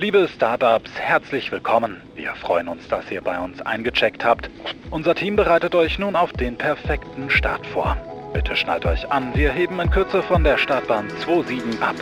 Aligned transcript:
Liebe 0.00 0.28
Startups, 0.28 0.92
herzlich 0.94 1.50
willkommen. 1.50 2.00
Wir 2.14 2.32
freuen 2.36 2.68
uns, 2.68 2.86
dass 2.86 3.10
ihr 3.10 3.20
bei 3.20 3.36
uns 3.36 3.60
eingecheckt 3.62 4.24
habt. 4.24 4.48
Unser 4.92 5.16
Team 5.16 5.34
bereitet 5.34 5.74
euch 5.74 5.98
nun 5.98 6.14
auf 6.14 6.32
den 6.32 6.56
perfekten 6.56 7.28
Start 7.30 7.66
vor. 7.66 7.96
Bitte 8.32 8.54
schnallt 8.54 8.86
euch 8.86 9.10
an, 9.10 9.34
wir 9.34 9.50
heben 9.50 9.80
in 9.80 9.90
Kürze 9.90 10.22
von 10.22 10.44
der 10.44 10.56
Startbahn 10.56 11.10
27 11.26 11.82
ab. 11.82 11.96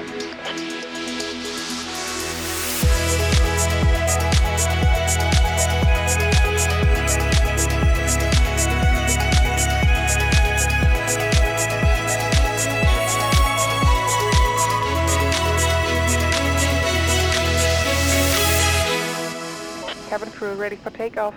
Crew 20.47 20.61
ready 20.61 20.77
for 20.77 20.93
takeoff. 20.93 21.35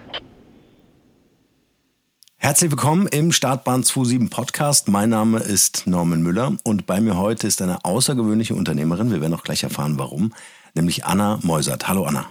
Herzlich 2.38 2.72
willkommen 2.72 3.08
im 3.08 3.32
Startbahn 3.32 3.84
27 3.84 4.30
Podcast. 4.30 4.88
Mein 4.88 5.10
Name 5.10 5.40
ist 5.40 5.88
Norman 5.88 6.22
Müller 6.22 6.56
und 6.64 6.86
bei 6.86 7.02
mir 7.02 7.18
heute 7.18 7.48
ist 7.48 7.62
eine 7.62 7.84
außergewöhnliche 7.84 8.56
Unternehmerin. 8.56 9.12
Wir 9.12 9.20
werden 9.20 9.34
auch 9.34 9.44
gleich 9.44 9.64
erfahren, 9.64 9.98
warum, 9.98 10.34
nämlich 10.76 11.06
Anna 11.06 11.40
Meusert. 11.42 11.88
Hallo 11.88 12.06
Anna. 12.06 12.28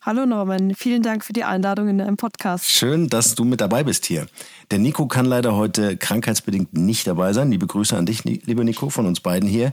Hallo 0.00 0.26
Norman, 0.26 0.74
vielen 0.74 1.02
Dank 1.02 1.24
für 1.24 1.32
die 1.32 1.44
Einladung 1.44 1.88
in 1.88 1.98
deinem 1.98 2.16
Podcast. 2.16 2.70
Schön, 2.70 3.08
dass 3.08 3.34
du 3.34 3.44
mit 3.44 3.60
dabei 3.60 3.82
bist 3.84 4.06
hier. 4.06 4.26
Der 4.70 4.78
Nico 4.78 5.06
kann 5.06 5.26
leider 5.26 5.56
heute 5.56 5.96
krankheitsbedingt 5.96 6.74
nicht 6.74 7.06
dabei 7.06 7.32
sein. 7.32 7.50
Liebe 7.50 7.66
Grüße 7.66 7.96
an 7.96 8.06
dich, 8.06 8.22
lieber 8.24 8.64
Nico, 8.64 8.88
von 8.90 9.06
uns 9.06 9.20
beiden 9.20 9.48
hier. 9.48 9.72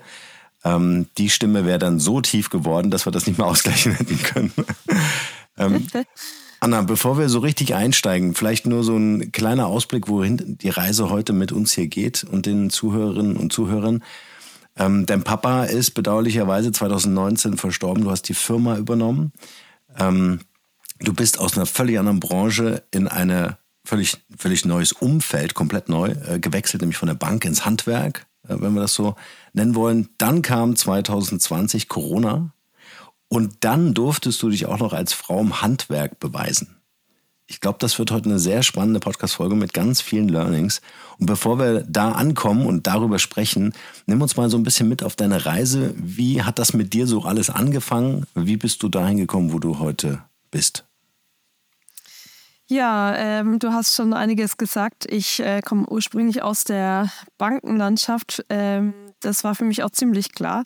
Ähm, 0.63 1.07
die 1.17 1.30
Stimme 1.30 1.66
wäre 1.66 1.80
dann 1.80 1.99
so 1.99 2.21
tief 2.21 2.49
geworden, 2.49 2.91
dass 2.91 3.05
wir 3.05 3.11
das 3.11 3.27
nicht 3.27 3.38
mehr 3.38 3.47
ausgleichen 3.47 3.93
hätten 3.93 4.21
können. 4.23 4.53
Ähm, 5.57 5.88
Anna, 6.63 6.83
bevor 6.83 7.17
wir 7.17 7.27
so 7.27 7.39
richtig 7.39 7.73
einsteigen, 7.73 8.35
vielleicht 8.35 8.67
nur 8.67 8.83
so 8.83 8.95
ein 8.95 9.31
kleiner 9.31 9.66
Ausblick, 9.66 10.08
wohin 10.08 10.59
die 10.59 10.69
Reise 10.69 11.09
heute 11.09 11.33
mit 11.33 11.52
uns 11.52 11.73
hier 11.73 11.88
geht 11.88 12.23
und 12.23 12.45
den 12.45 12.69
Zuhörerinnen 12.69 13.35
und 13.35 13.52
Zuhörern. 13.52 14.03
Ähm, 14.77 15.08
dein 15.08 15.23
Papa 15.23 15.63
ist 15.63 15.91
bedauerlicherweise 15.91 16.71
2019 16.71 17.58
verstorben. 17.58 18.03
Du 18.03 18.11
hast 18.11 18.23
die 18.23 18.35
Firma 18.35 18.77
übernommen. 18.77 19.33
Ähm, 19.97 20.41
du 20.99 21.13
bist 21.13 21.39
aus 21.39 21.58
einer 21.58 21.65
völlig 21.65 21.97
anderen 21.97 22.19
Branche 22.19 22.83
in 22.91 23.08
eine 23.08 23.58
völlig, 23.83 24.17
völlig 24.38 24.63
neues 24.63 24.91
Umfeld, 24.91 25.55
komplett 25.55 25.89
neu, 25.89 26.11
äh, 26.27 26.39
gewechselt, 26.39 26.81
nämlich 26.81 26.97
von 26.97 27.08
der 27.08 27.15
Bank 27.15 27.43
ins 27.43 27.65
Handwerk, 27.65 28.27
äh, 28.47 28.55
wenn 28.59 28.73
wir 28.73 28.81
das 28.81 28.93
so 28.93 29.15
nennen 29.53 29.73
wollen. 29.73 30.09
Dann 30.19 30.43
kam 30.43 30.75
2020 30.75 31.88
Corona 31.88 32.53
und 33.31 33.53
dann 33.61 33.93
durftest 33.93 34.43
du 34.43 34.49
dich 34.49 34.65
auch 34.65 34.79
noch 34.79 34.91
als 34.91 35.13
Frau 35.13 35.39
im 35.39 35.61
Handwerk 35.61 36.19
beweisen. 36.19 36.75
Ich 37.47 37.61
glaube, 37.61 37.77
das 37.79 37.97
wird 37.97 38.11
heute 38.11 38.27
eine 38.27 38.39
sehr 38.39 38.61
spannende 38.61 38.99
Podcast-Folge 38.99 39.55
mit 39.55 39.73
ganz 39.73 40.01
vielen 40.01 40.27
Learnings. 40.27 40.81
Und 41.17 41.27
bevor 41.27 41.57
wir 41.57 41.85
da 41.87 42.11
ankommen 42.11 42.65
und 42.65 42.87
darüber 42.87 43.19
sprechen, 43.19 43.71
nimm 44.05 44.21
uns 44.21 44.35
mal 44.35 44.49
so 44.49 44.57
ein 44.57 44.63
bisschen 44.63 44.89
mit 44.89 45.02
auf 45.02 45.15
deine 45.15 45.45
Reise. 45.45 45.93
Wie 45.95 46.43
hat 46.43 46.59
das 46.59 46.73
mit 46.73 46.91
dir 46.91 47.07
so 47.07 47.21
alles 47.21 47.49
angefangen? 47.49 48.25
Wie 48.35 48.57
bist 48.57 48.83
du 48.83 48.89
dahin 48.89 49.15
gekommen, 49.15 49.53
wo 49.53 49.59
du 49.59 49.79
heute 49.79 50.21
bist? 50.49 50.83
Ja, 52.67 53.15
ähm, 53.15 53.59
du 53.59 53.71
hast 53.71 53.95
schon 53.95 54.13
einiges 54.13 54.57
gesagt. 54.57 55.05
Ich 55.09 55.39
äh, 55.39 55.61
komme 55.61 55.87
ursprünglich 55.87 56.41
aus 56.41 56.65
der 56.65 57.09
Bankenlandschaft. 57.37 58.45
Ähm, 58.49 58.93
das 59.21 59.43
war 59.43 59.55
für 59.55 59.65
mich 59.65 59.83
auch 59.83 59.89
ziemlich 59.89 60.33
klar. 60.33 60.63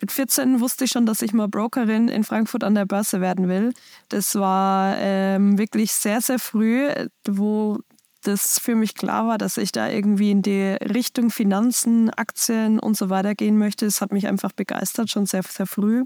Mit 0.00 0.12
14 0.12 0.60
wusste 0.60 0.84
ich 0.84 0.90
schon, 0.90 1.06
dass 1.06 1.22
ich 1.22 1.32
mal 1.32 1.48
Brokerin 1.48 2.08
in 2.08 2.22
Frankfurt 2.22 2.62
an 2.62 2.74
der 2.74 2.86
Börse 2.86 3.20
werden 3.20 3.48
will. 3.48 3.72
Das 4.08 4.36
war 4.36 4.96
ähm, 4.98 5.58
wirklich 5.58 5.92
sehr, 5.92 6.20
sehr 6.20 6.38
früh, 6.38 6.88
wo 7.26 7.78
das 8.22 8.58
für 8.58 8.74
mich 8.74 8.94
klar 8.94 9.26
war, 9.26 9.38
dass 9.38 9.56
ich 9.56 9.72
da 9.72 9.88
irgendwie 9.88 10.30
in 10.30 10.42
die 10.42 10.76
Richtung 10.82 11.30
Finanzen, 11.30 12.10
Aktien 12.10 12.78
und 12.78 12.96
so 12.96 13.10
weiter 13.10 13.34
gehen 13.34 13.58
möchte. 13.58 13.86
Das 13.86 14.00
hat 14.00 14.12
mich 14.12 14.26
einfach 14.26 14.52
begeistert, 14.52 15.10
schon 15.10 15.26
sehr, 15.26 15.42
sehr 15.42 15.66
früh. 15.66 16.04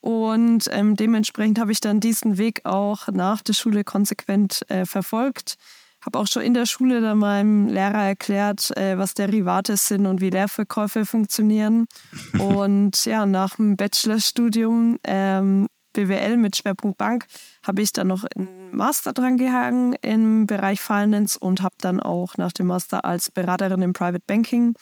Und 0.00 0.68
ähm, 0.70 0.96
dementsprechend 0.96 1.58
habe 1.58 1.72
ich 1.72 1.80
dann 1.80 2.00
diesen 2.00 2.36
Weg 2.36 2.60
auch 2.64 3.08
nach 3.08 3.40
der 3.40 3.54
Schule 3.54 3.84
konsequent 3.84 4.68
äh, 4.68 4.84
verfolgt. 4.84 5.56
Habe 6.04 6.18
auch 6.18 6.26
schon 6.26 6.42
in 6.42 6.54
der 6.54 6.66
Schule 6.66 7.00
dann 7.00 7.18
meinem 7.18 7.68
Lehrer 7.68 8.04
erklärt, 8.04 8.76
äh, 8.76 8.98
was 8.98 9.14
Derivate 9.14 9.76
sind 9.76 10.06
und 10.06 10.20
wie 10.20 10.30
Leerverkäufe 10.30 11.06
funktionieren. 11.06 11.86
Und 12.38 13.04
ja, 13.04 13.26
nach 13.26 13.56
dem 13.56 13.76
Bachelorstudium 13.76 14.98
ähm, 15.04 15.66
BWL 15.94 16.36
mit 16.36 16.56
Schwerpunkt 16.56 16.98
Bank 16.98 17.26
habe 17.62 17.80
ich 17.80 17.92
dann 17.92 18.08
noch 18.08 18.24
einen 18.24 18.48
Master 18.72 19.12
dran 19.12 19.38
gehangen 19.38 19.94
im 20.02 20.46
Bereich 20.46 20.80
Finance 20.80 21.38
und 21.38 21.62
habe 21.62 21.76
dann 21.80 22.00
auch 22.00 22.36
nach 22.36 22.52
dem 22.52 22.66
Master 22.66 23.04
als 23.04 23.30
Beraterin 23.30 23.80
im 23.80 23.92
Private 23.92 24.24
Banking 24.26 24.74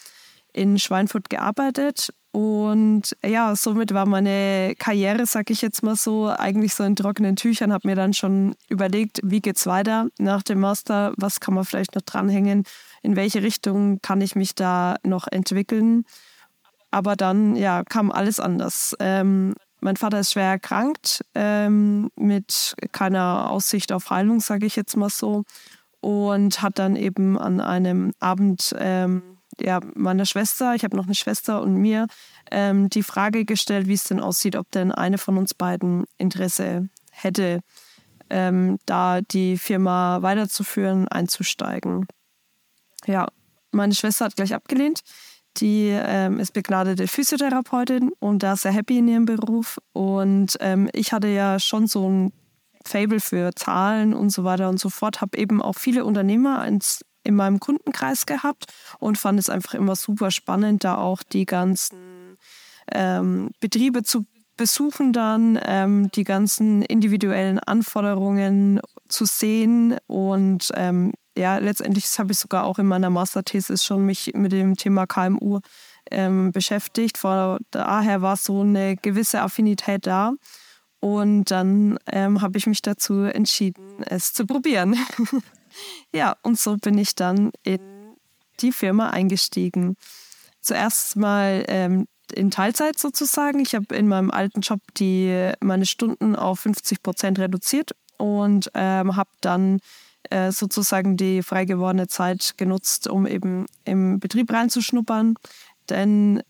in 0.52 0.78
Schweinfurt 0.78 1.30
gearbeitet 1.30 2.12
und 2.32 3.14
ja, 3.22 3.54
somit 3.54 3.92
war 3.92 4.06
meine 4.06 4.74
Karriere, 4.78 5.26
sag 5.26 5.50
ich 5.50 5.60
jetzt 5.60 5.82
mal 5.82 5.96
so, 5.96 6.30
eigentlich 6.30 6.72
so 6.72 6.82
in 6.82 6.96
trockenen 6.96 7.36
Tüchern. 7.36 7.74
Habe 7.74 7.86
mir 7.86 7.94
dann 7.94 8.14
schon 8.14 8.54
überlegt, 8.70 9.20
wie 9.22 9.42
geht's 9.42 9.66
weiter 9.66 10.08
nach 10.18 10.42
dem 10.42 10.60
Master? 10.60 11.12
Was 11.18 11.40
kann 11.40 11.52
man 11.52 11.66
vielleicht 11.66 11.94
noch 11.94 12.02
dranhängen? 12.02 12.64
In 13.02 13.16
welche 13.16 13.42
Richtung 13.42 14.00
kann 14.00 14.22
ich 14.22 14.34
mich 14.34 14.54
da 14.54 14.96
noch 15.04 15.26
entwickeln? 15.30 16.04
Aber 16.90 17.16
dann 17.16 17.54
ja, 17.54 17.84
kam 17.84 18.10
alles 18.10 18.40
anders. 18.40 18.96
Ähm, 18.98 19.54
mein 19.80 19.96
Vater 19.96 20.20
ist 20.20 20.32
schwer 20.32 20.52
erkrankt, 20.52 21.22
ähm, 21.34 22.10
mit 22.16 22.74
keiner 22.92 23.50
Aussicht 23.50 23.92
auf 23.92 24.08
Heilung, 24.08 24.40
sage 24.40 24.64
ich 24.64 24.76
jetzt 24.76 24.96
mal 24.96 25.10
so. 25.10 25.44
Und 26.00 26.62
hat 26.62 26.78
dann 26.78 26.96
eben 26.96 27.38
an 27.38 27.60
einem 27.60 28.12
Abend 28.20 28.74
ähm, 28.78 29.31
ja, 29.62 29.80
meiner 29.94 30.26
Schwester, 30.26 30.74
ich 30.74 30.84
habe 30.84 30.96
noch 30.96 31.06
eine 31.06 31.14
Schwester 31.14 31.62
und 31.62 31.76
mir 31.76 32.06
ähm, 32.50 32.90
die 32.90 33.02
Frage 33.02 33.44
gestellt, 33.44 33.86
wie 33.86 33.94
es 33.94 34.04
denn 34.04 34.20
aussieht, 34.20 34.56
ob 34.56 34.70
denn 34.70 34.92
eine 34.92 35.18
von 35.18 35.38
uns 35.38 35.54
beiden 35.54 36.04
Interesse 36.18 36.88
hätte, 37.10 37.60
ähm, 38.30 38.78
da 38.86 39.20
die 39.20 39.56
Firma 39.58 40.22
weiterzuführen, 40.22 41.08
einzusteigen. 41.08 42.06
Ja, 43.06 43.28
meine 43.70 43.94
Schwester 43.94 44.26
hat 44.26 44.36
gleich 44.36 44.54
abgelehnt. 44.54 45.02
Die 45.58 45.88
ähm, 45.90 46.40
ist 46.40 46.52
begnadete 46.52 47.06
Physiotherapeutin 47.06 48.10
und 48.20 48.42
da 48.42 48.56
sehr 48.56 48.72
happy 48.72 48.98
in 48.98 49.08
ihrem 49.08 49.26
Beruf. 49.26 49.78
Und 49.92 50.56
ähm, 50.60 50.88
ich 50.92 51.12
hatte 51.12 51.28
ja 51.28 51.58
schon 51.58 51.86
so 51.86 52.08
ein 52.08 52.32
Fable 52.84 53.20
für 53.20 53.54
Zahlen 53.54 54.14
und 54.14 54.30
so 54.30 54.44
weiter 54.44 54.68
und 54.68 54.80
so 54.80 54.88
fort, 54.88 55.20
habe 55.20 55.36
eben 55.36 55.60
auch 55.60 55.76
viele 55.76 56.04
Unternehmer 56.04 56.66
ins 56.66 57.02
in 57.24 57.34
meinem 57.34 57.60
Kundenkreis 57.60 58.26
gehabt 58.26 58.72
und 58.98 59.18
fand 59.18 59.38
es 59.38 59.48
einfach 59.48 59.74
immer 59.74 59.96
super 59.96 60.30
spannend, 60.30 60.84
da 60.84 60.96
auch 60.96 61.22
die 61.22 61.46
ganzen 61.46 62.36
ähm, 62.90 63.50
Betriebe 63.60 64.02
zu 64.02 64.26
besuchen, 64.56 65.12
dann 65.12 65.58
ähm, 65.64 66.10
die 66.12 66.24
ganzen 66.24 66.82
individuellen 66.82 67.58
Anforderungen 67.58 68.80
zu 69.08 69.24
sehen 69.24 69.96
und 70.06 70.70
ähm, 70.74 71.12
ja, 71.36 71.58
letztendlich 71.58 72.06
habe 72.18 72.32
ich 72.32 72.38
sogar 72.38 72.64
auch 72.64 72.78
in 72.78 72.86
meiner 72.86 73.10
Masterthesis 73.10 73.84
schon 73.84 74.04
mich 74.04 74.32
mit 74.34 74.52
dem 74.52 74.76
Thema 74.76 75.06
KMU 75.06 75.60
ähm, 76.10 76.52
beschäftigt. 76.52 77.16
Von 77.16 77.58
daher 77.70 78.20
war 78.20 78.36
so 78.36 78.60
eine 78.60 78.96
gewisse 78.96 79.40
Affinität 79.40 80.06
da. 80.06 80.34
Und 81.00 81.50
dann 81.50 81.98
ähm, 82.06 82.42
habe 82.42 82.58
ich 82.58 82.66
mich 82.66 82.82
dazu 82.82 83.22
entschieden, 83.22 84.04
es 84.06 84.32
zu 84.32 84.46
probieren. 84.46 84.96
Ja, 86.12 86.36
und 86.42 86.58
so 86.58 86.76
bin 86.76 86.98
ich 86.98 87.14
dann 87.14 87.52
in 87.62 87.80
die 88.60 88.72
Firma 88.72 89.10
eingestiegen. 89.10 89.96
Zuerst 90.60 91.16
mal 91.16 91.64
ähm, 91.68 92.06
in 92.32 92.50
Teilzeit 92.50 92.98
sozusagen. 92.98 93.60
Ich 93.60 93.74
habe 93.74 93.94
in 93.94 94.08
meinem 94.08 94.30
alten 94.30 94.60
Job 94.60 94.80
die, 94.96 95.52
meine 95.60 95.86
Stunden 95.86 96.36
auf 96.36 96.60
50 96.60 97.02
Prozent 97.02 97.38
reduziert 97.38 97.92
und 98.16 98.70
ähm, 98.74 99.16
habe 99.16 99.30
dann 99.40 99.80
äh, 100.30 100.52
sozusagen 100.52 101.16
die 101.16 101.42
frei 101.42 101.64
gewordene 101.64 102.08
Zeit 102.08 102.54
genutzt, 102.56 103.08
um 103.08 103.26
eben 103.26 103.66
im 103.84 104.20
Betrieb 104.20 104.52
reinzuschnuppern. 104.52 105.34
Denn 105.90 106.42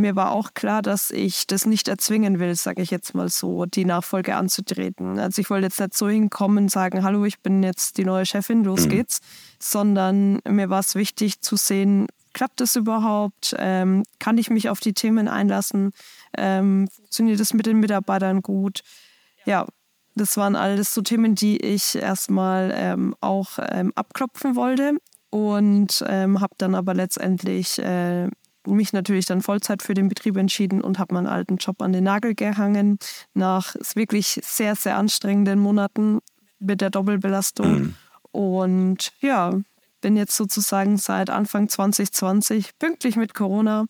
mir 0.00 0.16
war 0.16 0.32
auch 0.32 0.54
klar, 0.54 0.82
dass 0.82 1.10
ich 1.10 1.46
das 1.46 1.66
nicht 1.66 1.88
erzwingen 1.88 2.38
will, 2.38 2.54
sage 2.54 2.82
ich 2.82 2.90
jetzt 2.90 3.14
mal 3.14 3.28
so, 3.28 3.66
die 3.66 3.84
Nachfolge 3.84 4.36
anzutreten. 4.36 5.18
Also 5.18 5.40
ich 5.40 5.50
wollte 5.50 5.66
jetzt 5.66 5.80
nicht 5.80 5.96
so 5.96 6.08
hinkommen 6.08 6.64
und 6.64 6.70
sagen, 6.70 7.02
hallo, 7.02 7.24
ich 7.24 7.40
bin 7.40 7.62
jetzt 7.62 7.98
die 7.98 8.04
neue 8.04 8.26
Chefin, 8.26 8.64
los 8.64 8.86
mhm. 8.86 8.90
geht's, 8.90 9.20
sondern 9.58 10.40
mir 10.48 10.70
war 10.70 10.80
es 10.80 10.94
wichtig 10.94 11.40
zu 11.40 11.56
sehen, 11.56 12.06
klappt 12.32 12.60
das 12.60 12.76
überhaupt? 12.76 13.54
Ähm, 13.58 14.02
kann 14.18 14.38
ich 14.38 14.50
mich 14.50 14.68
auf 14.68 14.80
die 14.80 14.94
Themen 14.94 15.28
einlassen? 15.28 15.92
Ähm, 16.36 16.88
funktioniert 16.88 17.40
das 17.40 17.54
mit 17.54 17.66
den 17.66 17.80
Mitarbeitern 17.80 18.42
gut? 18.42 18.80
Ja, 19.44 19.66
das 20.14 20.36
waren 20.36 20.56
alles 20.56 20.94
so 20.94 21.02
Themen, 21.02 21.34
die 21.34 21.58
ich 21.58 21.96
erstmal 21.96 22.72
ähm, 22.74 23.14
auch 23.20 23.58
ähm, 23.58 23.92
abklopfen 23.94 24.56
wollte 24.56 24.98
und 25.30 26.04
ähm, 26.06 26.40
habe 26.40 26.54
dann 26.58 26.74
aber 26.74 26.94
letztendlich 26.94 27.78
äh, 27.78 28.28
mich 28.66 28.92
natürlich 28.92 29.26
dann 29.26 29.42
Vollzeit 29.42 29.82
für 29.82 29.94
den 29.94 30.08
Betrieb 30.08 30.36
entschieden 30.36 30.80
und 30.80 30.98
habe 30.98 31.14
meinen 31.14 31.26
alten 31.26 31.56
Job 31.56 31.82
an 31.82 31.92
den 31.92 32.04
Nagel 32.04 32.34
gehangen. 32.34 32.98
Nach 33.34 33.74
wirklich 33.94 34.40
sehr, 34.42 34.76
sehr 34.76 34.96
anstrengenden 34.96 35.58
Monaten 35.58 36.20
mit 36.58 36.80
der 36.80 36.90
Doppelbelastung. 36.90 37.78
Mhm. 37.78 37.94
Und 38.32 39.12
ja, 39.20 39.52
bin 40.00 40.16
jetzt 40.16 40.36
sozusagen 40.36 40.96
seit 40.98 41.30
Anfang 41.30 41.68
2020 41.68 42.78
pünktlich 42.78 43.16
mit 43.16 43.34
Corona, 43.34 43.86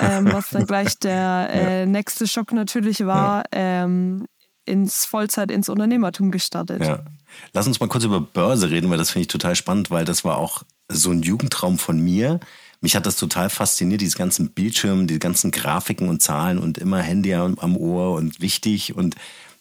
ähm, 0.00 0.32
was 0.32 0.50
dann 0.50 0.66
gleich 0.66 0.98
der 1.02 1.48
äh, 1.50 1.86
nächste 1.86 2.26
Schock 2.26 2.52
natürlich 2.52 3.06
war, 3.06 3.44
ja. 3.54 3.84
ähm, 3.84 4.26
ins 4.64 5.04
Vollzeit 5.04 5.50
ins 5.50 5.68
Unternehmertum 5.68 6.30
gestartet. 6.30 6.84
Ja. 6.84 7.04
Lass 7.52 7.66
uns 7.66 7.80
mal 7.80 7.88
kurz 7.88 8.04
über 8.04 8.20
Börse 8.20 8.70
reden, 8.70 8.90
weil 8.90 8.98
das 8.98 9.10
finde 9.10 9.22
ich 9.22 9.28
total 9.28 9.54
spannend, 9.54 9.90
weil 9.90 10.04
das 10.04 10.24
war 10.24 10.36
auch 10.36 10.62
so 10.88 11.10
ein 11.10 11.22
Jugendtraum 11.22 11.78
von 11.78 11.98
mir. 11.98 12.40
Mich 12.80 12.94
hat 12.94 13.06
das 13.06 13.16
total 13.16 13.50
fasziniert, 13.50 14.00
diese 14.00 14.16
ganzen 14.16 14.50
Bildschirme, 14.52 15.06
die 15.06 15.18
ganzen 15.18 15.50
Grafiken 15.50 16.08
und 16.08 16.22
Zahlen 16.22 16.58
und 16.58 16.78
immer 16.78 17.00
Handy 17.00 17.34
am, 17.34 17.58
am 17.58 17.76
Ohr 17.76 18.14
und 18.14 18.40
wichtig. 18.40 18.94
Und 18.94 19.16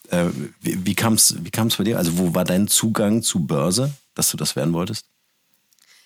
äh, 0.09 0.27
wie, 0.61 0.85
wie 0.85 0.95
kam 0.95 1.13
es 1.13 1.35
wie 1.43 1.49
bei 1.49 1.83
dir? 1.83 1.97
Also 1.97 2.17
wo 2.17 2.35
war 2.35 2.43
dein 2.43 2.67
Zugang 2.67 3.23
zu 3.23 3.45
Börse, 3.45 3.93
dass 4.13 4.29
du 4.29 4.37
das 4.37 4.55
werden 4.55 4.73
wolltest? 4.73 5.05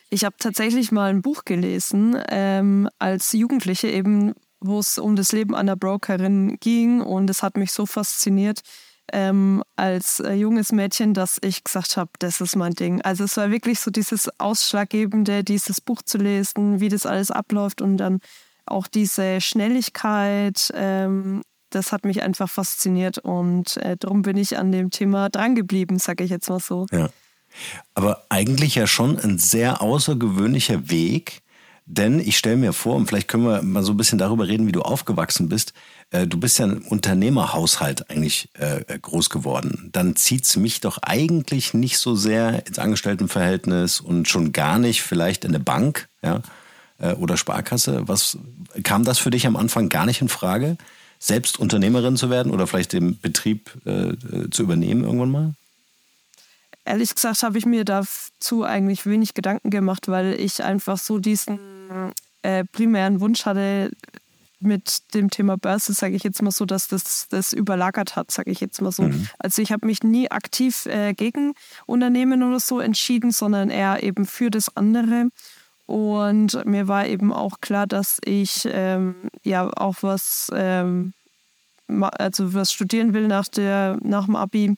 Ich 0.09 0.25
habe 0.25 0.35
tatsächlich 0.37 0.91
mal 0.91 1.09
ein 1.09 1.21
Buch 1.21 1.45
gelesen, 1.45 2.17
ähm, 2.29 2.89
als 2.99 3.31
Jugendliche 3.31 3.87
eben, 3.87 4.33
wo 4.59 4.79
es 4.79 4.97
um 4.97 5.15
das 5.15 5.31
Leben 5.31 5.55
einer 5.55 5.75
Brokerin 5.75 6.57
ging. 6.59 7.01
Und 7.01 7.29
es 7.29 7.43
hat 7.43 7.57
mich 7.57 7.71
so 7.71 7.85
fasziniert 7.85 8.61
ähm, 9.11 9.63
als 9.75 10.19
äh, 10.19 10.33
junges 10.33 10.71
Mädchen, 10.71 11.13
dass 11.13 11.37
ich 11.41 11.63
gesagt 11.63 11.97
habe, 11.97 12.11
das 12.19 12.41
ist 12.41 12.55
mein 12.55 12.73
Ding. 12.73 13.01
Also 13.01 13.23
es 13.23 13.37
war 13.37 13.51
wirklich 13.51 13.79
so 13.79 13.91
dieses 13.91 14.29
Ausschlaggebende, 14.39 15.43
dieses 15.43 15.81
Buch 15.81 16.01
zu 16.01 16.17
lesen, 16.17 16.79
wie 16.79 16.89
das 16.89 17.05
alles 17.05 17.31
abläuft 17.31 17.81
und 17.81 17.97
dann 17.97 18.19
auch 18.65 18.87
diese 18.87 19.41
Schnelligkeit. 19.41 20.71
Ähm, 20.75 21.41
das 21.69 21.91
hat 21.91 22.05
mich 22.05 22.21
einfach 22.21 22.49
fasziniert 22.49 23.17
und 23.17 23.77
äh, 23.77 23.97
darum 23.97 24.21
bin 24.21 24.37
ich 24.37 24.57
an 24.57 24.71
dem 24.71 24.91
Thema 24.91 25.29
drangeblieben, 25.29 25.99
sage 25.99 26.23
ich 26.23 26.29
jetzt 26.29 26.49
mal 26.49 26.59
so. 26.59 26.85
Ja. 26.91 27.09
Aber 27.93 28.25
eigentlich 28.29 28.75
ja 28.75 28.87
schon 28.87 29.19
ein 29.19 29.37
sehr 29.37 29.81
außergewöhnlicher 29.81 30.89
Weg, 30.89 31.40
denn 31.91 32.21
ich 32.21 32.37
stelle 32.37 32.55
mir 32.55 32.71
vor, 32.71 32.95
und 32.95 33.07
vielleicht 33.07 33.27
können 33.27 33.43
wir 33.43 33.61
mal 33.61 33.83
so 33.83 33.91
ein 33.91 33.97
bisschen 33.97 34.17
darüber 34.17 34.47
reden, 34.47 34.65
wie 34.65 34.71
du 34.71 34.81
aufgewachsen 34.81 35.49
bist. 35.49 35.73
Äh, 36.11 36.25
du 36.25 36.39
bist 36.39 36.57
ja 36.57 36.65
ein 36.65 36.77
Unternehmerhaushalt 36.83 38.09
eigentlich 38.09 38.49
äh, 38.53 38.97
groß 38.97 39.29
geworden. 39.29 39.89
Dann 39.91 40.15
zieht 40.15 40.45
es 40.45 40.55
mich 40.55 40.79
doch 40.79 40.99
eigentlich 41.01 41.73
nicht 41.73 41.97
so 41.97 42.15
sehr 42.15 42.65
ins 42.65 42.79
Angestelltenverhältnis 42.79 43.99
und 43.99 44.29
schon 44.29 44.53
gar 44.53 44.79
nicht 44.79 45.01
vielleicht 45.01 45.43
in 45.43 45.51
eine 45.51 45.59
Bank 45.63 46.07
ja, 46.23 46.41
äh, 46.99 47.13
oder 47.13 47.35
Sparkasse. 47.35 48.07
Was 48.07 48.37
kam 48.83 49.03
das 49.03 49.19
für 49.19 49.29
dich 49.29 49.45
am 49.45 49.57
Anfang 49.57 49.89
gar 49.89 50.05
nicht 50.05 50.21
in 50.21 50.29
Frage, 50.29 50.77
selbst 51.19 51.59
Unternehmerin 51.59 52.15
zu 52.15 52.29
werden 52.29 52.53
oder 52.53 52.67
vielleicht 52.67 52.93
den 52.93 53.19
Betrieb 53.19 53.69
äh, 53.85 54.13
zu 54.49 54.63
übernehmen 54.63 55.03
irgendwann 55.03 55.31
mal? 55.31 55.53
Ehrlich 56.85 57.13
gesagt 57.15 57.43
habe 57.43 57.57
ich 57.57 57.65
mir 57.65 57.85
dazu 57.85 58.63
eigentlich 58.63 59.05
wenig 59.05 59.33
Gedanken 59.33 59.69
gemacht, 59.69 60.07
weil 60.07 60.39
ich 60.39 60.63
einfach 60.63 60.97
so 60.97 61.19
diesen 61.19 61.59
äh, 62.41 62.63
primären 62.65 63.19
Wunsch 63.19 63.45
hatte, 63.45 63.91
mit 64.61 65.13
dem 65.15 65.29
Thema 65.29 65.57
Börse, 65.57 65.93
sage 65.93 66.15
ich 66.15 66.23
jetzt 66.23 66.41
mal 66.41 66.51
so, 66.51 66.65
dass 66.65 66.87
das, 66.87 67.27
das 67.29 67.51
überlagert 67.51 68.15
hat, 68.15 68.31
sage 68.31 68.51
ich 68.51 68.59
jetzt 68.59 68.81
mal 68.81 68.91
so. 68.91 69.03
Mhm. 69.03 69.27
Also 69.39 69.61
ich 69.61 69.71
habe 69.71 69.87
mich 69.87 70.03
nie 70.03 70.29
aktiv 70.29 70.85
äh, 70.85 71.13
gegen 71.13 71.53
Unternehmen 71.87 72.43
oder 72.43 72.59
so 72.59 72.79
entschieden, 72.79 73.31
sondern 73.31 73.69
eher 73.69 74.03
eben 74.03 74.25
für 74.25 74.51
das 74.51 74.75
andere. 74.77 75.29
Und 75.87 76.63
mir 76.65 76.87
war 76.87 77.07
eben 77.07 77.33
auch 77.33 77.59
klar, 77.59 77.87
dass 77.87 78.19
ich 78.23 78.67
ähm, 78.71 79.15
ja 79.43 79.69
auch 79.75 79.95
was, 80.01 80.51
ähm, 80.53 81.13
also 81.87 82.53
was 82.53 82.71
studieren 82.71 83.13
will 83.13 83.27
nach, 83.27 83.47
der, 83.47 83.97
nach 84.01 84.25
dem 84.25 84.35
Abi 84.35 84.75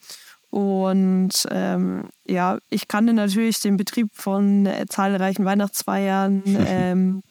und 0.54 1.32
ähm, 1.50 2.10
ja, 2.28 2.60
ich 2.70 2.88
kannte 2.88 3.12
natürlich 3.14 3.60
den 3.60 3.76
Betrieb 3.76 4.10
von 4.14 4.68
äh, 4.68 4.86
zahlreichen 4.88 5.46
Weihnachtsfeiern. 5.46 6.44
ähm, 6.68 7.24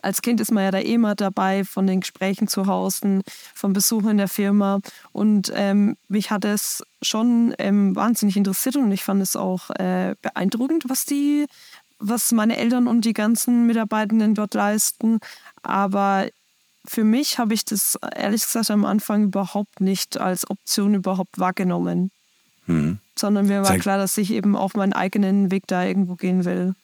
als 0.00 0.22
Kind 0.22 0.40
ist 0.40 0.52
man 0.52 0.62
ja 0.62 0.70
da 0.70 0.78
eh 0.78 0.96
mal 0.96 1.16
dabei, 1.16 1.64
von 1.64 1.88
den 1.88 2.02
Gesprächen 2.02 2.46
zu 2.46 2.68
Hause, 2.68 3.22
vom 3.52 3.72
Besuch 3.72 4.04
in 4.04 4.18
der 4.18 4.28
Firma. 4.28 4.78
Und 5.10 5.50
ähm, 5.56 5.96
mich 6.06 6.30
hat 6.30 6.44
es 6.44 6.84
schon 7.02 7.52
ähm, 7.58 7.96
wahnsinnig 7.96 8.36
interessiert 8.36 8.76
und 8.76 8.92
ich 8.92 9.02
fand 9.02 9.22
es 9.22 9.34
auch 9.34 9.70
äh, 9.70 10.14
beeindruckend, 10.22 10.84
was 10.86 11.04
die, 11.04 11.46
was 11.98 12.30
meine 12.30 12.58
Eltern 12.58 12.86
und 12.86 13.04
die 13.04 13.14
ganzen 13.14 13.66
Mitarbeitenden 13.66 14.36
dort 14.36 14.54
leisten. 14.54 15.18
Aber 15.64 16.28
für 16.86 17.02
mich 17.02 17.40
habe 17.40 17.54
ich 17.54 17.64
das 17.64 17.98
ehrlich 18.14 18.42
gesagt 18.42 18.70
am 18.70 18.84
Anfang 18.84 19.24
überhaupt 19.24 19.80
nicht 19.80 20.20
als 20.20 20.48
Option 20.48 20.94
überhaupt 20.94 21.40
wahrgenommen. 21.40 22.12
Mhm. 22.66 22.98
Sondern 23.18 23.46
mir 23.46 23.58
war 23.58 23.68
Zeigt, 23.68 23.82
klar, 23.82 23.98
dass 23.98 24.16
ich 24.18 24.32
eben 24.32 24.56
auf 24.56 24.74
meinen 24.74 24.92
eigenen 24.92 25.50
Weg 25.50 25.66
da 25.66 25.84
irgendwo 25.84 26.14
gehen 26.16 26.44
will. 26.44 26.74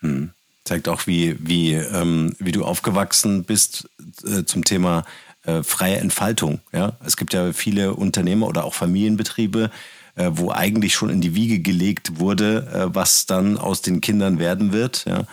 Mhm. 0.00 0.30
Zeigt 0.64 0.88
auch, 0.88 1.06
wie, 1.06 1.36
wie, 1.40 1.72
ähm, 1.72 2.34
wie 2.38 2.52
du 2.52 2.64
aufgewachsen 2.64 3.44
bist 3.44 3.88
äh, 4.24 4.44
zum 4.44 4.64
Thema 4.64 5.04
äh, 5.44 5.62
freie 5.62 5.96
Entfaltung. 5.96 6.60
Ja? 6.72 6.92
Es 7.04 7.16
gibt 7.16 7.32
ja 7.32 7.52
viele 7.52 7.94
Unternehmer 7.94 8.46
oder 8.46 8.64
auch 8.64 8.74
Familienbetriebe, 8.74 9.70
äh, 10.16 10.30
wo 10.32 10.50
eigentlich 10.50 10.94
schon 10.94 11.08
in 11.08 11.20
die 11.20 11.34
Wiege 11.34 11.60
gelegt 11.60 12.18
wurde, 12.18 12.68
äh, 12.72 12.94
was 12.94 13.26
dann 13.26 13.56
aus 13.56 13.80
den 13.80 14.00
Kindern 14.00 14.38
werden 14.38 14.72
wird. 14.72 15.06
Ja? 15.06 15.24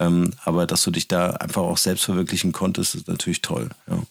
Ähm, 0.00 0.32
aber 0.44 0.66
dass 0.66 0.82
du 0.82 0.90
dich 0.90 1.06
da 1.06 1.30
einfach 1.30 1.62
auch 1.62 1.78
selbst 1.78 2.04
verwirklichen 2.04 2.52
konntest, 2.52 2.96
ist 2.96 3.08
natürlich 3.08 3.40
toll. 3.40 3.70
Ja. 3.88 4.02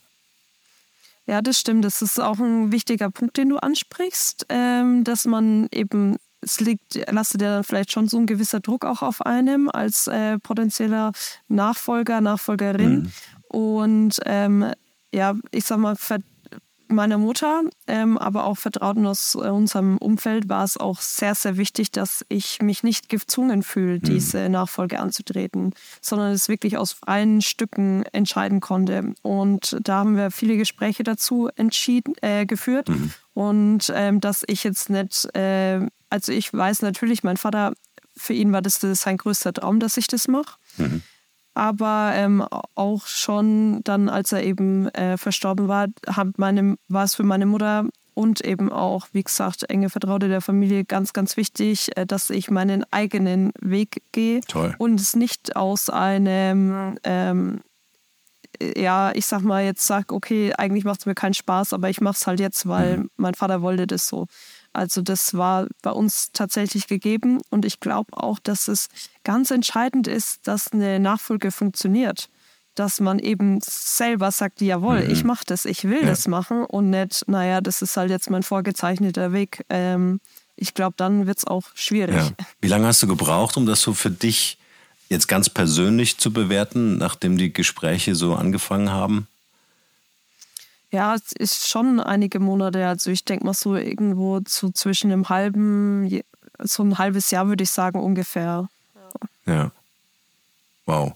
Ja, 1.28 1.42
das 1.42 1.60
stimmt. 1.60 1.86
Das 1.86 2.02
ist 2.02 2.20
auch 2.20 2.40
ein 2.40 2.72
wichtiger 2.72 3.10
Punkt, 3.10 3.38
den 3.38 3.50
du 3.50 3.58
ansprichst, 3.58 4.46
ähm, 4.50 5.04
dass 5.04 5.26
man 5.26 5.68
eben, 5.72 6.18
es 6.42 6.60
liegt, 6.60 6.96
lastet 7.10 7.42
ja 7.42 7.56
dann 7.56 7.64
vielleicht 7.64 7.92
schon 7.92 8.08
so 8.08 8.18
ein 8.18 8.26
gewisser 8.26 8.60
Druck 8.60 8.86
auch 8.86 9.02
auf 9.02 9.22
einem 9.26 9.70
als 9.70 10.08
äh, 10.08 10.40
potenzieller 10.40 11.12
Nachfolger, 11.48 12.22
Nachfolgerin. 12.22 12.94
Mhm. 12.94 13.12
Und 13.48 14.20
ähm, 14.26 14.72
ja, 15.14 15.36
ich 15.52 15.66
sag 15.66 15.78
mal, 15.78 15.96
meiner 16.92 17.18
Mutter, 17.18 17.64
ähm, 17.88 18.18
aber 18.18 18.46
auch 18.46 18.58
Vertrauten 18.58 19.06
aus 19.06 19.36
äh, 19.36 19.50
unserem 19.50 19.98
Umfeld 19.98 20.50
war 20.50 20.64
es 20.64 20.78
auch 20.78 21.02
sehr, 21.02 21.36
sehr 21.36 21.58
wichtig, 21.58 21.92
dass 21.92 22.26
ich 22.30 22.62
mich 22.62 22.84
nicht 22.84 23.10
gezwungen 23.10 23.64
fühle, 23.64 23.96
mhm. 23.96 24.02
diese 24.02 24.50
Nachfolge 24.50 25.00
anzutreten, 25.00 25.74
sondern 26.02 26.32
es 26.32 26.50
wirklich 26.50 26.78
aus 26.78 26.92
freien 26.92 27.42
Stücken 27.42 28.04
entscheiden 28.12 28.60
konnte. 28.60 29.14
Und 29.22 29.78
da 29.82 29.98
haben 29.98 30.16
wir 30.16 30.32
viele 30.32 30.58
Gespräche 30.58 31.04
dazu 31.04 31.50
entschieden, 31.56 32.14
äh, 32.22 32.46
geführt. 32.46 32.90
Mhm. 32.90 33.14
Und 33.34 33.92
ähm, 33.96 34.20
dass 34.20 34.44
ich 34.48 34.64
jetzt 34.64 34.90
nicht, 34.90 35.34
äh, 35.36 35.82
also 36.10 36.32
ich 36.32 36.54
weiß 36.54 36.82
natürlich, 36.82 37.24
mein 37.24 37.38
Vater, 37.38 37.74
für 38.18 38.34
ihn 38.34 38.52
war 38.52 38.62
das, 38.62 38.80
das 38.80 39.02
sein 39.02 39.18
größter 39.18 39.54
Traum, 39.54 39.80
dass 39.80 39.98
ich 39.98 40.08
das 40.08 40.28
mache. 40.28 40.58
Mhm 40.78 41.02
aber 41.54 42.12
ähm, 42.16 42.46
auch 42.76 43.06
schon 43.08 43.82
dann, 43.84 44.10
als 44.10 44.32
er 44.32 44.44
eben 44.44 44.88
äh, 44.90 45.18
verstorben 45.18 45.68
war, 45.68 45.88
hat 46.08 46.38
meine, 46.38 46.76
war 46.88 47.04
es 47.04 47.16
für 47.16 47.24
meine 47.24 47.46
Mutter 47.46 47.86
und 48.14 48.42
eben 48.42 48.72
auch, 48.72 49.08
wie 49.14 49.24
gesagt, 49.24 49.70
enge 49.70 49.90
Vertraute 49.90 50.28
der 50.28 50.42
Familie 50.42 50.86
ganz, 50.86 51.14
ganz 51.14 51.38
wichtig, 51.38 51.96
äh, 51.98 52.06
dass 52.06 52.30
ich 52.30 52.50
meinen 52.50 52.86
eigenen 52.92 53.52
Weg 53.60 54.04
gehe 54.12 54.42
Toll. 54.42 54.76
und 54.78 55.00
es 55.00 55.16
nicht 55.16 55.56
aus 55.56 55.90
einem, 55.90 56.98
ähm, 57.04 57.62
ja, 58.76 59.12
ich 59.14 59.26
sag 59.26 59.42
mal, 59.42 59.64
jetzt 59.64 59.86
sag, 59.88 60.12
okay, 60.12 60.54
eigentlich 60.58 60.84
macht 60.84 61.02
es 61.02 61.06
mir 61.06 61.16
keinen 61.16 61.34
Spaß, 61.34 61.74
aber 61.74 61.90
ich 61.90 62.02
mache 62.02 62.18
es 62.18 62.28
halt 62.28 62.40
jetzt, 62.40 62.68
weil 62.68 62.98
mhm. 62.98 63.10
mein 63.18 63.34
Vater 63.34 63.62
wollte 63.62 63.88
das 63.88 64.08
so. 64.08 64.28
Also 64.74 65.02
das 65.02 65.34
war 65.34 65.68
bei 65.82 65.92
uns 65.92 66.32
tatsächlich 66.32 66.88
gegeben 66.88 67.42
und 67.50 67.66
ich 67.66 67.80
glaube 67.80 68.12
auch, 68.16 68.40
dass 68.40 68.68
es 68.68 68.88
ganz 69.24 69.52
entscheidend 69.52 70.08
ist, 70.08 70.48
dass 70.48 70.72
eine 70.72 71.00
Nachfolge 71.00 71.52
funktioniert. 71.52 72.30
Dass 72.76 73.02
man 73.02 73.20
eben 73.20 73.60
selber 73.62 74.32
sagt, 74.32 74.62
jawohl, 74.62 75.04
mhm. 75.04 75.12
ich 75.12 75.26
mache 75.26 75.44
das, 75.46 75.66
ich 75.66 75.84
will 75.84 76.02
ja. 76.02 76.08
das 76.08 76.28
machen 76.30 76.64
und 76.64 76.90
nicht, 76.90 77.28
naja, 77.28 77.60
das 77.60 77.82
ist 77.82 77.98
halt 77.98 78.10
jetzt 78.10 78.30
mein 78.30 78.44
vorgezeichneter 78.44 79.34
Weg. 79.34 79.66
Ähm, 79.70 80.22
ich 80.56 80.74
glaube, 80.74 80.94
dann 80.96 81.28
wird 81.28 81.40
es 81.40 81.46
auch 81.46 81.64
schwierig. 81.74 82.16
Ja. 82.16 82.32
Wie 82.62 82.70
lange 82.70 82.88
hast 82.88 83.04
du 83.04 83.08
gebraucht, 83.08 83.58
um 83.58 83.66
das 83.66 83.82
so 83.82 83.94
für 83.94 84.10
dich 84.10 84.58
jetzt 85.10 85.28
ganz 85.28 85.50
persönlich 85.50 86.18
zu 86.18 86.32
bewerten, 86.32 86.98
nachdem 86.98 87.38
die 87.38 87.52
Gespräche 87.52 88.16
so 88.16 88.36
angefangen 88.36 88.90
haben? 88.90 89.28
Ja, 90.92 91.16
es 91.16 91.32
ist 91.32 91.70
schon 91.70 92.00
einige 92.00 92.40
Monate. 92.40 92.86
Also 92.86 93.12
ich 93.12 93.24
denke 93.24 93.46
mal 93.46 93.54
so 93.54 93.76
irgendwo 93.76 94.42
zu 94.42 94.72
zwischen 94.72 95.12
einem 95.12 95.30
halben, 95.30 96.22
so 96.60 96.84
ein 96.84 96.98
halbes 96.98 97.32
Jahr 97.32 97.48
würde 97.48 97.64
ich 97.64 97.72
sagen 97.72 98.00
ungefähr. 98.00 98.68
Ja. 99.46 99.72
Wow. 100.86 101.14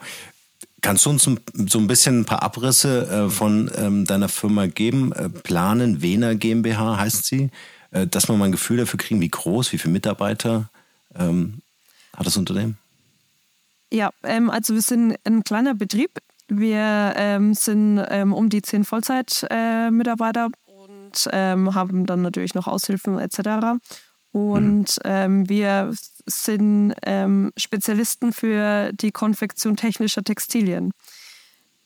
Kannst 0.81 1.05
du 1.05 1.09
uns 1.09 1.23
so 1.23 1.79
ein 1.79 1.87
bisschen 1.87 2.21
ein 2.21 2.25
paar 2.25 2.43
Abrisse 2.43 3.07
äh, 3.07 3.29
von 3.29 3.71
ähm, 3.75 4.05
deiner 4.05 4.29
Firma 4.29 4.67
geben? 4.67 5.11
Äh, 5.11 5.29
Planen 5.29 6.01
Wiener 6.01 6.35
GmbH 6.35 6.97
heißt 6.97 7.25
sie, 7.25 7.49
äh, 7.91 8.07
dass 8.07 8.29
wir 8.29 8.37
mal 8.37 8.45
ein 8.45 8.51
Gefühl 8.51 8.77
dafür 8.77 8.99
kriegen, 8.99 9.19
wie 9.19 9.29
groß, 9.29 9.73
wie 9.73 9.77
viele 9.77 9.93
Mitarbeiter 9.93 10.69
ähm, 11.15 11.61
hat 12.15 12.27
das 12.27 12.37
Unternehmen? 12.37 12.77
Ja, 13.91 14.11
ähm, 14.23 14.49
also 14.49 14.73
wir 14.73 14.81
sind 14.81 15.15
ein 15.23 15.43
kleiner 15.43 15.73
Betrieb 15.73 16.11
wir 16.47 17.13
ähm, 17.15 17.53
sind 17.53 18.03
ähm, 18.09 18.33
um 18.33 18.49
die 18.49 18.61
zehn 18.61 18.83
Vollzeitmitarbeiter 18.83 20.49
äh, 20.49 20.71
und 20.71 21.29
ähm, 21.31 21.75
haben 21.75 22.05
dann 22.05 22.21
natürlich 22.21 22.53
noch 22.53 22.67
Aushilfen 22.67 23.19
etc. 23.19 23.79
Und 24.31 24.97
mhm. 24.97 25.05
ähm, 25.05 25.49
wir 25.49 25.93
sind 26.25 26.93
ähm, 27.03 27.51
Spezialisten 27.57 28.33
für 28.33 28.91
die 28.93 29.11
Konfektion 29.11 29.75
technischer 29.75 30.23
Textilien. 30.23 30.91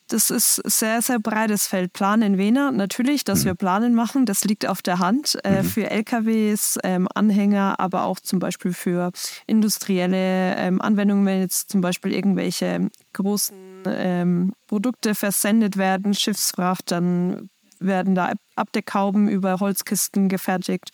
Das 0.10 0.32
ist 0.32 0.56
sehr, 0.66 1.04
sehr 1.04 1.20
breites 1.20 1.68
Feld. 1.68 1.94
Planen 1.94 2.40
Wiener, 2.40 2.72
natürlich, 2.72 3.24
dass 3.24 3.42
mhm. 3.42 3.46
wir 3.46 3.56
Planen 3.56 3.94
machen, 3.94 4.26
das 4.26 4.44
liegt 4.44 4.68
auf 4.68 4.82
der 4.82 4.98
Hand. 4.98 5.38
Äh, 5.44 5.62
mhm. 5.62 5.68
Für 5.68 5.90
LKWs, 5.90 6.80
ähm, 6.84 7.08
Anhänger, 7.14 7.80
aber 7.80 8.04
auch 8.04 8.20
zum 8.20 8.40
Beispiel 8.40 8.74
für 8.74 9.12
industrielle 9.46 10.56
ähm, 10.56 10.82
Anwendungen, 10.82 11.26
wenn 11.28 11.42
jetzt 11.42 11.70
zum 11.70 11.82
Beispiel 11.82 12.12
irgendwelche 12.12 12.90
großen 13.14 13.56
ähm, 13.86 14.54
Produkte 14.68 15.14
versendet 15.14 15.78
werden, 15.78 16.16
Schiffsfracht, 16.16 16.92
dann 16.92 17.50
werden 17.80 18.16
da 18.16 18.34
Abdeckhauben 18.56 19.30
über 19.30 19.60
Holzkisten 19.60 20.28
gefertigt 20.28 20.90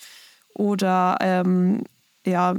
oder 0.54 1.18
ähm, 1.22 1.84
ja, 2.26 2.56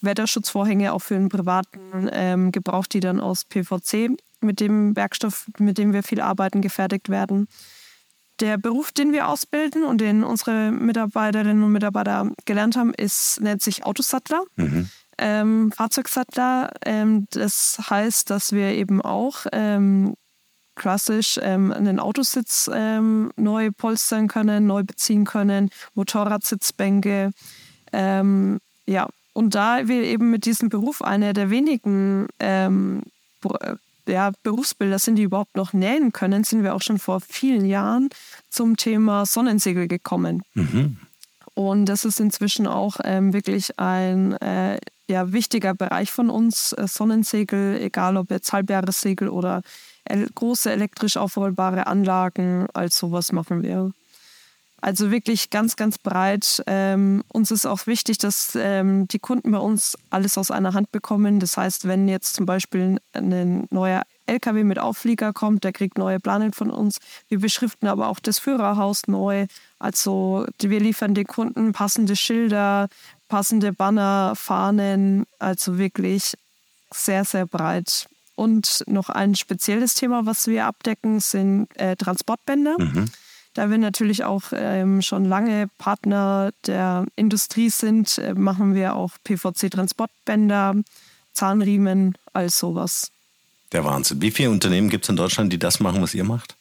Wetterschutzvorhänge 0.00 0.92
auch 0.92 1.00
für 1.00 1.14
den 1.14 1.28
privaten 1.28 2.08
ähm, 2.10 2.52
Gebrauch, 2.52 2.86
die 2.86 3.00
dann 3.00 3.20
aus 3.20 3.44
PVC 3.44 4.16
mit 4.44 4.60
dem 4.60 4.94
Werkstoff, 4.96 5.46
mit 5.58 5.78
dem 5.78 5.92
wir 5.92 6.02
viel 6.02 6.20
arbeiten, 6.20 6.60
gefertigt 6.60 7.08
werden. 7.08 7.48
Der 8.40 8.58
Beruf, 8.58 8.90
den 8.90 9.12
wir 9.12 9.28
ausbilden 9.28 9.84
und 9.84 10.00
den 10.00 10.24
unsere 10.24 10.72
Mitarbeiterinnen 10.72 11.62
und 11.62 11.72
Mitarbeiter 11.72 12.30
gelernt 12.44 12.76
haben, 12.76 12.92
ist, 12.92 13.40
nennt 13.40 13.62
sich 13.62 13.84
Autosattler, 13.84 14.42
mhm. 14.56 14.88
ähm, 15.18 15.72
Fahrzeugsattler. 15.72 16.72
Ähm, 16.84 17.26
das 17.30 17.78
heißt, 17.88 18.30
dass 18.30 18.52
wir 18.52 18.72
eben 18.72 19.00
auch 19.00 19.46
ähm, 19.52 20.14
klassisch 20.74 21.38
ähm, 21.40 21.72
einen 21.72 22.00
Autositz 22.00 22.68
ähm, 22.72 23.30
neu 23.36 23.70
polstern 23.70 24.26
können, 24.26 24.66
neu 24.66 24.82
beziehen 24.82 25.24
können, 25.24 25.70
Motorradsitzbänke. 25.94 27.30
Ähm, 27.92 28.58
ja, 28.86 29.08
und 29.32 29.54
da 29.54 29.86
wir 29.86 30.02
eben 30.02 30.30
mit 30.30 30.44
diesem 30.46 30.68
Beruf 30.68 31.02
einer 31.02 31.32
der 31.32 31.50
wenigen 31.50 32.26
ähm, 32.40 33.02
ja, 34.08 34.32
Berufsbilder 34.42 34.98
sind, 34.98 35.16
die 35.16 35.22
überhaupt 35.22 35.56
noch 35.56 35.72
nähen 35.72 36.12
können, 36.12 36.44
sind 36.44 36.62
wir 36.62 36.74
auch 36.74 36.82
schon 36.82 36.98
vor 36.98 37.20
vielen 37.20 37.66
Jahren 37.66 38.08
zum 38.50 38.76
Thema 38.76 39.26
Sonnensegel 39.26 39.88
gekommen. 39.88 40.42
Mhm. 40.54 40.98
Und 41.54 41.86
das 41.86 42.04
ist 42.04 42.20
inzwischen 42.20 42.66
auch 42.66 42.96
ähm, 43.04 43.32
wirklich 43.32 43.78
ein 43.78 44.32
äh, 44.34 44.78
ja, 45.08 45.32
wichtiger 45.32 45.74
Bereich 45.74 46.10
von 46.10 46.28
uns. 46.28 46.72
Äh, 46.72 46.88
Sonnensegel, 46.88 47.80
egal 47.80 48.16
ob 48.16 48.30
jetzt 48.30 48.52
Halbjahressegel 48.52 49.28
oder 49.28 49.62
große 50.34 50.70
elektrisch 50.70 51.16
aufrollbare 51.16 51.86
Anlagen, 51.86 52.66
als 52.74 52.98
sowas 52.98 53.32
machen 53.32 53.62
wir. 53.62 53.92
Also 54.84 55.10
wirklich 55.10 55.48
ganz, 55.48 55.76
ganz 55.76 55.96
breit. 55.96 56.62
Ähm, 56.66 57.24
uns 57.28 57.50
ist 57.50 57.64
auch 57.64 57.86
wichtig, 57.86 58.18
dass 58.18 58.52
ähm, 58.54 59.08
die 59.08 59.18
Kunden 59.18 59.50
bei 59.50 59.58
uns 59.58 59.96
alles 60.10 60.36
aus 60.36 60.50
einer 60.50 60.74
Hand 60.74 60.92
bekommen. 60.92 61.40
Das 61.40 61.56
heißt, 61.56 61.88
wenn 61.88 62.06
jetzt 62.06 62.34
zum 62.34 62.44
Beispiel 62.44 62.98
ein 63.14 63.66
neuer 63.70 64.02
LKW 64.26 64.62
mit 64.62 64.78
Aufflieger 64.78 65.32
kommt, 65.32 65.64
der 65.64 65.72
kriegt 65.72 65.96
neue 65.96 66.20
Planen 66.20 66.52
von 66.52 66.70
uns. 66.70 66.98
Wir 67.30 67.40
beschriften 67.40 67.86
aber 67.86 68.08
auch 68.08 68.20
das 68.20 68.38
Führerhaus 68.38 69.06
neu. 69.06 69.46
Also 69.78 70.44
wir 70.60 70.80
liefern 70.80 71.14
den 71.14 71.26
Kunden 71.26 71.72
passende 71.72 72.14
Schilder, 72.14 72.90
passende 73.28 73.72
Banner, 73.72 74.34
Fahnen. 74.36 75.24
Also 75.38 75.78
wirklich 75.78 76.34
sehr, 76.92 77.24
sehr 77.24 77.46
breit. 77.46 78.06
Und 78.34 78.84
noch 78.86 79.08
ein 79.08 79.34
spezielles 79.34 79.94
Thema, 79.94 80.26
was 80.26 80.46
wir 80.46 80.66
abdecken, 80.66 81.20
sind 81.20 81.74
äh, 81.78 81.96
Transportbänder. 81.96 82.76
Mhm. 82.78 83.06
Da 83.54 83.70
wir 83.70 83.78
natürlich 83.78 84.24
auch 84.24 84.42
ähm, 84.52 85.00
schon 85.00 85.24
lange 85.24 85.68
Partner 85.78 86.50
der 86.66 87.06
Industrie 87.14 87.70
sind, 87.70 88.18
äh, 88.18 88.34
machen 88.34 88.74
wir 88.74 88.96
auch 88.96 89.12
PVC-Transportbänder, 89.22 90.74
Zahnriemen, 91.32 92.18
all 92.32 92.50
sowas. 92.50 93.12
Der 93.72 93.84
Wahnsinn. 93.84 94.20
Wie 94.20 94.32
viele 94.32 94.50
Unternehmen 94.50 94.90
gibt 94.90 95.04
es 95.04 95.08
in 95.08 95.16
Deutschland, 95.16 95.52
die 95.52 95.58
das 95.58 95.78
machen, 95.78 96.02
was 96.02 96.14
ihr 96.14 96.24
macht? 96.24 96.56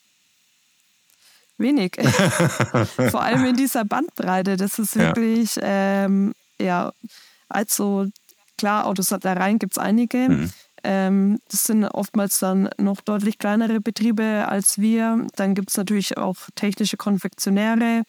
Wenig. 1.58 1.96
Vor 3.12 3.22
allem 3.22 3.46
in 3.46 3.56
dieser 3.56 3.86
Bandbreite. 3.86 4.56
Das 4.56 4.78
ist 4.78 4.96
wirklich, 4.96 5.56
ja, 5.56 6.06
ähm, 6.06 6.34
ja 6.60 6.92
also 7.50 8.08
klar, 8.58 8.86
Autosattlereien 8.86 9.60
gibt 9.60 9.74
es 9.74 9.78
einige. 9.78 10.30
Mhm. 10.30 10.52
Ähm, 10.84 11.40
das 11.50 11.64
sind 11.64 11.86
oftmals 11.86 12.40
dann 12.40 12.70
noch 12.78 13.02
deutlich 13.02 13.38
kleinere 13.38 13.80
Betriebe 13.80 14.46
als 14.48 14.80
wir. 14.80 15.26
Dann 15.36 15.56
gibt 15.56 15.70
es 15.70 15.78
natürlich 15.78 16.18
auch 16.18 16.38
technische 16.56 16.98
Konfektionäre. 16.98 18.04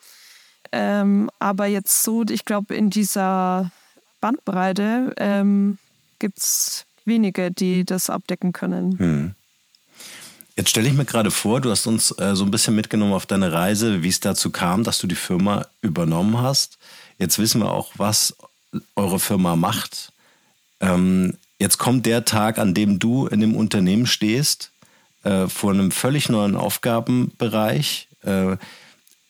Ähm, 0.73 1.31
aber 1.39 1.67
jetzt 1.67 2.03
so, 2.03 2.25
ich 2.25 2.45
glaube, 2.45 2.75
in 2.75 2.91
dieser 2.91 3.71
Bandbreite 4.21 5.13
ähm, 5.19 5.79
gibt 6.19 6.39
es 6.39 6.85
wenige, 7.05 7.51
die 7.51 7.85
das 7.85 8.11
abdecken 8.11 8.53
können. 8.53 8.99
Hm. 8.99 9.35
Jetzt 10.57 10.71
stelle 10.71 10.89
ich 10.89 10.95
mir 10.95 11.05
gerade 11.05 11.31
vor, 11.31 11.61
du 11.61 11.71
hast 11.71 11.87
uns 11.87 12.17
äh, 12.19 12.35
so 12.35 12.45
ein 12.45 12.51
bisschen 12.51 12.77
mitgenommen 12.77 13.13
auf 13.13 13.27
deine 13.27 13.53
Reise, 13.53 14.03
wie 14.03 14.09
es 14.09 14.21
dazu 14.21 14.51
kam, 14.51 14.85
dass 14.85 14.99
du 14.99 15.07
die 15.07 15.17
Firma 15.17 15.67
übernommen 15.81 16.41
hast. 16.41 16.79
Jetzt 17.19 17.39
wissen 17.39 17.61
wir 17.61 17.73
auch, 17.73 17.93
was 17.97 18.37
eure 18.95 19.19
Firma 19.19 19.57
macht. 19.57 20.13
Ähm, 20.81 21.37
Jetzt 21.65 21.79
kommt 21.79 22.05
der 22.05 22.27
Tag, 22.27 22.59
an 22.59 22.75
dem 22.75 22.99
du 22.99 23.27
in 23.27 23.41
dem 23.41 23.57
Unternehmen 23.57 24.05
stehst, 24.05 24.71
äh, 25.23 25.47
vor 25.49 25.73
einem 25.73 25.93
völlig 25.93 26.29
neuen 26.29 26.57
Aufgabenbereich, 26.57 28.07
äh, 28.21 28.59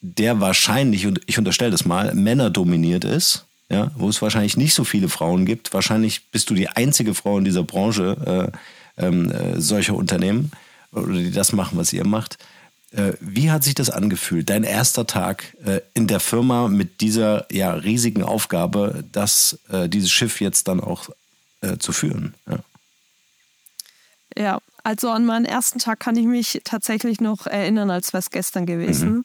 der 0.00 0.40
wahrscheinlich, 0.40 1.06
und 1.06 1.20
ich 1.26 1.38
unterstelle 1.38 1.70
das 1.70 1.84
mal, 1.84 2.12
männerdominiert 2.12 3.04
ist, 3.04 3.44
ja, 3.68 3.92
wo 3.94 4.08
es 4.08 4.20
wahrscheinlich 4.20 4.56
nicht 4.56 4.74
so 4.74 4.82
viele 4.82 5.08
Frauen 5.08 5.46
gibt. 5.46 5.72
Wahrscheinlich 5.72 6.32
bist 6.32 6.50
du 6.50 6.54
die 6.54 6.68
einzige 6.68 7.14
Frau 7.14 7.38
in 7.38 7.44
dieser 7.44 7.62
Branche 7.62 8.50
äh, 8.98 9.06
ähm, 9.06 9.30
äh, 9.30 9.60
solcher 9.60 9.94
Unternehmen, 9.94 10.50
oder 10.90 11.12
die 11.12 11.30
das 11.30 11.52
machen, 11.52 11.78
was 11.78 11.92
ihr 11.92 12.04
macht. 12.04 12.38
Äh, 12.90 13.12
wie 13.20 13.52
hat 13.52 13.62
sich 13.62 13.76
das 13.76 13.90
angefühlt, 13.90 14.50
dein 14.50 14.64
erster 14.64 15.06
Tag 15.06 15.54
äh, 15.64 15.82
in 15.94 16.08
der 16.08 16.18
Firma 16.18 16.66
mit 16.66 17.00
dieser 17.00 17.46
ja, 17.52 17.74
riesigen 17.74 18.24
Aufgabe, 18.24 19.04
dass 19.12 19.60
dieses 19.86 20.10
Schiff 20.10 20.40
jetzt 20.40 20.66
dann 20.66 20.80
auch 20.80 21.10
äh, 21.64 21.78
zu 21.78 21.92
führen. 21.92 22.34
Ja. 22.46 22.58
ja. 24.36 24.58
also 24.82 25.10
an 25.10 25.24
meinen 25.24 25.44
ersten 25.44 25.78
Tag 25.78 26.00
kann 26.00 26.16
ich 26.16 26.26
mich 26.26 26.60
tatsächlich 26.64 27.20
noch 27.20 27.46
erinnern, 27.46 27.90
als 27.90 28.12
wäre 28.12 28.20
es 28.20 28.30
gestern 28.30 28.66
gewesen. 28.66 29.10
Mhm. 29.10 29.24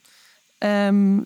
Ähm, 0.61 1.25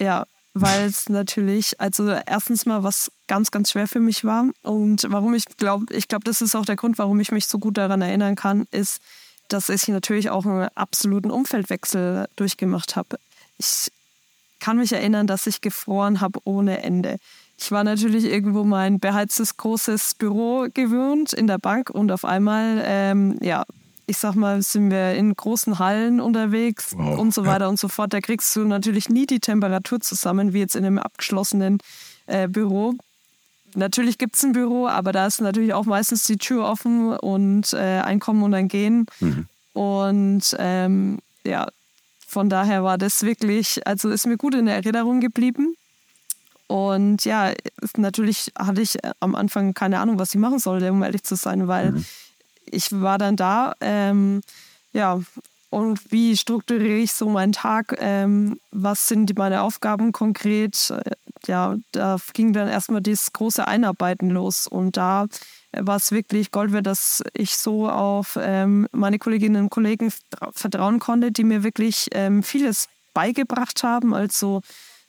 ja, 0.00 0.26
weil 0.54 0.86
es 0.86 1.08
natürlich, 1.08 1.80
also 1.80 2.08
erstens 2.08 2.66
mal 2.66 2.82
was 2.82 3.10
ganz, 3.26 3.50
ganz 3.50 3.70
schwer 3.70 3.88
für 3.88 4.00
mich 4.00 4.24
war. 4.24 4.46
Und 4.62 5.06
warum 5.08 5.34
ich 5.34 5.44
glaube, 5.56 5.92
ich 5.94 6.08
glaube, 6.08 6.24
das 6.24 6.42
ist 6.42 6.54
auch 6.54 6.66
der 6.66 6.76
Grund, 6.76 6.98
warum 6.98 7.20
ich 7.20 7.32
mich 7.32 7.46
so 7.46 7.58
gut 7.58 7.78
daran 7.78 8.02
erinnern 8.02 8.36
kann, 8.36 8.66
ist, 8.70 9.00
dass 9.48 9.68
ich 9.68 9.88
natürlich 9.88 10.30
auch 10.30 10.44
einen 10.44 10.68
absoluten 10.74 11.30
Umfeldwechsel 11.30 12.28
durchgemacht 12.36 12.96
habe. 12.96 13.18
Ich 13.58 13.90
kann 14.60 14.76
mich 14.76 14.92
erinnern, 14.92 15.26
dass 15.26 15.46
ich 15.46 15.60
gefroren 15.60 16.20
habe 16.20 16.38
ohne 16.44 16.82
Ende. 16.82 17.18
Ich 17.58 17.70
war 17.70 17.84
natürlich 17.84 18.24
irgendwo 18.24 18.64
mein 18.64 18.98
beheiztes 18.98 19.56
großes 19.56 20.14
Büro 20.16 20.66
gewöhnt 20.72 21.32
in 21.32 21.46
der 21.46 21.58
Bank 21.58 21.90
und 21.90 22.10
auf 22.10 22.24
einmal, 22.24 22.82
ähm, 22.84 23.38
ja, 23.40 23.64
ich 24.06 24.18
sag 24.18 24.34
mal, 24.34 24.62
sind 24.62 24.90
wir 24.90 25.14
in 25.14 25.34
großen 25.34 25.78
Hallen 25.78 26.20
unterwegs 26.20 26.94
wow. 26.96 27.18
und 27.18 27.32
so 27.32 27.46
weiter 27.46 27.64
ja. 27.64 27.68
und 27.68 27.78
so 27.78 27.88
fort. 27.88 28.12
Da 28.12 28.20
kriegst 28.20 28.54
du 28.56 28.64
natürlich 28.64 29.08
nie 29.08 29.26
die 29.26 29.40
Temperatur 29.40 30.00
zusammen, 30.00 30.52
wie 30.52 30.58
jetzt 30.58 30.76
in 30.76 30.84
einem 30.84 30.98
abgeschlossenen 30.98 31.78
äh, 32.26 32.48
Büro. 32.48 32.94
Natürlich 33.74 34.18
gibt 34.18 34.36
es 34.36 34.42
ein 34.42 34.52
Büro, 34.52 34.86
aber 34.86 35.12
da 35.12 35.26
ist 35.26 35.40
natürlich 35.40 35.72
auch 35.72 35.86
meistens 35.86 36.24
die 36.24 36.36
Tür 36.36 36.66
offen 36.66 37.16
und 37.16 37.72
äh, 37.72 38.00
ein 38.00 38.20
Kommen 38.20 38.42
und 38.42 38.54
ein 38.54 38.68
Gehen. 38.68 39.06
Mhm. 39.20 39.46
Und 39.72 40.56
ähm, 40.58 41.18
ja, 41.44 41.68
von 42.26 42.48
daher 42.48 42.84
war 42.84 42.98
das 42.98 43.22
wirklich, 43.22 43.86
also 43.86 44.10
ist 44.10 44.26
mir 44.26 44.36
gut 44.36 44.54
in 44.54 44.66
Erinnerung 44.66 45.20
geblieben. 45.20 45.74
Und 46.72 47.26
ja, 47.26 47.52
natürlich 47.98 48.50
hatte 48.58 48.80
ich 48.80 48.96
am 49.20 49.34
Anfang 49.34 49.74
keine 49.74 49.98
Ahnung, 49.98 50.18
was 50.18 50.32
ich 50.32 50.40
machen 50.40 50.58
sollte, 50.58 50.90
um 50.90 51.02
ehrlich 51.02 51.22
zu 51.22 51.34
sein, 51.34 51.68
weil 51.68 51.92
mhm. 51.92 52.06
ich 52.64 52.90
war 52.92 53.18
dann 53.18 53.36
da, 53.36 53.74
ähm, 53.82 54.40
ja, 54.94 55.20
und 55.68 56.10
wie 56.10 56.34
strukturiere 56.34 56.96
ich 56.96 57.12
so 57.12 57.28
meinen 57.28 57.52
Tag? 57.52 57.98
Ähm, 57.98 58.58
was 58.70 59.06
sind 59.06 59.36
meine 59.36 59.60
Aufgaben 59.60 60.12
konkret? 60.12 60.88
Äh, 60.88 61.10
ja, 61.46 61.76
da 61.92 62.16
ging 62.32 62.54
dann 62.54 62.68
erstmal 62.68 63.02
das 63.02 63.34
große 63.34 63.68
Einarbeiten 63.68 64.30
los. 64.30 64.66
Und 64.66 64.96
da 64.96 65.26
war 65.72 65.96
es 65.96 66.10
wirklich 66.10 66.52
Gold 66.52 66.72
wert, 66.72 66.86
dass 66.86 67.22
ich 67.34 67.54
so 67.54 67.90
auf 67.90 68.38
ähm, 68.40 68.88
meine 68.92 69.18
Kolleginnen 69.18 69.64
und 69.64 69.70
Kollegen 69.70 70.10
vertrauen 70.52 71.00
konnte, 71.00 71.32
die 71.32 71.44
mir 71.44 71.64
wirklich 71.64 72.08
ähm, 72.12 72.42
vieles 72.42 72.88
beigebracht 73.12 73.82
haben. 73.82 74.14
Also 74.14 74.62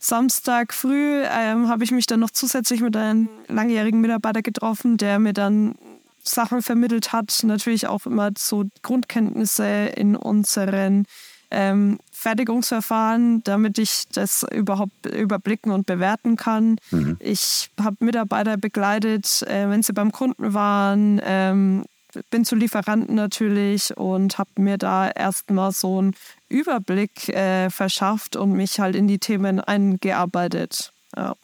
Samstag 0.04 0.74
früh 0.74 1.24
ähm, 1.24 1.70
habe 1.70 1.86
ich 1.86 1.92
mich 1.92 2.08
dann 2.08 2.20
noch 2.20 2.32
zusätzlich 2.32 2.82
mit 2.82 2.94
einem 2.98 3.30
langjährigen 3.48 4.02
Mitarbeiter 4.02 4.42
getroffen, 4.42 4.98
der 4.98 5.18
mir 5.18 5.32
dann 5.32 5.76
Sachen 6.22 6.62
vermittelt 6.62 7.14
hat. 7.14 7.40
Natürlich 7.44 7.88
auch 7.88 8.06
immer 8.06 8.32
so 8.38 8.66
Grundkenntnisse 8.82 9.66
in 9.96 10.18
unseren 10.18 11.06
ähm, 11.52 12.00
Fertigungsverfahren, 12.12 13.46
damit 13.46 13.78
ich 13.78 14.04
das 14.14 14.46
überhaupt 14.52 15.06
überblicken 15.06 15.72
und 15.72 15.86
bewerten 15.86 16.36
kann. 16.36 16.80
Mhm. 16.92 17.16
Ich 17.22 17.70
habe 17.82 17.96
Mitarbeiter 18.02 18.58
begleitet, 18.58 19.44
äh, 19.44 19.70
wenn 19.70 19.84
sie 19.84 19.94
beim 19.94 20.12
Kunden 20.12 20.54
waren, 20.54 21.22
ähm, 21.24 21.86
bin 22.30 22.46
zu 22.46 22.56
Lieferanten 22.56 23.16
natürlich 23.16 23.96
und 23.98 24.38
habe 24.38 24.50
mir 24.58 24.78
da 24.78 25.10
erstmal 25.10 25.72
so 25.72 26.00
einen 26.00 26.16
Überblick 26.50 27.30
äh, 27.30 27.70
verschafft 27.70 28.36
und 28.36 28.54
mich 28.54 28.80
halt 28.80 28.96
in 28.96 29.08
die 29.08 29.20
Themen 29.20 29.60
eingearbeitet. 29.60 30.92
Ja. 31.16 31.36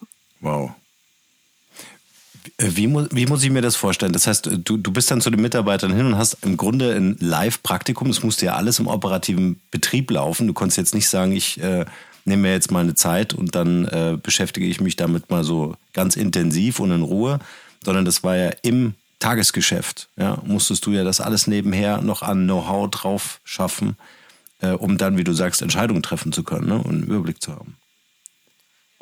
Wow. 0.42 0.72
Äh, 2.58 2.72
wie, 2.76 2.88
mu 2.88 3.08
wie 3.12 3.26
muss 3.26 3.44
ich 3.44 3.50
mir 3.50 3.62
das 3.62 3.76
vorstellen? 3.76 4.14
Das 4.14 4.28
heißt, 4.28 4.50
du, 4.64 4.78
du 4.78 4.92
bist 4.92 5.10
dann 5.12 5.22
zu 5.22 5.30
den 5.30 5.42
Mitarbeitern 5.42 5.94
hin 5.94 6.06
und 6.06 6.18
hast 6.18 6.38
im 6.42 6.58
Grunde 6.58 6.96
ein 6.96 7.18
Live-Praktikum. 7.20 8.08
Das 8.08 8.24
musste 8.24 8.46
ja 8.46 8.56
alles 8.56 8.80
im 8.80 8.88
operativen 8.88 9.62
Betrieb 9.72 10.12
laufen. 10.12 10.48
Du 10.48 10.54
konntest 10.54 10.78
jetzt 10.78 10.96
nicht 10.96 11.10
sagen, 11.10 11.32
ich 11.32 11.62
äh, 11.62 11.86
nehme 12.26 12.44
mir 12.44 12.52
jetzt 12.52 12.72
mal 12.72 12.84
eine 12.84 12.96
Zeit 12.96 13.34
und 13.34 13.56
dann 13.56 13.86
äh, 13.86 14.18
beschäftige 14.22 14.66
ich 14.66 14.82
mich 14.82 14.96
damit 14.96 15.30
mal 15.30 15.44
so 15.44 15.76
ganz 15.94 16.16
intensiv 16.16 16.80
und 16.80 16.92
in 16.92 17.02
Ruhe, 17.02 17.40
sondern 17.84 18.06
das 18.06 18.24
war 18.24 18.36
ja 18.36 18.52
im 18.62 18.94
Tagesgeschäft. 19.20 20.10
Ja, 20.16 20.42
musstest 20.46 20.86
du 20.86 20.92
ja 20.92 21.04
das 21.04 21.22
alles 21.22 21.48
nebenher 21.48 22.02
noch 22.02 22.22
an 22.22 22.46
Know-how 22.46 22.90
drauf 22.90 23.42
schaffen, 23.44 23.98
äh, 24.62 24.72
um 24.72 24.98
dann, 24.98 25.18
wie 25.18 25.24
du 25.24 25.34
sagst, 25.34 25.62
Entscheidungen 25.62 26.04
treffen 26.04 26.32
zu 26.32 26.44
können 26.44 26.68
ne? 26.68 26.78
und 26.78 26.96
einen 26.96 27.04
Überblick 27.04 27.42
zu 27.42 27.54
haben. 27.54 27.78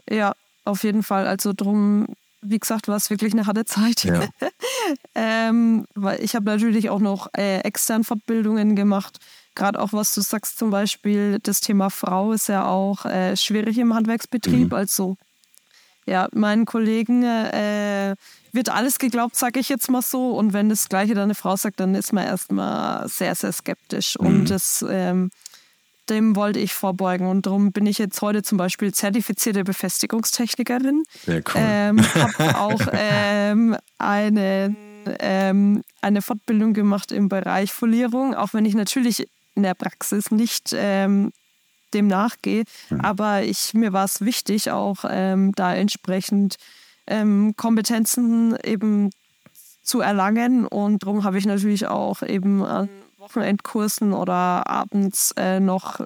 Ja, 0.10 0.34
auf 0.66 0.84
jeden 0.84 1.04
Fall. 1.04 1.28
Also 1.28 1.54
drum 1.54 2.08
wie 2.42 2.60
gesagt, 2.60 2.88
war 2.88 2.96
es 2.96 3.10
wirklich 3.10 3.34
eine 3.34 3.46
harte 3.46 3.66
Zeit. 3.66 4.04
Ja. 4.04 4.24
ähm, 5.16 5.86
weil 5.96 6.24
ich 6.24 6.36
habe 6.36 6.46
natürlich 6.46 6.90
auch 6.90 7.00
noch 7.00 7.30
äh, 7.36 7.60
extern 7.60 8.04
Fortbildungen 8.04 8.76
gemacht. 8.76 9.20
Gerade 9.56 9.80
auch, 9.80 9.94
was 9.94 10.14
du 10.14 10.22
sagst, 10.22 10.58
zum 10.58 10.70
Beispiel, 10.70 11.40
das 11.42 11.62
Thema 11.62 11.90
Frau 11.90 12.32
ist 12.32 12.48
ja 12.48 12.68
auch 12.68 13.06
äh, 13.06 13.36
schwierig 13.36 13.78
im 13.80 13.94
Handwerksbetrieb. 13.94 14.68
Mhm. 14.68 14.74
Also, 14.74 15.18
ja, 16.06 16.28
meinen 16.32 16.66
Kollegen 16.66 17.24
äh, 17.24 18.16
wird 18.58 18.70
alles 18.70 19.00
geglaubt, 19.00 19.38
sage 19.38 19.62
ich 19.62 19.70
jetzt 19.70 19.90
mal 19.90 20.02
so. 20.02 20.32
Und 20.32 20.52
wenn 20.52 20.68
das 20.68 20.90
Gleiche 20.90 21.14
dann 21.14 21.26
eine 21.26 21.36
Frau 21.36 21.56
sagt, 21.56 21.80
dann 21.80 21.96
ist 21.96 22.12
man 22.12 22.26
erstmal 22.26 23.08
sehr, 23.08 23.34
sehr 23.36 23.54
skeptisch. 23.54 24.18
Mhm. 24.20 24.28
Und 24.28 24.50
das 24.50 24.84
ähm, 24.90 25.30
dem 26.10 26.36
wollte 26.36 26.60
ich 26.60 26.74
vorbeugen. 26.74 27.28
Und 27.28 27.46
darum 27.46 27.72
bin 27.72 27.86
ich 27.86 27.98
jetzt 27.98 28.22
heute 28.22 28.44
zum 28.44 28.58
Beispiel 28.58 28.94
zertifizierte 28.94 29.64
Befestigungstechnikerin. 29.64 31.04
Sehr 31.26 31.44
cool. 31.54 31.56
Ähm, 31.56 32.00
habe 32.14 32.58
auch 32.58 32.82
ähm, 32.94 33.78
eine, 33.98 34.76
ähm, 35.20 35.84
eine 36.02 36.22
Fortbildung 36.22 36.74
gemacht 36.74 37.12
im 37.12 37.30
Bereich 37.30 37.72
Folierung, 37.72 38.36
auch 38.36 38.54
wenn 38.54 38.66
ich 38.66 38.74
natürlich 38.74 39.28
in 39.56 39.64
der 39.64 39.74
Praxis 39.74 40.32
nicht 40.32 40.74
ähm, 40.74 41.32
dem 41.94 42.08
nachgehe. 42.08 42.64
Mhm. 42.90 43.02
Aber 43.02 43.44
ich, 43.44 43.74
mir 43.74 43.94
war 43.94 44.06
es 44.06 44.22
wichtig, 44.22 44.72
auch 44.72 45.06
ähm, 45.10 45.52
da 45.56 45.76
entsprechend 45.76 46.56
ähm, 47.08 47.56
Kompetenzen 47.58 48.56
eben 48.64 49.10
zu 49.84 50.02
erlangen. 50.02 50.66
Und 50.66 51.04
darum 51.04 51.24
habe 51.24 51.38
ich 51.38 51.46
natürlich 51.46 51.88
auch 51.88 52.22
eben 52.22 52.64
an 52.64 52.90
Wochenendkursen 53.18 54.14
oder 54.14 54.68
abends 54.68 55.34
äh, 55.38 55.60
noch 55.60 56.02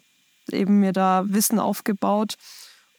eben 0.52 0.80
mir 0.80 0.94
da 0.94 1.24
Wissen 1.28 1.60
aufgebaut. 1.60 2.36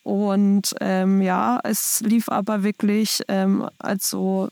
Und 0.03 0.75
ähm, 0.81 1.23
ja, 1.23 1.61
es 1.63 2.01
lief 2.01 2.29
aber 2.29 2.63
wirklich 2.63 3.23
ähm, 3.29 3.69
also 3.79 4.49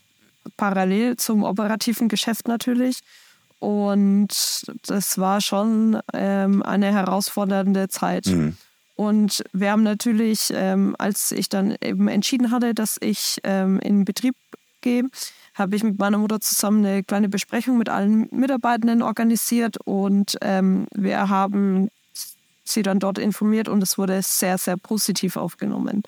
parallel 0.57 1.17
zum 1.17 1.43
operativen 1.43 2.07
Geschäft 2.07 2.47
natürlich. 2.47 2.99
Und 3.59 4.29
das 4.87 5.17
war 5.19 5.39
schon 5.41 5.99
ähm, 6.13 6.63
eine 6.63 6.91
herausfordernde 6.91 7.89
Zeit. 7.89 8.25
Mhm. 8.27 8.57
Und 9.01 9.43
wir 9.51 9.71
haben 9.71 9.81
natürlich, 9.81 10.53
ähm, 10.53 10.95
als 10.99 11.31
ich 11.31 11.49
dann 11.49 11.75
eben 11.81 12.07
entschieden 12.07 12.51
hatte, 12.51 12.75
dass 12.75 12.97
ich 13.01 13.39
ähm, 13.43 13.79
in 13.79 14.05
Betrieb 14.05 14.35
gehe, 14.81 15.09
habe 15.55 15.75
ich 15.75 15.81
mit 15.81 15.97
meiner 15.97 16.19
Mutter 16.19 16.39
zusammen 16.39 16.85
eine 16.85 17.03
kleine 17.03 17.27
Besprechung 17.27 17.79
mit 17.79 17.89
allen 17.89 18.27
Mitarbeitenden 18.29 19.01
organisiert 19.01 19.77
und 19.85 20.37
ähm, 20.41 20.85
wir 20.93 21.29
haben 21.29 21.89
sie 22.63 22.83
dann 22.83 22.99
dort 22.99 23.17
informiert 23.17 23.69
und 23.69 23.81
es 23.81 23.97
wurde 23.97 24.21
sehr, 24.21 24.59
sehr 24.59 24.77
positiv 24.77 25.35
aufgenommen. 25.35 26.03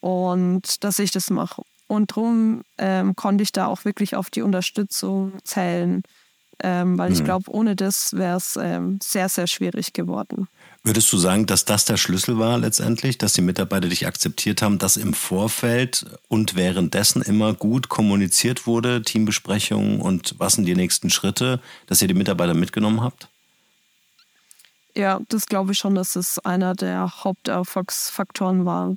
Und 0.00 0.82
dass 0.82 0.98
ich 0.98 1.12
das 1.12 1.30
mache. 1.30 1.62
Und 1.86 2.10
darum 2.10 2.62
ähm, 2.76 3.14
konnte 3.14 3.44
ich 3.44 3.52
da 3.52 3.66
auch 3.66 3.84
wirklich 3.84 4.16
auf 4.16 4.30
die 4.30 4.42
Unterstützung 4.42 5.34
zählen, 5.44 6.02
ähm, 6.60 6.98
weil 6.98 7.10
mhm. 7.10 7.14
ich 7.14 7.22
glaube, 7.22 7.48
ohne 7.52 7.76
das 7.76 8.14
wäre 8.14 8.38
es 8.38 8.58
ähm, 8.60 8.98
sehr, 9.00 9.28
sehr 9.28 9.46
schwierig 9.46 9.92
geworden. 9.92 10.48
Würdest 10.84 11.12
du 11.12 11.16
sagen, 11.16 11.46
dass 11.46 11.64
das 11.64 11.84
der 11.84 11.96
Schlüssel 11.96 12.38
war 12.38 12.58
letztendlich, 12.58 13.16
dass 13.16 13.34
die 13.34 13.40
Mitarbeiter 13.40 13.88
dich 13.88 14.06
akzeptiert 14.06 14.62
haben, 14.62 14.78
dass 14.78 14.96
im 14.96 15.14
Vorfeld 15.14 16.06
und 16.26 16.56
währenddessen 16.56 17.22
immer 17.22 17.54
gut 17.54 17.88
kommuniziert 17.88 18.66
wurde, 18.66 19.02
Teambesprechungen 19.02 20.00
und 20.00 20.34
was 20.38 20.54
sind 20.54 20.64
die 20.64 20.74
nächsten 20.74 21.08
Schritte, 21.10 21.60
dass 21.86 22.02
ihr 22.02 22.08
die 22.08 22.14
Mitarbeiter 22.14 22.54
mitgenommen 22.54 23.00
habt? 23.00 23.28
Ja, 24.94 25.20
das 25.28 25.46
glaube 25.46 25.72
ich 25.72 25.78
schon, 25.78 25.94
dass 25.94 26.16
es 26.16 26.40
einer 26.40 26.74
der 26.74 27.24
Haupterfolgsfaktoren 27.24 28.66
war. 28.66 28.96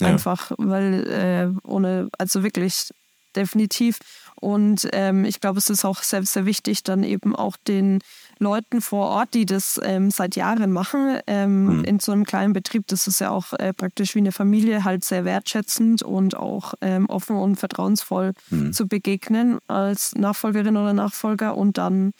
Ja. 0.00 0.08
Einfach, 0.08 0.50
weil 0.58 1.06
äh, 1.06 1.68
ohne, 1.68 2.08
also 2.18 2.42
wirklich 2.42 2.90
definitiv. 3.36 4.00
Und 4.34 4.88
ähm, 4.92 5.24
ich 5.24 5.40
glaube, 5.40 5.58
es 5.58 5.70
ist 5.70 5.84
auch 5.84 6.02
sehr, 6.02 6.24
sehr 6.24 6.46
wichtig, 6.46 6.82
dann 6.82 7.04
eben 7.04 7.36
auch 7.36 7.56
den 7.56 8.00
Leuten 8.42 8.80
vor 8.80 9.06
Ort, 9.06 9.34
die 9.34 9.46
das 9.46 9.80
ähm, 9.82 10.10
seit 10.10 10.36
Jahren 10.36 10.72
machen, 10.72 11.18
ähm, 11.26 11.78
mhm. 11.78 11.84
in 11.84 12.00
so 12.00 12.12
einem 12.12 12.24
kleinen 12.24 12.52
Betrieb, 12.52 12.86
das 12.88 13.06
ist 13.06 13.20
ja 13.20 13.30
auch 13.30 13.52
äh, 13.54 13.72
praktisch 13.72 14.14
wie 14.14 14.18
eine 14.18 14.32
Familie, 14.32 14.84
halt 14.84 15.04
sehr 15.04 15.24
wertschätzend 15.24 16.02
und 16.02 16.36
auch 16.36 16.74
ähm, 16.80 17.06
offen 17.06 17.36
und 17.36 17.56
vertrauensvoll 17.56 18.34
mhm. 18.50 18.72
zu 18.72 18.86
begegnen 18.86 19.58
als 19.68 20.14
Nachfolgerin 20.14 20.76
oder 20.76 20.92
Nachfolger. 20.92 21.56
Und 21.56 21.78
dann 21.78 22.12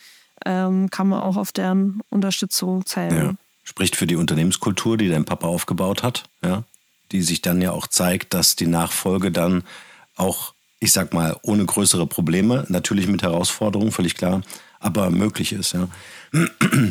ähm, 0.47 0.89
kann 0.91 1.09
man 1.09 1.21
auch 1.21 1.37
auf 1.37 1.53
deren 1.53 2.01
Unterstützung 2.09 2.87
zählen. 2.87 3.17
Ja. 3.17 3.35
Spricht 3.65 3.97
für 3.97 4.07
die 4.07 4.17
Unternehmenskultur, 4.17 4.97
die 4.97 5.09
dein 5.09 5.25
Papa 5.25 5.47
aufgebaut 5.47 6.03
hat, 6.03 6.25
ja, 6.43 6.65
die 7.13 7.23
sich 7.23 7.43
dann 7.43 7.61
ja 7.61 7.73
auch 7.73 7.87
zeigt, 7.87 8.35
dass 8.35 8.57
die 8.57 8.67
Nachfolge 8.67 9.31
dann 9.31 9.63
auch, 10.17 10.55
ich 10.81 10.93
sag 10.93 11.15
mal, 11.15 11.37
ohne 11.43 11.65
größere 11.65 12.07
Probleme, 12.07 12.65
natürlich 12.69 13.07
mit 13.07 13.23
Herausforderungen, 13.23 13.93
völlig 13.93 14.17
klar, 14.17 14.43
aber 14.83 15.11
möglich 15.11 15.53
ist. 15.53 15.73
Ja. 15.73 15.88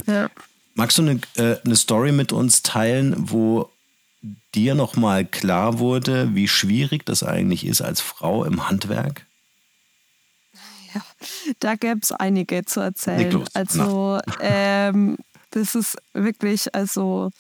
ja. 0.08 0.30
Magst 0.74 0.98
du 0.98 1.04
eine, 1.04 1.20
äh, 1.36 1.58
eine 1.64 1.76
Story 1.76 2.12
mit 2.12 2.32
uns 2.32 2.64
teilen, 2.64 3.14
wo 3.18 3.70
dir 4.56 4.76
nochmal 4.76 5.26
klar 5.26 5.80
wurde, 5.80 6.34
wie 6.36 6.48
schwierig 6.48 7.06
das 7.06 7.24
eigentlich 7.24 7.66
ist 7.66 7.82
als 7.82 8.02
Frau 8.02 8.46
im 8.46 8.68
Handwerk? 8.70 9.26
Ja, 10.94 11.02
da 11.60 11.76
gäbe 11.76 12.00
es 12.02 12.12
einige 12.12 12.66
zu 12.66 12.82
erzählen. 12.82 13.44
Also 13.54 14.20
ähm, 14.40 15.18
das 15.52 15.76
ist 15.76 15.98
wirklich, 16.14 16.74
also 16.76 17.32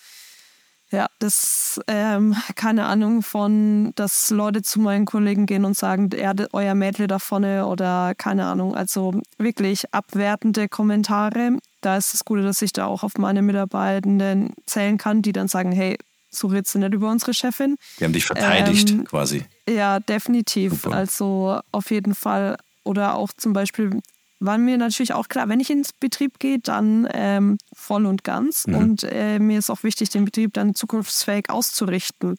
ja, 0.91 1.07
das, 1.19 1.79
ähm, 1.87 2.35
keine 2.55 2.85
Ahnung 2.85 3.21
von, 3.21 3.93
dass 3.95 4.29
Leute 4.29 4.61
zu 4.61 4.81
meinen 4.81 5.05
Kollegen 5.05 5.45
gehen 5.45 5.63
und 5.63 5.77
sagen, 5.77 6.09
ja, 6.15 6.33
euer 6.51 6.75
Mädel 6.75 7.07
da 7.07 7.17
vorne 7.17 7.65
oder 7.65 8.13
keine 8.15 8.45
Ahnung. 8.45 8.75
Also 8.75 9.21
wirklich 9.37 9.93
abwertende 9.93 10.67
Kommentare. 10.67 11.57
Da 11.79 11.95
ist 11.95 12.13
das 12.13 12.25
Gute, 12.25 12.41
dass 12.43 12.61
ich 12.61 12.73
da 12.73 12.85
auch 12.87 13.03
auf 13.03 13.13
meine 13.17 13.41
Mitarbeitenden 13.41 14.53
zählen 14.65 14.97
kann, 14.97 15.21
die 15.21 15.31
dann 15.31 15.47
sagen, 15.47 15.71
hey, 15.71 15.97
so 16.29 16.47
redest 16.47 16.75
du 16.75 16.79
nicht 16.79 16.93
über 16.93 17.09
unsere 17.09 17.33
Chefin. 17.33 17.77
Die 17.99 18.03
haben 18.03 18.13
dich 18.13 18.25
verteidigt 18.25 18.91
ähm, 18.91 19.05
quasi. 19.05 19.45
Ja, 19.67 19.99
definitiv. 19.99 20.81
Super. 20.81 20.95
Also 20.95 21.59
auf 21.71 21.91
jeden 21.91 22.15
Fall. 22.15 22.57
Oder 22.83 23.15
auch 23.15 23.29
zum 23.37 23.53
Beispiel 23.53 24.01
war 24.41 24.57
mir 24.57 24.77
natürlich 24.77 25.13
auch 25.13 25.27
klar, 25.27 25.47
wenn 25.47 25.59
ich 25.59 25.69
ins 25.69 25.93
Betrieb 25.93 26.39
gehe, 26.39 26.59
dann 26.59 27.07
ähm, 27.13 27.57
voll 27.73 28.05
und 28.05 28.23
ganz. 28.23 28.67
Mhm. 28.67 28.75
Und 28.75 29.03
äh, 29.03 29.39
mir 29.39 29.59
ist 29.59 29.69
auch 29.69 29.83
wichtig, 29.83 30.09
den 30.09 30.25
Betrieb 30.25 30.53
dann 30.53 30.75
zukunftsfähig 30.75 31.49
auszurichten. 31.49 32.37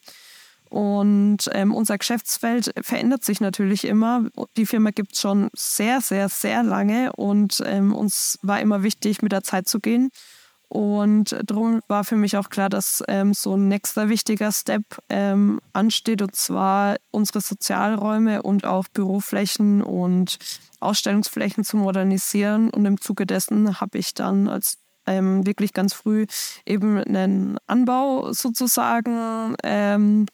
Und 0.69 1.49
ähm, 1.51 1.73
unser 1.73 1.97
Geschäftsfeld 1.97 2.73
verändert 2.81 3.23
sich 3.23 3.39
natürlich 3.39 3.85
immer. 3.85 4.25
Die 4.57 4.65
Firma 4.65 4.89
gibt 4.89 5.13
es 5.13 5.21
schon 5.21 5.49
sehr, 5.53 6.01
sehr, 6.01 6.29
sehr 6.29 6.63
lange 6.63 7.13
und 7.13 7.61
ähm, 7.65 7.93
uns 7.93 8.39
war 8.41 8.59
immer 8.59 8.81
wichtig, 8.81 9.21
mit 9.21 9.31
der 9.31 9.43
Zeit 9.43 9.67
zu 9.67 9.79
gehen. 9.79 10.09
Und 10.73 11.37
darum 11.45 11.81
war 11.87 12.03
für 12.03 12.15
mich 12.15 12.35
auch 12.35 12.49
klar, 12.49 12.67
dass 12.67 13.03
ähm, 13.07 13.35
so 13.35 13.55
ein 13.55 13.67
nächster 13.67 14.09
wichtiger 14.09 14.51
Step 14.51 14.83
ähm, 15.07 15.61
ansteht, 15.71 16.23
und 16.23 16.35
zwar 16.35 16.95
unsere 17.11 17.41
Sozialräume 17.41 18.41
und 18.41 18.65
auch 18.65 18.87
Büroflächen 18.87 19.83
und 19.83 20.39
Ausstellungsflächen 20.79 21.63
zu 21.63 21.77
modernisieren. 21.77 22.71
Und 22.71 22.87
im 22.87 22.99
Zuge 22.99 23.27
dessen 23.27 23.79
habe 23.79 23.99
ich 23.99 24.15
dann 24.15 24.49
als 24.49 24.79
ähm, 25.05 25.45
wirklich 25.45 25.73
ganz 25.73 25.93
früh 25.93 26.25
eben 26.65 26.97
einen 26.97 27.59
Anbau 27.67 28.33
sozusagen 28.33 29.55
ähm, 29.61 30.25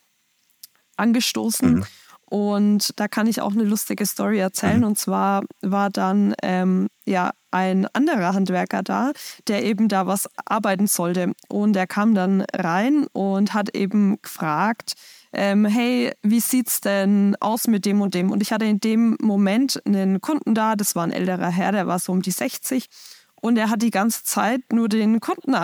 angestoßen. 0.96 1.80
Mhm. 1.80 1.86
Und 2.30 2.98
da 2.98 3.10
kann 3.10 3.28
ich 3.28 3.42
auch 3.42 3.52
eine 3.52 3.66
lustige 3.66 4.06
Story 4.06 4.40
erzählen. 4.40 4.78
Mhm. 4.78 4.86
Und 4.86 4.98
zwar 4.98 5.44
war 5.62 5.90
dann 5.90 6.34
ähm, 6.42 6.88
ja 7.06 7.32
ein 7.52 7.88
anderer 7.94 8.34
Handwerker 8.34 8.84
da, 8.84 9.12
der 9.48 9.64
eben 9.64 9.88
da 9.88 10.08
was 10.08 10.30
arbeiten 10.46 10.88
sollte. 10.88 11.34
Und 11.48 11.76
er 11.76 11.88
kam 11.88 12.16
dann 12.16 12.42
rein 12.54 13.08
und 13.14 13.54
hat 13.54 13.76
eben 13.76 14.22
gefragt, 14.22 14.94
ähm, 15.34 15.66
hey, 15.66 16.12
wie 16.24 16.40
sieht's 16.40 16.82
denn 16.82 17.36
aus 17.40 17.68
mit 17.68 17.86
dem 17.86 18.02
und 18.02 18.14
dem? 18.14 18.32
Und 18.32 18.42
ich 18.42 18.52
hatte 18.52 18.66
in 18.66 18.80
dem 18.80 19.18
Moment 19.22 19.82
einen 19.86 20.22
Kunden 20.22 20.56
da, 20.56 20.76
das 20.76 20.96
war 20.96 21.04
ein 21.04 21.12
älterer 21.12 21.50
Herr, 21.50 21.72
der 21.72 21.88
war 21.88 22.00
so 22.00 22.12
um 22.12 22.22
die 22.22 22.32
60 22.32 22.88
und 23.42 23.58
er 23.58 23.70
hat 23.70 23.82
die 23.82 23.92
ganze 23.92 24.24
Zeit 24.24 24.62
nur 24.72 24.90
den 24.90 25.20
Kunden 25.20 25.56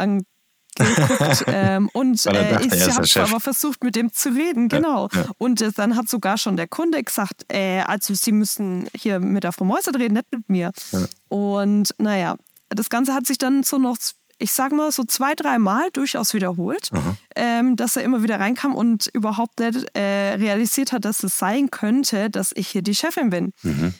angeguckt 0.80 1.46
ähm, 1.48 1.90
und 1.94 2.26
äh, 2.26 2.62
ich 2.66 3.16
habe 3.18 3.30
aber 3.30 3.40
versucht, 3.40 3.84
mit 3.84 3.96
dem 3.96 4.12
zu 4.12 4.30
reden, 4.30 4.70
genau. 4.70 5.10
Ja, 5.14 5.22
ja. 5.22 5.30
Und 5.38 5.62
äh, 5.62 5.72
dann 5.72 5.96
hat 5.96 6.10
sogar 6.10 6.38
schon 6.38 6.58
der 6.58 6.68
Kunde 6.68 7.04
gesagt, 7.04 7.46
äh, 7.52 7.82
also 7.82 8.14
Sie 8.14 8.32
müssen 8.32 8.88
hier 8.96 9.20
mit 9.20 9.44
der 9.44 9.52
Frau 9.52 9.66
Mäuse 9.66 9.94
reden, 9.94 10.16
nicht 10.16 10.32
mit 10.32 10.50
mir. 10.50 10.72
Ja. 10.92 11.06
Und 11.30 11.94
naja, 11.98 12.36
das 12.70 12.90
Ganze 12.90 13.14
hat 13.14 13.26
sich 13.26 13.38
dann 13.38 13.64
so 13.64 13.78
noch, 13.78 13.98
ich 14.38 14.52
sag 14.52 14.72
mal, 14.72 14.92
so 14.92 15.04
zwei, 15.04 15.34
drei 15.34 15.60
Mal 15.60 15.90
durchaus 15.94 16.34
wiederholt, 16.34 16.90
ähm, 17.36 17.76
dass 17.76 17.96
er 17.96 18.04
immer 18.04 18.24
wieder 18.24 18.40
reinkam 18.40 18.76
und 18.76 19.08
überhaupt 19.14 19.60
nicht 19.60 19.86
äh, 19.96 20.36
realisiert 20.36 20.92
hat, 20.92 21.06
dass 21.06 21.24
es 21.24 21.38
sein 21.38 21.72
könnte, 21.72 22.30
dass 22.30 22.52
ich 22.54 22.68
hier 22.68 22.82
die 22.82 22.96
Chefin 22.96 23.30
bin. 23.30 23.52
Mhm. 23.64 23.94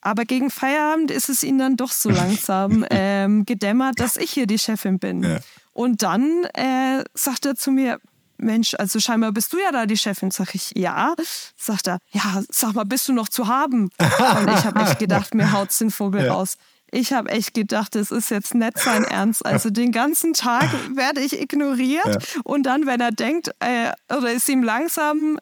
Aber 0.00 0.24
gegen 0.24 0.50
Feierabend 0.50 1.10
ist 1.10 1.28
es 1.28 1.42
ihnen 1.42 1.58
dann 1.58 1.76
doch 1.76 1.92
so 1.92 2.10
langsam 2.10 2.84
ähm, 2.90 3.44
gedämmert, 3.44 4.00
dass 4.00 4.16
ich 4.16 4.30
hier 4.30 4.46
die 4.46 4.58
Chefin 4.58 4.98
bin. 4.98 5.22
Ja. 5.22 5.38
Und 5.78 6.02
dann 6.02 6.42
äh, 6.54 7.04
sagt 7.14 7.46
er 7.46 7.54
zu 7.54 7.70
mir, 7.70 8.00
Mensch, 8.36 8.74
also 8.74 8.98
scheinbar 8.98 9.30
bist 9.30 9.52
du 9.52 9.58
ja 9.58 9.70
da 9.70 9.86
die 9.86 9.96
Chefin. 9.96 10.32
Sag 10.32 10.56
ich, 10.56 10.72
ja. 10.74 11.14
Sagt 11.56 11.86
er, 11.86 11.98
ja, 12.10 12.42
sag 12.50 12.74
mal, 12.74 12.82
bist 12.82 13.06
du 13.06 13.12
noch 13.12 13.28
zu 13.28 13.46
haben? 13.46 13.84
Und 13.84 14.50
ich 14.58 14.64
habe 14.64 14.80
echt 14.80 14.98
gedacht, 14.98 15.34
mir 15.36 15.52
haut's 15.52 15.78
den 15.78 15.92
Vogel 15.92 16.24
ja. 16.26 16.32
raus. 16.32 16.56
Ich 16.90 17.12
habe 17.12 17.30
echt 17.30 17.54
gedacht, 17.54 17.94
es 17.94 18.10
ist 18.10 18.28
jetzt 18.32 18.56
nicht 18.56 18.76
sein 18.76 19.04
Ernst. 19.04 19.46
Also 19.46 19.70
den 19.70 19.92
ganzen 19.92 20.32
Tag 20.32 20.68
werde 20.96 21.20
ich 21.20 21.40
ignoriert 21.40 22.06
ja. 22.06 22.40
und 22.42 22.64
dann, 22.64 22.86
wenn 22.86 23.00
er 23.00 23.12
denkt, 23.12 23.52
äh, 23.60 23.92
oder 24.12 24.32
ist 24.32 24.48
ihm 24.48 24.64
langsam 24.64 25.38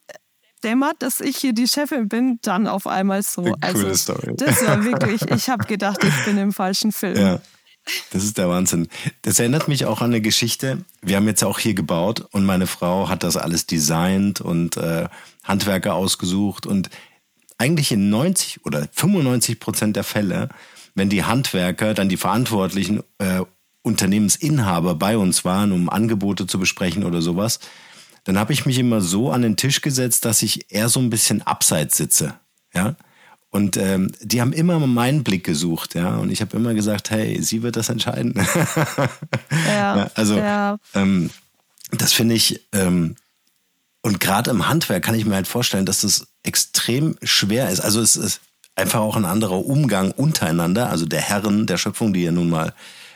dämmert, 0.62 0.96
dass 0.98 1.22
ich 1.22 1.38
hier 1.38 1.54
die 1.54 1.66
Chefin 1.66 2.10
bin, 2.10 2.40
dann 2.42 2.66
auf 2.66 2.86
einmal 2.86 3.22
so. 3.22 3.42
Eine 3.42 3.56
also, 3.62 3.94
Story. 3.94 4.34
Das 4.36 4.66
war 4.66 4.84
wirklich, 4.84 5.22
ich 5.30 5.48
habe 5.48 5.64
gedacht, 5.64 6.04
ich 6.04 6.24
bin 6.26 6.36
im 6.36 6.52
falschen 6.52 6.92
Film. 6.92 7.16
Ja. 7.16 7.40
Das 8.10 8.24
ist 8.24 8.38
der 8.38 8.48
Wahnsinn. 8.48 8.88
Das 9.22 9.38
erinnert 9.38 9.68
mich 9.68 9.84
auch 9.84 10.00
an 10.00 10.10
eine 10.10 10.20
Geschichte. 10.20 10.84
Wir 11.02 11.16
haben 11.16 11.26
jetzt 11.26 11.44
auch 11.44 11.58
hier 11.58 11.74
gebaut 11.74 12.26
und 12.32 12.44
meine 12.44 12.66
Frau 12.66 13.08
hat 13.08 13.22
das 13.22 13.36
alles 13.36 13.66
designt 13.66 14.40
und 14.40 14.76
äh, 14.76 15.08
Handwerker 15.44 15.94
ausgesucht 15.94 16.66
und 16.66 16.90
eigentlich 17.58 17.92
in 17.92 18.10
90 18.10 18.64
oder 18.64 18.88
95 18.92 19.60
Prozent 19.60 19.96
der 19.96 20.04
Fälle, 20.04 20.48
wenn 20.94 21.08
die 21.08 21.24
Handwerker, 21.24 21.94
dann 21.94 22.08
die 22.08 22.16
verantwortlichen 22.16 23.02
äh, 23.18 23.42
Unternehmensinhaber 23.82 24.96
bei 24.96 25.16
uns 25.16 25.44
waren, 25.44 25.70
um 25.70 25.88
Angebote 25.88 26.46
zu 26.46 26.58
besprechen 26.58 27.04
oder 27.04 27.22
sowas, 27.22 27.60
dann 28.24 28.38
habe 28.38 28.52
ich 28.52 28.66
mich 28.66 28.78
immer 28.78 29.00
so 29.00 29.30
an 29.30 29.42
den 29.42 29.56
Tisch 29.56 29.80
gesetzt, 29.80 30.24
dass 30.24 30.42
ich 30.42 30.72
eher 30.72 30.88
so 30.88 30.98
ein 30.98 31.10
bisschen 31.10 31.42
abseits 31.42 31.96
sitze. 31.96 32.34
Ja. 32.74 32.96
Und 33.56 33.78
ähm, 33.78 34.12
die 34.20 34.42
haben 34.42 34.52
immer 34.52 34.78
meinen 34.78 35.24
Blick 35.24 35.42
gesucht, 35.42 35.94
ja. 35.94 36.16
Und 36.18 36.30
ich 36.30 36.42
habe 36.42 36.54
immer 36.58 36.74
gesagt, 36.74 37.08
hey, 37.10 37.40
sie 37.42 37.62
wird 37.62 37.76
das 37.76 37.88
entscheiden. 37.88 38.34
ja, 39.66 40.10
also 40.14 40.36
ja. 40.36 40.76
Ähm, 40.92 41.30
das 41.90 42.12
finde 42.12 42.34
ich, 42.34 42.60
ähm, 42.72 43.16
und 44.02 44.20
gerade 44.20 44.50
im 44.50 44.68
Handwerk 44.68 45.02
kann 45.02 45.14
ich 45.14 45.24
mir 45.24 45.36
halt 45.36 45.48
vorstellen, 45.48 45.86
dass 45.86 46.02
das 46.02 46.26
extrem 46.42 47.16
schwer 47.22 47.70
ist. 47.70 47.80
Also 47.80 48.02
es 48.02 48.16
ist 48.16 48.42
einfach 48.74 49.00
auch 49.00 49.16
ein 49.16 49.24
anderer 49.24 49.64
Umgang 49.64 50.10
untereinander, 50.10 50.90
also 50.90 51.06
der 51.06 51.22
Herren 51.22 51.66
der 51.66 51.78
Schöpfung, 51.78 52.12
die 52.12 52.24
ja 52.24 52.32
nun 52.32 52.50
mal 52.50 52.74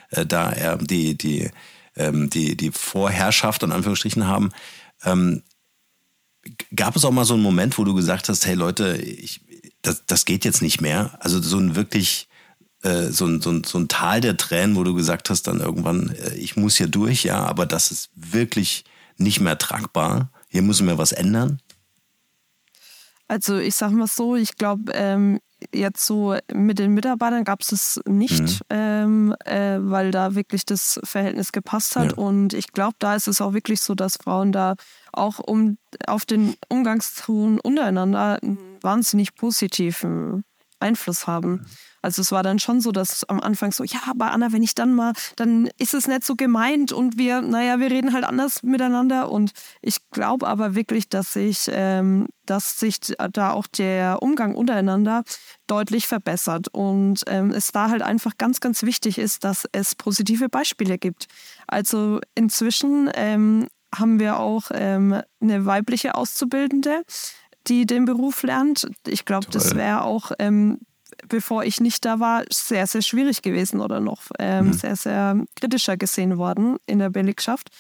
äh, 0.08 0.24
da 0.24 0.52
äh, 0.52 0.78
die, 0.80 1.18
die, 1.18 1.50
ähm, 1.96 2.30
die, 2.30 2.56
die 2.56 2.70
Vorherrschaft 2.70 3.62
in 3.62 3.72
Anführungsstrichen 3.72 4.26
haben. 4.26 4.52
Ähm, 5.04 5.42
gab 6.74 6.96
es 6.96 7.04
auch 7.04 7.10
mal 7.10 7.26
so 7.26 7.34
einen 7.34 7.42
Moment, 7.42 7.76
wo 7.76 7.84
du 7.84 7.92
gesagt 7.92 8.30
hast, 8.30 8.46
hey 8.46 8.54
Leute, 8.54 8.96
ich, 8.96 9.42
das, 9.82 10.04
das 10.06 10.24
geht 10.24 10.44
jetzt 10.44 10.62
nicht 10.62 10.80
mehr. 10.80 11.18
Also 11.20 11.40
so 11.40 11.58
ein 11.58 11.74
wirklich 11.74 12.28
äh, 12.82 13.10
so, 13.10 13.26
ein, 13.26 13.40
so, 13.40 13.50
ein, 13.50 13.64
so 13.64 13.78
ein 13.78 13.88
Tal 13.88 14.20
der 14.20 14.36
Tränen, 14.36 14.76
wo 14.76 14.84
du 14.84 14.94
gesagt 14.94 15.28
hast, 15.30 15.46
dann 15.46 15.60
irgendwann, 15.60 16.10
äh, 16.10 16.34
ich 16.34 16.56
muss 16.56 16.76
hier 16.76 16.88
durch, 16.88 17.24
ja, 17.24 17.44
aber 17.44 17.66
das 17.66 17.90
ist 17.90 18.10
wirklich 18.14 18.84
nicht 19.16 19.40
mehr 19.40 19.58
tragbar. 19.58 20.30
Hier 20.48 20.62
müssen 20.62 20.86
wir 20.86 20.98
was 20.98 21.12
ändern. 21.12 21.60
Also 23.28 23.58
ich 23.58 23.76
sag 23.76 23.92
mal 23.92 24.06
so, 24.06 24.34
ich 24.34 24.56
glaube, 24.56 24.92
ähm, 24.94 25.40
jetzt 25.74 26.04
so 26.04 26.36
mit 26.52 26.78
den 26.78 26.92
Mitarbeitern 26.94 27.44
gab 27.44 27.60
es 27.60 27.72
es 27.72 28.00
nicht, 28.06 28.42
mhm. 28.42 28.66
ähm, 28.70 29.34
äh, 29.44 29.78
weil 29.80 30.10
da 30.10 30.34
wirklich 30.34 30.64
das 30.64 31.00
Verhältnis 31.04 31.52
gepasst 31.52 31.96
hat. 31.96 32.12
Ja. 32.12 32.18
Und 32.18 32.54
ich 32.54 32.72
glaube, 32.72 32.96
da 32.98 33.14
ist 33.14 33.28
es 33.28 33.40
auch 33.40 33.52
wirklich 33.52 33.80
so, 33.80 33.94
dass 33.94 34.16
Frauen 34.16 34.52
da 34.52 34.74
auch 35.12 35.38
um 35.38 35.78
auf 36.06 36.24
den 36.24 36.54
Umgangston 36.68 37.60
untereinander 37.60 38.38
einen 38.42 38.58
wahnsinnig 38.80 39.34
positiven 39.34 40.44
Einfluss 40.78 41.26
haben. 41.26 41.50
Mhm. 41.50 41.66
Also 42.02 42.22
es 42.22 42.32
war 42.32 42.42
dann 42.42 42.58
schon 42.58 42.80
so, 42.80 42.92
dass 42.92 43.24
am 43.28 43.40
Anfang 43.40 43.72
so, 43.72 43.84
ja, 43.84 44.00
aber 44.08 44.32
Anna, 44.32 44.52
wenn 44.52 44.62
ich 44.62 44.74
dann 44.74 44.94
mal, 44.94 45.12
dann 45.36 45.68
ist 45.78 45.94
es 45.94 46.08
nicht 46.08 46.24
so 46.24 46.34
gemeint 46.34 46.92
und 46.92 47.18
wir, 47.18 47.42
naja, 47.42 47.78
wir 47.78 47.90
reden 47.90 48.12
halt 48.12 48.24
anders 48.24 48.62
miteinander. 48.62 49.30
Und 49.30 49.52
ich 49.82 49.98
glaube 50.10 50.46
aber 50.46 50.74
wirklich, 50.74 51.08
dass 51.08 51.34
sich, 51.34 51.68
ähm, 51.72 52.28
dass 52.46 52.80
sich 52.80 52.98
da 53.32 53.52
auch 53.52 53.66
der 53.66 54.22
Umgang 54.22 54.54
untereinander 54.54 55.24
deutlich 55.66 56.06
verbessert 56.06 56.68
und 56.72 57.22
ähm, 57.26 57.50
es 57.50 57.72
da 57.72 57.90
halt 57.90 58.02
einfach 58.02 58.38
ganz, 58.38 58.60
ganz 58.60 58.82
wichtig 58.82 59.18
ist, 59.18 59.44
dass 59.44 59.66
es 59.72 59.94
positive 59.94 60.48
Beispiele 60.48 60.98
gibt. 60.98 61.26
Also 61.66 62.20
inzwischen 62.34 63.10
ähm, 63.14 63.68
haben 63.94 64.20
wir 64.20 64.38
auch 64.38 64.70
ähm, 64.72 65.20
eine 65.40 65.66
weibliche 65.66 66.14
Auszubildende, 66.14 67.02
die 67.66 67.86
den 67.86 68.04
Beruf 68.04 68.42
lernt. 68.42 68.90
Ich 69.06 69.24
glaube, 69.24 69.46
das 69.50 69.74
wäre 69.74 70.02
auch, 70.02 70.32
ähm, 70.38 70.78
bevor 71.30 71.64
ich 71.64 71.80
nicht 71.80 72.04
da 72.04 72.20
war, 72.20 72.44
sehr, 72.52 72.86
sehr 72.86 73.00
schwierig 73.00 73.40
gewesen 73.40 73.80
oder 73.80 74.00
noch 74.00 74.24
ähm, 74.38 74.66
mhm. 74.66 74.72
sehr, 74.74 74.96
sehr 74.96 75.42
kritischer 75.56 75.96
gesehen 75.96 76.36
worden 76.36 76.76
in 76.86 76.98
der 76.98 77.08
Belegschaft. 77.08 77.70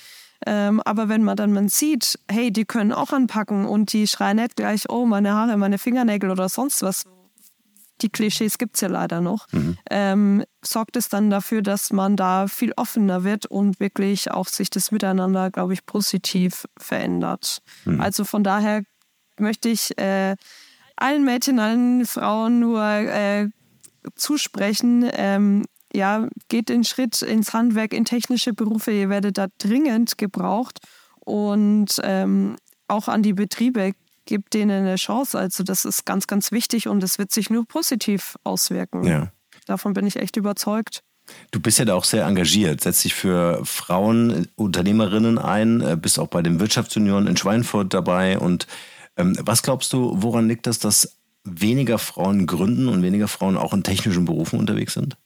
Ähm, 0.46 0.80
aber 0.86 1.10
wenn 1.10 1.22
man 1.22 1.36
dann 1.36 1.52
man 1.52 1.68
sieht, 1.68 2.18
hey, 2.30 2.50
die 2.50 2.64
können 2.64 2.92
auch 2.92 3.12
anpacken 3.12 3.66
und 3.66 3.92
die 3.92 4.06
schreien 4.06 4.38
nicht 4.38 4.56
gleich, 4.56 4.88
oh, 4.88 5.04
meine 5.04 5.34
Haare, 5.34 5.58
meine 5.58 5.76
Fingernägel 5.76 6.30
oder 6.30 6.48
sonst 6.48 6.82
was, 6.82 7.04
die 8.00 8.08
Klischees 8.08 8.56
gibt 8.56 8.76
es 8.76 8.80
ja 8.80 8.88
leider 8.88 9.20
noch, 9.20 9.46
mhm. 9.52 9.76
ähm, 9.90 10.44
sorgt 10.62 10.96
es 10.96 11.10
dann 11.10 11.28
dafür, 11.28 11.60
dass 11.60 11.92
man 11.92 12.16
da 12.16 12.48
viel 12.48 12.72
offener 12.76 13.24
wird 13.24 13.44
und 13.44 13.80
wirklich 13.80 14.30
auch 14.30 14.48
sich 14.48 14.70
das 14.70 14.90
Miteinander, 14.90 15.50
glaube 15.50 15.74
ich, 15.74 15.84
positiv 15.84 16.66
verändert. 16.78 17.60
Mhm. 17.84 18.00
Also 18.00 18.24
von 18.24 18.42
daher 18.42 18.82
möchte 19.38 19.68
ich 19.68 19.98
äh, 19.98 20.36
allen 21.00 21.24
Mädchen, 21.24 21.58
allen 21.58 22.06
Frauen 22.06 22.60
nur 22.60 22.82
äh, 22.84 23.48
zusprechen, 24.14 25.08
ähm, 25.12 25.64
ja, 25.92 26.28
geht 26.48 26.68
den 26.68 26.84
Schritt 26.84 27.22
ins 27.22 27.52
Handwerk, 27.52 27.92
in 27.92 28.04
technische 28.04 28.52
Berufe, 28.52 28.92
ihr 28.92 29.08
werdet 29.08 29.38
da 29.38 29.48
dringend 29.58 30.18
gebraucht 30.18 30.78
und 31.20 32.00
ähm, 32.02 32.56
auch 32.86 33.08
an 33.08 33.22
die 33.22 33.32
Betriebe 33.32 33.92
gibt 34.26 34.54
denen 34.54 34.86
eine 34.86 34.96
Chance. 34.96 35.38
Also 35.38 35.64
das 35.64 35.84
ist 35.84 36.06
ganz, 36.06 36.26
ganz 36.26 36.52
wichtig 36.52 36.86
und 36.86 37.02
es 37.02 37.18
wird 37.18 37.32
sich 37.32 37.50
nur 37.50 37.66
positiv 37.66 38.36
auswirken. 38.44 39.04
Ja. 39.04 39.32
Davon 39.66 39.92
bin 39.92 40.06
ich 40.06 40.16
echt 40.16 40.36
überzeugt. 40.36 41.02
Du 41.50 41.60
bist 41.60 41.78
ja 41.78 41.84
da 41.84 41.94
auch 41.94 42.04
sehr 42.04 42.24
engagiert, 42.24 42.80
setzt 42.80 43.04
dich 43.04 43.14
für 43.14 43.60
Frauen, 43.64 44.48
Unternehmerinnen 44.56 45.38
ein, 45.38 45.80
äh, 45.80 45.96
bist 45.96 46.18
auch 46.18 46.28
bei 46.28 46.42
den 46.42 46.60
Wirtschaftsunion 46.60 47.26
in 47.26 47.36
Schweinfurt 47.36 47.94
dabei. 47.94 48.38
Und 48.38 48.66
was 49.16 49.62
glaubst 49.62 49.92
du, 49.92 50.12
woran 50.14 50.48
liegt 50.48 50.66
das, 50.66 50.78
dass 50.78 51.18
weniger 51.44 51.98
Frauen 51.98 52.46
gründen 52.46 52.88
und 52.88 53.02
weniger 53.02 53.28
Frauen 53.28 53.56
auch 53.56 53.72
in 53.72 53.82
technischen 53.82 54.24
Berufen 54.24 54.58
unterwegs 54.58 54.94
sind? 54.94 55.16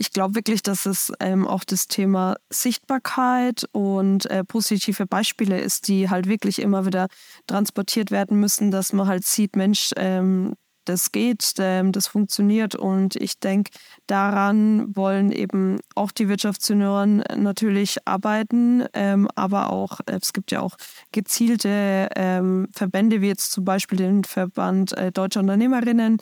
ich 0.00 0.12
glaube 0.12 0.34
wirklich, 0.34 0.62
dass 0.62 0.86
es 0.86 1.12
ähm, 1.20 1.46
auch 1.46 1.62
das 1.62 1.86
Thema 1.86 2.36
Sichtbarkeit 2.48 3.64
und 3.72 4.24
äh, 4.30 4.44
positive 4.44 5.06
Beispiele 5.06 5.60
ist, 5.60 5.88
die 5.88 6.08
halt 6.08 6.26
wirklich 6.26 6.60
immer 6.60 6.86
wieder 6.86 7.08
transportiert 7.46 8.10
werden 8.10 8.40
müssen, 8.40 8.70
dass 8.70 8.94
man 8.94 9.08
halt 9.08 9.26
sieht, 9.26 9.56
Mensch, 9.56 9.90
ähm, 9.96 10.54
das 10.90 11.12
geht, 11.12 11.54
ähm, 11.58 11.92
das 11.92 12.08
funktioniert. 12.08 12.74
Und 12.74 13.16
ich 13.16 13.38
denke, 13.38 13.70
daran 14.06 14.94
wollen 14.96 15.30
eben 15.30 15.78
auch 15.94 16.10
die 16.10 16.28
Wirtschaftssenioren 16.28 17.18
natürlich 17.36 17.98
arbeiten, 18.06 18.84
ähm, 18.92 19.28
aber 19.36 19.70
auch, 19.70 20.00
es 20.06 20.32
gibt 20.32 20.50
ja 20.50 20.60
auch 20.60 20.76
gezielte 21.12 22.08
ähm, 22.16 22.68
Verbände, 22.72 23.20
wie 23.20 23.28
jetzt 23.28 23.52
zum 23.52 23.64
Beispiel 23.64 23.98
den 23.98 24.24
Verband 24.24 24.92
äh, 24.96 25.12
Deutscher 25.12 25.40
Unternehmerinnen, 25.40 26.18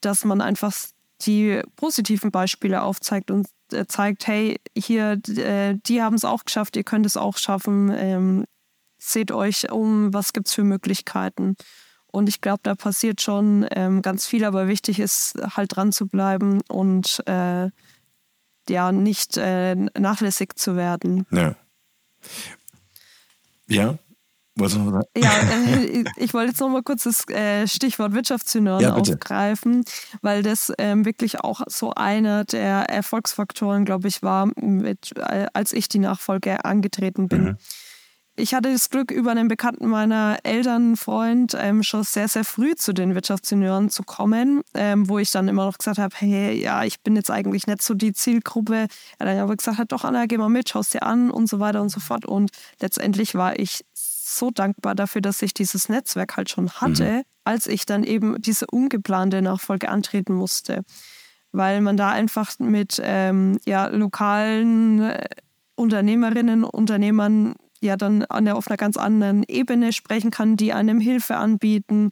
dass 0.00 0.24
man 0.24 0.40
einfach 0.40 0.74
die 1.22 1.62
positiven 1.76 2.30
Beispiele 2.30 2.82
aufzeigt 2.82 3.30
und 3.30 3.46
äh, 3.72 3.86
zeigt, 3.86 4.26
hey, 4.26 4.60
hier, 4.76 5.18
äh, 5.28 5.76
die 5.86 6.02
haben 6.02 6.14
es 6.14 6.24
auch 6.24 6.44
geschafft, 6.44 6.76
ihr 6.76 6.84
könnt 6.84 7.06
es 7.06 7.16
auch 7.16 7.38
schaffen. 7.38 8.46
Seht 8.98 9.32
euch 9.32 9.72
um, 9.72 10.14
was 10.14 10.32
gibt 10.32 10.46
es 10.46 10.54
für 10.54 10.62
Möglichkeiten. 10.62 11.56
Und 12.12 12.28
ich 12.28 12.40
glaube, 12.40 12.60
da 12.62 12.74
passiert 12.74 13.20
schon 13.20 13.66
ähm, 13.72 14.02
ganz 14.02 14.26
viel, 14.26 14.44
aber 14.44 14.68
wichtig 14.68 15.00
ist 15.00 15.34
halt 15.56 15.74
dran 15.74 15.92
zu 15.92 16.06
bleiben 16.06 16.60
und 16.68 17.22
äh, 17.26 17.70
ja, 18.68 18.92
nicht 18.92 19.36
äh, 19.38 19.74
nachlässig 19.74 20.54
zu 20.56 20.76
werden. 20.76 21.26
Ja. 21.30 21.56
Ja, 23.66 23.98
was 24.54 24.76
noch 24.76 25.02
ja, 25.16 25.30
äh, 25.70 26.04
ich 26.16 26.34
wollte 26.34 26.50
jetzt 26.50 26.60
noch 26.60 26.68
mal 26.68 26.82
kurz 26.82 27.04
das 27.04 27.26
äh, 27.28 27.66
Stichwort 27.66 28.12
Wirtschaftssenioren 28.12 28.82
ja, 28.82 28.94
aufgreifen, 28.94 29.84
weil 30.20 30.42
das 30.42 30.70
ähm, 30.76 31.06
wirklich 31.06 31.40
auch 31.40 31.62
so 31.68 31.94
einer 31.94 32.44
der 32.44 32.90
Erfolgsfaktoren, 32.90 33.86
glaube 33.86 34.08
ich, 34.08 34.22
war, 34.22 34.50
mit, 34.56 35.16
äh, 35.16 35.46
als 35.54 35.72
ich 35.72 35.88
die 35.88 36.00
Nachfolge 36.00 36.64
angetreten 36.66 37.28
bin. 37.28 37.44
Mhm. 37.44 37.56
Ich 38.42 38.54
hatte 38.54 38.72
das 38.72 38.90
Glück, 38.90 39.12
über 39.12 39.30
einen 39.30 39.46
Bekannten 39.46 39.86
meiner 39.86 40.36
Eltern, 40.42 40.96
Freund, 40.96 41.56
ähm, 41.56 41.84
schon 41.84 42.02
sehr, 42.02 42.26
sehr 42.26 42.44
früh 42.44 42.74
zu 42.74 42.92
den 42.92 43.14
Wirtschaftssenioren 43.14 43.88
zu 43.88 44.02
kommen, 44.02 44.62
ähm, 44.74 45.08
wo 45.08 45.20
ich 45.20 45.30
dann 45.30 45.46
immer 45.46 45.64
noch 45.64 45.78
gesagt 45.78 45.98
habe, 45.98 46.12
hey, 46.18 46.60
ja, 46.60 46.82
ich 46.82 47.00
bin 47.02 47.14
jetzt 47.14 47.30
eigentlich 47.30 47.68
nicht 47.68 47.82
so 47.82 47.94
die 47.94 48.12
Zielgruppe. 48.12 48.88
Er 49.20 49.26
dann 49.26 49.38
aber 49.38 49.54
gesagt 49.54 49.78
hat, 49.78 49.92
doch, 49.92 50.02
Anna, 50.02 50.26
geh 50.26 50.38
mal 50.38 50.48
mit, 50.48 50.70
schau 50.70 50.80
es 50.80 50.90
dir 50.90 51.04
an 51.04 51.30
und 51.30 51.48
so 51.48 51.60
weiter 51.60 51.80
und 51.80 51.90
so 51.90 52.00
fort. 52.00 52.26
Und 52.26 52.50
letztendlich 52.80 53.36
war 53.36 53.60
ich 53.60 53.84
so 53.94 54.50
dankbar 54.50 54.96
dafür, 54.96 55.20
dass 55.20 55.40
ich 55.40 55.54
dieses 55.54 55.88
Netzwerk 55.88 56.36
halt 56.36 56.50
schon 56.50 56.68
hatte, 56.68 57.04
mhm. 57.04 57.22
als 57.44 57.68
ich 57.68 57.86
dann 57.86 58.02
eben 58.02 58.42
diese 58.42 58.66
ungeplante 58.66 59.40
Nachfolge 59.40 59.88
antreten 59.88 60.34
musste. 60.34 60.82
Weil 61.52 61.80
man 61.80 61.96
da 61.96 62.10
einfach 62.10 62.58
mit 62.58 63.00
ähm, 63.04 63.60
ja, 63.66 63.86
lokalen 63.86 65.00
äh, 65.00 65.28
Unternehmerinnen, 65.76 66.64
Unternehmern 66.64 67.54
ja 67.82 67.96
dann 67.96 68.24
an 68.24 68.44
der, 68.44 68.56
auf 68.56 68.68
einer 68.68 68.76
ganz 68.76 68.96
anderen 68.96 69.44
Ebene 69.48 69.92
sprechen 69.92 70.30
kann, 70.30 70.56
die 70.56 70.72
einem 70.72 71.00
Hilfe 71.00 71.36
anbieten, 71.36 72.10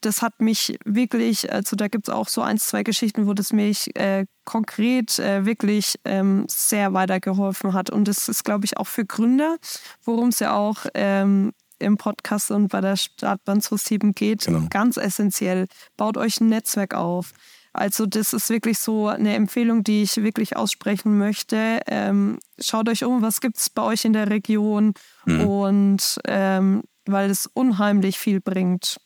das 0.00 0.22
hat 0.22 0.40
mich 0.40 0.78
wirklich, 0.84 1.52
also 1.52 1.74
da 1.74 1.88
gibt 1.88 2.08
es 2.08 2.14
auch 2.14 2.28
so 2.28 2.40
ein, 2.40 2.58
zwei 2.58 2.82
Geschichten, 2.82 3.26
wo 3.26 3.34
das 3.34 3.52
mich 3.52 3.94
äh, 3.96 4.26
konkret 4.44 5.18
äh, 5.18 5.44
wirklich 5.44 5.94
ähm, 6.04 6.46
sehr 6.48 6.92
weitergeholfen 6.92 7.72
hat. 7.72 7.90
Und 7.90 8.06
das 8.06 8.28
ist, 8.28 8.44
glaube 8.44 8.64
ich, 8.64 8.76
auch 8.76 8.86
für 8.86 9.04
Gründer, 9.04 9.56
worum 10.04 10.28
es 10.28 10.38
ja 10.38 10.54
auch 10.54 10.86
ähm, 10.94 11.52
im 11.78 11.96
Podcast 11.96 12.50
und 12.50 12.68
bei 12.68 12.80
der 12.80 12.96
Startbahn 12.96 13.60
27 13.60 14.14
geht, 14.14 14.46
genau. 14.46 14.66
ganz 14.70 14.96
essentiell. 14.96 15.66
Baut 15.96 16.16
euch 16.16 16.40
ein 16.40 16.48
Netzwerk 16.48 16.94
auf. 16.94 17.32
Also 17.72 18.06
das 18.06 18.32
ist 18.32 18.50
wirklich 18.50 18.78
so 18.78 19.08
eine 19.08 19.34
Empfehlung, 19.34 19.84
die 19.84 20.02
ich 20.02 20.16
wirklich 20.16 20.56
aussprechen 20.56 21.18
möchte. 21.18 21.80
Ähm, 21.86 22.38
schaut 22.58 22.88
euch 22.88 23.04
um, 23.04 23.22
was 23.22 23.40
gibt 23.40 23.58
es 23.58 23.70
bei 23.70 23.82
euch 23.82 24.04
in 24.04 24.12
der 24.12 24.30
Region 24.30 24.94
mhm. 25.24 25.40
und 25.46 26.18
ähm, 26.26 26.82
weil 27.06 27.30
es 27.30 27.46
unheimlich 27.46 28.18
viel 28.18 28.40
bringt. 28.40 28.98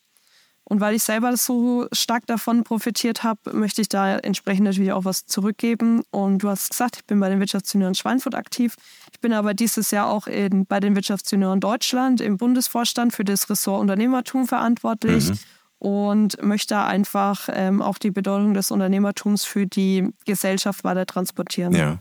Und 0.65 0.79
weil 0.79 0.95
ich 0.95 1.03
selber 1.03 1.35
so 1.35 1.87
stark 1.91 2.25
davon 2.25 2.63
profitiert 2.63 3.23
habe, 3.23 3.53
möchte 3.53 3.81
ich 3.81 3.89
da 3.89 4.17
entsprechend 4.17 4.63
natürlich 4.63 4.93
auch 4.93 5.03
was 5.03 5.25
zurückgeben. 5.25 6.03
Und 6.09 6.39
du 6.39 6.49
hast 6.49 6.69
gesagt, 6.69 6.95
ich 6.97 7.05
bin 7.05 7.19
bei 7.19 7.29
den 7.29 7.39
Wirtschaftsjunioren 7.39 7.95
Schweinfurt 7.95 8.33
aktiv. 8.33 8.75
Ich 9.11 9.19
bin 9.19 9.33
aber 9.33 9.53
dieses 9.53 9.91
Jahr 9.91 10.07
auch 10.07 10.25
in, 10.25 10.65
bei 10.65 10.79
den 10.79 10.95
Wirtschaftsjunioren 10.95 11.59
Deutschland 11.59 12.21
im 12.21 12.37
Bundesvorstand 12.37 13.13
für 13.13 13.25
das 13.25 13.49
Ressort 13.49 13.81
Unternehmertum 13.81 14.47
verantwortlich. 14.47 15.29
Mhm. 15.29 15.39
Und 15.83 16.41
möchte 16.41 16.77
einfach 16.77 17.49
ähm, 17.51 17.81
auch 17.81 17.97
die 17.97 18.09
Bedeutung 18.09 18.53
des 18.53 18.71
Unternehmertums 18.71 19.43
für 19.43 19.67
die 19.67 20.07
Gesellschaft 20.25 20.85
weiter 20.85 21.05
transportieren. 21.05 21.75
Ja. 21.75 21.99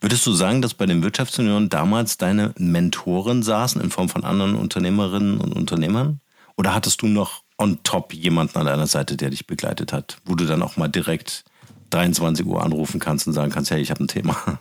Würdest 0.00 0.24
du 0.26 0.32
sagen, 0.32 0.62
dass 0.62 0.74
bei 0.74 0.86
den 0.86 1.02
Wirtschaftsjunioren 1.02 1.68
damals 1.68 2.18
deine 2.18 2.54
Mentoren 2.56 3.42
saßen 3.42 3.80
in 3.80 3.90
Form 3.90 4.08
von 4.08 4.22
anderen 4.22 4.54
Unternehmerinnen 4.54 5.40
und 5.40 5.54
Unternehmern? 5.54 6.20
Oder 6.56 6.72
hattest 6.72 7.02
du 7.02 7.08
noch 7.08 7.42
on 7.58 7.82
top 7.82 8.14
jemanden 8.14 8.58
an 8.58 8.66
deiner 8.66 8.86
Seite, 8.86 9.16
der 9.16 9.30
dich 9.30 9.48
begleitet 9.48 9.92
hat, 9.92 10.18
wo 10.24 10.36
du 10.36 10.46
dann 10.46 10.62
auch 10.62 10.76
mal 10.76 10.88
direkt 10.88 11.44
23 11.90 12.46
Uhr 12.46 12.62
anrufen 12.62 13.00
kannst 13.00 13.26
und 13.26 13.32
sagen 13.32 13.50
kannst, 13.50 13.72
hey, 13.72 13.80
ich 13.80 13.90
habe 13.90 14.04
ein 14.04 14.08
Thema. 14.08 14.60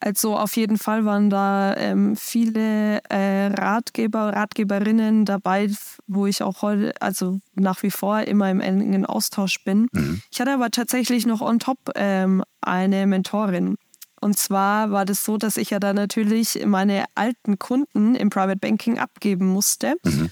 Also 0.00 0.36
auf 0.36 0.56
jeden 0.56 0.78
Fall 0.78 1.04
waren 1.04 1.28
da 1.28 1.76
ähm, 1.76 2.16
viele 2.16 3.02
äh, 3.10 3.46
Ratgeber, 3.48 4.32
Ratgeberinnen 4.34 5.26
dabei, 5.26 5.70
wo 6.06 6.26
ich 6.26 6.42
auch 6.42 6.62
heute, 6.62 6.94
also 7.00 7.40
nach 7.54 7.82
wie 7.82 7.90
vor 7.90 8.22
immer 8.22 8.50
im 8.50 8.60
engen 8.60 9.04
Austausch 9.04 9.62
bin. 9.62 9.88
Mhm. 9.92 10.22
Ich 10.30 10.40
hatte 10.40 10.52
aber 10.52 10.70
tatsächlich 10.70 11.26
noch 11.26 11.42
on 11.42 11.58
top 11.58 11.78
ähm, 11.94 12.42
eine 12.62 13.06
Mentorin. 13.06 13.76
Und 14.22 14.38
zwar 14.38 14.90
war 14.90 15.04
das 15.04 15.24
so, 15.24 15.36
dass 15.36 15.56
ich 15.56 15.70
ja 15.70 15.78
da 15.78 15.92
natürlich 15.92 16.64
meine 16.66 17.04
alten 17.14 17.58
Kunden 17.58 18.14
im 18.14 18.30
Private 18.30 18.58
Banking 18.58 18.98
abgeben 18.98 19.46
musste. 19.46 19.94
Mhm 20.04 20.30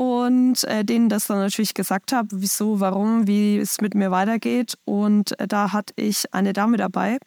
und 0.00 0.64
äh, 0.64 0.82
denen 0.82 1.10
das 1.10 1.26
dann 1.26 1.38
natürlich 1.38 1.74
gesagt 1.74 2.12
habe, 2.12 2.28
wieso, 2.32 2.80
warum, 2.80 3.26
wie 3.26 3.58
es 3.58 3.82
mit 3.82 3.94
mir 3.94 4.10
weitergeht. 4.10 4.78
Und 4.86 5.38
äh, 5.38 5.46
da 5.46 5.72
hatte 5.72 5.92
ich 5.96 6.32
eine 6.32 6.54
Dame 6.54 6.78
dabei, 6.78 7.18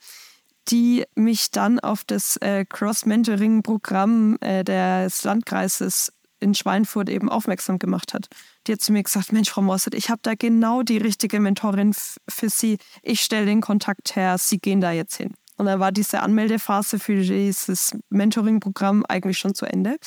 die 0.70 1.06
mich 1.16 1.52
dann 1.52 1.80
auf 1.80 2.04
das 2.06 2.38
äh, 2.38 2.66
Cross-Mentoring-Programm 2.66 4.38
äh, 4.42 4.64
des 4.64 5.24
Landkreises 5.24 6.14
in 6.40 6.54
Schweinfurt 6.54 7.10
eben 7.10 7.30
aufmerksam 7.30 7.80
gemacht 7.80 8.14
hat. 8.14 8.28
Die 8.68 8.74
hat 8.74 8.82
zu 8.82 8.92
mir 8.92 9.04
gesagt, 9.04 9.32
Mensch, 9.32 9.50
Frau 9.50 9.62
Mossert, 9.62 9.94
ich 9.94 10.10
habe 10.10 10.20
da 10.22 10.34
genau 10.36 10.84
die 10.84 10.98
richtige 10.98 11.40
Mentorin 11.40 11.96
für 12.30 12.50
Sie. 12.50 12.78
Ich 13.02 13.22
stelle 13.22 13.46
den 13.46 13.62
Kontakt 13.62 14.16
her, 14.16 14.38
Sie 14.38 14.60
gehen 14.60 14.82
da 14.82 14.92
jetzt 14.92 15.16
hin. 15.16 15.34
Und 15.58 15.68
dann 15.68 15.80
war 15.80 15.92
diese 15.92 16.22
Anmeldephase 16.22 17.00
für 17.00 17.16
dieses 17.16 17.96
Mentoring-Programm 18.10 19.06
eigentlich 19.08 19.38
schon 19.38 19.54
zu 19.54 19.66
Ende. 19.66 19.98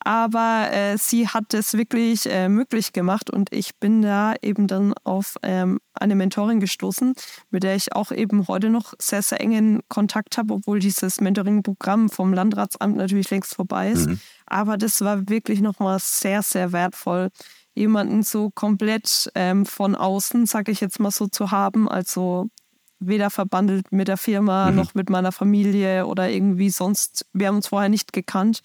Aber 0.00 0.68
äh, 0.72 0.98
sie 0.98 1.28
hat 1.28 1.54
es 1.54 1.74
wirklich 1.74 2.26
äh, 2.26 2.48
möglich 2.48 2.92
gemacht 2.92 3.30
und 3.30 3.52
ich 3.52 3.76
bin 3.78 4.02
da 4.02 4.34
eben 4.42 4.66
dann 4.66 4.92
auf 5.04 5.36
ähm, 5.42 5.80
eine 5.94 6.14
Mentorin 6.14 6.60
gestoßen, 6.60 7.14
mit 7.50 7.62
der 7.62 7.76
ich 7.76 7.94
auch 7.94 8.12
eben 8.12 8.46
heute 8.48 8.68
noch 8.68 8.94
sehr, 8.98 9.22
sehr 9.22 9.40
engen 9.40 9.80
Kontakt 9.88 10.36
habe, 10.38 10.54
obwohl 10.54 10.80
dieses 10.80 11.20
Mentoring-Programm 11.20 12.10
vom 12.10 12.32
Landratsamt 12.32 12.96
natürlich 12.96 13.30
längst 13.30 13.54
vorbei 13.54 13.90
ist. 13.90 14.08
Mhm. 14.08 14.20
Aber 14.46 14.76
das 14.76 15.00
war 15.00 15.28
wirklich 15.28 15.60
nochmal 15.60 15.98
sehr, 16.00 16.42
sehr 16.42 16.72
wertvoll, 16.72 17.30
jemanden 17.74 18.22
so 18.22 18.50
komplett 18.50 19.30
ähm, 19.34 19.64
von 19.64 19.94
außen, 19.94 20.46
sage 20.46 20.72
ich 20.72 20.80
jetzt 20.80 21.00
mal 21.00 21.10
so, 21.10 21.26
zu 21.28 21.50
haben. 21.50 21.88
Also 21.88 22.48
weder 23.00 23.30
verbandelt 23.30 23.90
mit 23.90 24.08
der 24.08 24.16
Firma 24.16 24.70
mhm. 24.70 24.76
noch 24.76 24.94
mit 24.94 25.10
meiner 25.10 25.32
Familie 25.32 26.06
oder 26.06 26.30
irgendwie 26.30 26.70
sonst. 26.70 27.26
Wir 27.32 27.48
haben 27.48 27.56
uns 27.56 27.68
vorher 27.68 27.88
nicht 27.88 28.12
gekannt 28.12 28.60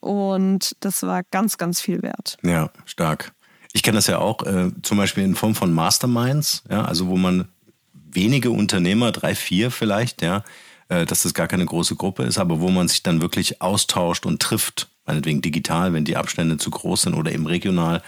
und 0.00 0.76
das 0.80 1.02
war 1.02 1.22
ganz, 1.30 1.58
ganz 1.58 1.80
viel 1.80 2.02
wert. 2.02 2.36
Ja, 2.42 2.70
stark. 2.86 3.32
Ich 3.72 3.82
kenne 3.82 3.96
das 3.96 4.06
ja 4.06 4.18
auch, 4.18 4.44
äh, 4.44 4.70
zum 4.82 4.98
Beispiel 4.98 5.24
in 5.24 5.34
Form 5.34 5.54
von 5.54 5.72
Masterminds, 5.72 6.62
ja, 6.70 6.84
also 6.84 7.08
wo 7.08 7.16
man 7.16 7.48
wenige 7.92 8.50
Unternehmer, 8.50 9.12
drei, 9.12 9.34
vier 9.34 9.70
vielleicht, 9.70 10.22
ja, 10.22 10.44
äh, 10.88 11.06
dass 11.06 11.22
das 11.22 11.34
gar 11.34 11.48
keine 11.48 11.64
große 11.64 11.96
Gruppe 11.96 12.24
ist, 12.24 12.38
aber 12.38 12.60
wo 12.60 12.68
man 12.68 12.88
sich 12.88 13.02
dann 13.02 13.22
wirklich 13.22 13.62
austauscht 13.62 14.26
und 14.26 14.42
trifft, 14.42 14.88
meinetwegen 15.06 15.40
digital, 15.40 15.92
wenn 15.92 16.04
die 16.04 16.16
Abstände 16.16 16.58
zu 16.58 16.70
groß 16.70 17.02
sind 17.02 17.14
oder 17.14 17.32
eben 17.32 17.46
regional. 17.46 18.02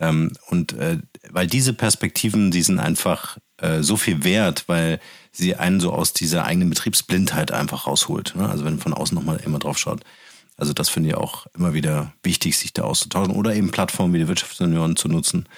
Ähm, 0.00 0.32
und 0.48 0.72
äh, 0.74 0.98
weil 1.30 1.46
diese 1.46 1.72
Perspektiven, 1.72 2.50
die 2.50 2.62
sind 2.62 2.78
einfach 2.78 3.38
äh, 3.58 3.82
so 3.82 3.96
viel 3.96 4.24
wert, 4.24 4.64
weil 4.66 5.00
sie 5.32 5.56
einen 5.56 5.80
so 5.80 5.92
aus 5.92 6.12
dieser 6.12 6.44
eigenen 6.44 6.70
Betriebsblindheit 6.70 7.52
einfach 7.52 7.86
rausholt. 7.86 8.34
Ne? 8.36 8.48
Also 8.48 8.64
wenn 8.64 8.74
man 8.74 8.82
von 8.82 8.94
außen 8.94 9.14
nochmal 9.14 9.40
immer 9.44 9.58
drauf 9.58 9.78
schaut. 9.78 10.02
Also 10.56 10.72
das 10.72 10.88
finde 10.88 11.10
ich 11.10 11.14
auch 11.16 11.46
immer 11.56 11.74
wieder 11.74 12.12
wichtig, 12.22 12.56
sich 12.56 12.72
da 12.72 12.82
auszutauschen 12.82 13.34
oder 13.34 13.54
eben 13.54 13.70
Plattformen 13.70 14.14
wie 14.14 14.18
die 14.18 14.28
Wirtschaftsunion 14.28 14.96
zu 14.96 15.08
nutzen. 15.08 15.48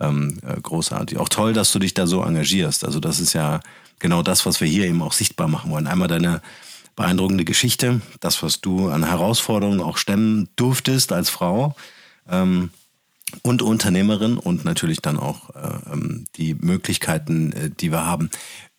Ähm, 0.00 0.38
äh, 0.42 0.60
großartig. 0.60 1.18
Auch 1.18 1.28
toll, 1.28 1.52
dass 1.52 1.72
du 1.72 1.78
dich 1.78 1.94
da 1.94 2.06
so 2.06 2.22
engagierst. 2.22 2.84
Also 2.84 3.00
das 3.00 3.20
ist 3.20 3.32
ja 3.32 3.60
genau 3.98 4.22
das, 4.22 4.46
was 4.46 4.60
wir 4.60 4.68
hier 4.68 4.86
eben 4.86 5.02
auch 5.02 5.12
sichtbar 5.12 5.48
machen 5.48 5.70
wollen. 5.70 5.86
Einmal 5.86 6.08
deine 6.08 6.42
beeindruckende 6.96 7.44
Geschichte, 7.44 8.00
das, 8.20 8.42
was 8.42 8.60
du 8.60 8.88
an 8.88 9.04
Herausforderungen 9.04 9.80
auch 9.80 9.96
stemmen 9.96 10.48
durftest 10.56 11.12
als 11.12 11.30
Frau. 11.30 11.74
Ähm, 12.28 12.70
und 13.42 13.62
Unternehmerin 13.62 14.38
und 14.38 14.64
natürlich 14.64 15.00
dann 15.00 15.18
auch 15.18 15.50
äh, 15.50 15.92
ähm, 15.92 16.24
die 16.36 16.54
Möglichkeiten, 16.54 17.52
äh, 17.52 17.70
die 17.70 17.90
wir 17.90 18.04
haben. 18.04 18.30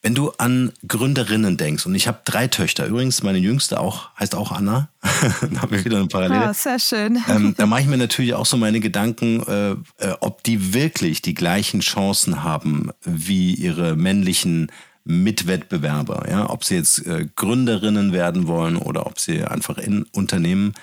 Wenn 0.01 0.13
du 0.13 0.31
an 0.37 0.71
Gründerinnen 0.87 1.57
denkst, 1.57 1.87
und 1.87 1.95
ich 1.95 2.07
habe 2.07 2.19
drei 2.25 2.47
Töchter, 2.47 2.85
übrigens 2.85 3.23
meine 3.23 3.39
jüngste 3.39 3.79
auch 3.79 4.09
heißt 4.19 4.35
auch 4.35 4.51
Anna, 4.51 4.89
da 5.01 5.61
haben 5.61 5.71
wir 5.71 5.83
wieder 5.83 5.97
eine 5.97 6.07
Parallele. 6.07 6.49
Ah, 6.49 6.53
sehr 6.53 6.77
schön. 6.77 7.19
Ähm, 7.27 7.55
da 7.57 7.65
mache 7.65 7.81
ich 7.81 7.87
mir 7.87 7.97
natürlich 7.97 8.35
auch 8.35 8.45
so 8.45 8.55
meine 8.55 8.79
Gedanken, 8.79 9.41
äh, 9.47 9.71
äh, 9.71 10.13
ob 10.19 10.43
die 10.43 10.75
wirklich 10.75 11.23
die 11.23 11.33
gleichen 11.33 11.79
Chancen 11.79 12.43
haben 12.43 12.91
wie 13.01 13.55
ihre 13.55 13.95
männlichen 13.95 14.71
Mitwettbewerber. 15.05 16.27
Ja? 16.29 16.51
Ob 16.51 16.63
sie 16.63 16.75
jetzt 16.75 17.05
äh, 17.07 17.27
Gründerinnen 17.35 18.11
werden 18.11 18.47
wollen 18.47 18.77
oder 18.77 19.07
ob 19.07 19.19
sie 19.19 19.43
einfach 19.43 19.79
in 19.79 20.03
Unternehmen 20.11 20.73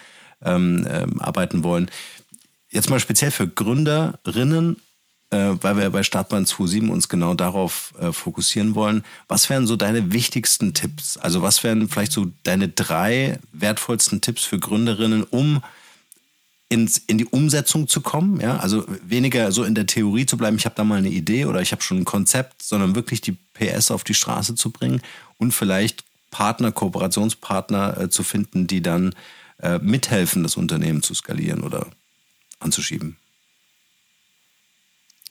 ähm, 0.45 0.85
ähm 0.91 1.21
arbeiten 1.21 1.63
wollen 1.63 1.89
jetzt 2.73 2.91
mal 2.91 2.99
speziell 2.99 3.31
für 3.31 3.47
Gründerinnen, 3.47 4.77
äh, 5.31 5.55
weil 5.61 5.77
wir 5.77 5.91
bei 5.91 6.03
Startbahn 6.03 6.45
27 6.45 6.91
uns 6.91 7.09
genau 7.09 7.35
darauf 7.35 7.95
äh, 8.01 8.13
fokussieren 8.13 8.75
wollen. 8.75 9.05
Was 9.29 9.49
wären 9.49 9.67
so 9.67 9.77
deine 9.77 10.13
wichtigsten 10.13 10.75
Tipps? 10.75 11.17
Also 11.17 11.43
was 11.43 11.63
wären 11.63 11.89
vielleicht 11.89 12.13
so 12.13 12.33
deine 12.43 12.69
drei 12.69 13.39
wertvollsten 13.53 14.21
Tipps 14.21 14.45
für 14.45 14.59
Gründerinnen, 14.59 15.23
um 15.23 15.63
ins, 16.69 16.99
in 16.99 17.19
die 17.19 17.27
Umsetzung 17.27 17.87
zu 17.87 18.01
kommen, 18.01 18.41
ja, 18.41 18.57
also 18.57 18.87
weniger 19.07 19.53
so 19.53 19.63
in 19.63 19.75
der 19.75 19.87
Theorie 19.87 20.25
zu 20.25 20.39
bleiben, 20.39 20.57
ich 20.57 20.65
habe 20.65 20.75
da 20.75 20.85
mal 20.85 20.99
eine 20.99 21.11
Idee 21.11 21.45
oder 21.45 21.61
ich 21.61 21.73
habe 21.73 21.83
schon 21.83 21.99
ein 21.99 22.05
Konzept, 22.07 22.63
sondern 22.63 22.95
wirklich 22.95 23.21
die 23.21 23.37
PS 23.55 23.91
auf 23.91 24.05
die 24.05 24.15
Straße 24.15 24.55
zu 24.55 24.71
bringen 24.71 25.03
und 25.37 25.53
vielleicht 25.53 26.05
Partner, 26.31 26.73
Kooperationspartner 26.73 28.01
äh, 28.01 28.09
zu 28.09 28.23
finden, 28.23 28.67
die 28.67 28.81
dann 28.81 29.15
äh, 29.59 29.79
mithelfen, 29.81 30.43
das 30.43 30.57
Unternehmen 30.57 31.03
zu 31.03 31.13
skalieren 31.13 31.63
oder 31.63 31.89
anzuschieben. 32.63 33.17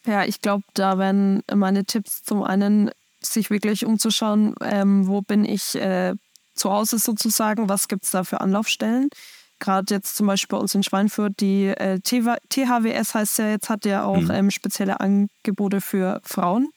Ja, 0.06 0.26
ich 0.26 0.41
glaube, 0.41 0.63
da 0.74 0.98
wären 0.98 1.44
meine 1.54 1.86
Tipps 1.86 2.24
zum 2.24 2.44
einen, 2.44 2.91
sich 3.22 3.52
wirklich 3.52 3.86
umzuschauen, 3.86 4.56
ähm, 4.62 5.08
wo 5.08 5.22
bin 5.22 5.46
ich 5.46 5.76
äh, 5.76 6.15
zu 6.56 6.72
Hause 6.72 6.98
sozusagen, 6.98 7.70
was 7.70 7.88
gibt 7.88 8.06
es 8.06 8.12
da 8.12 8.24
für 8.24 8.41
Anlaufstellen. 8.41 9.10
Gerade 9.60 9.94
jetzt 9.94 10.15
zum 10.15 10.26
Beispiel 10.26 10.58
bei 10.58 10.62
uns 10.62 10.74
in 10.74 10.82
Schweinfurt, 10.82 11.34
die 11.39 11.67
äh, 11.67 12.00
THWS 12.00 13.13
heißt 13.13 13.38
ja 13.38 13.50
jetzt, 13.50 13.70
hat 13.70 13.86
ja 13.86 14.04
auch 14.06 14.20
mhm. 14.20 14.32
ähm, 14.32 14.52
spezielle 14.52 15.00
Angebote 15.00 15.82
für 15.82 16.20
Frauen. 16.24 16.70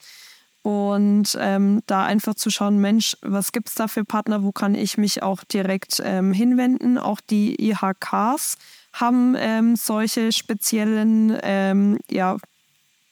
Und 0.61 1.37
ähm, 1.41 1.83
da 1.87 2.05
einfach 2.05 2.35
zu 2.35 2.51
schauen, 2.51 2.79
Mensch, 2.79 3.17
was 3.21 3.53
gibt 3.53 3.69
es 3.69 3.75
da 3.75 3.89
für 3.89 4.05
Partner, 4.05 4.43
wo 4.43 4.53
kann 4.53 4.75
ich 4.75 4.97
mich 4.97 5.23
auch 5.23 5.45
direkt 5.45 6.01
ähm, 6.05 6.33
hinwenden? 6.33 6.99
Auch 6.99 7.21
die 7.21 7.71
IHKs 7.71 8.57
haben 8.95 9.35
ähm, 9.37 9.77
solche 9.77 10.33
speziellen 10.33 11.37
ähm, 11.43 11.99
ja, 12.11 12.37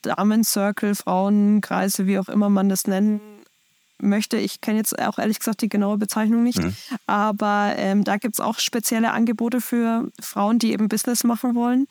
Damen-Circle, 0.02 0.94
Frauenkreise, 0.94 2.06
wie 2.06 2.18
auch 2.18 2.28
immer 2.28 2.48
man 2.48 2.68
das 2.68 2.86
nennen 2.86 3.20
möchte. 3.98 4.36
Ich 4.36 4.60
kenne 4.60 4.78
jetzt 4.78 4.98
auch 4.98 5.18
ehrlich 5.18 5.38
gesagt 5.38 5.62
die 5.62 5.68
genaue 5.68 5.98
Bezeichnung 5.98 6.42
nicht, 6.42 6.58
mhm. 6.58 6.74
aber 7.06 7.74
ähm, 7.76 8.04
da 8.04 8.16
gibt 8.16 8.34
es 8.34 8.40
auch 8.40 8.58
spezielle 8.58 9.12
Angebote 9.12 9.60
für 9.60 10.10
Frauen, 10.20 10.58
die 10.58 10.72
eben 10.72 10.88
Business 10.88 11.24
machen 11.24 11.54
wollen. 11.54 11.86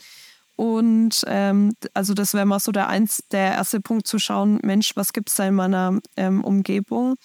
Und 0.56 1.23
ähm, 1.27 1.73
also 1.93 2.13
das 2.13 2.34
wäre 2.34 2.45
mal 2.45 2.60
so 2.60 2.71
der, 2.71 2.88
eins, 2.88 3.23
der 3.32 3.54
erste 3.54 3.82
Punkt 3.82 4.08
zu 4.08 4.19
schauen, 4.19 4.60
Mensch, 4.62 4.95
was 4.95 5.13
gibt 5.13 5.30
es 5.30 5.36
da 5.36 5.47
in 5.47 5.56
meiner 5.56 5.99
ähm, 6.17 6.43
Umgebung? 6.43 7.15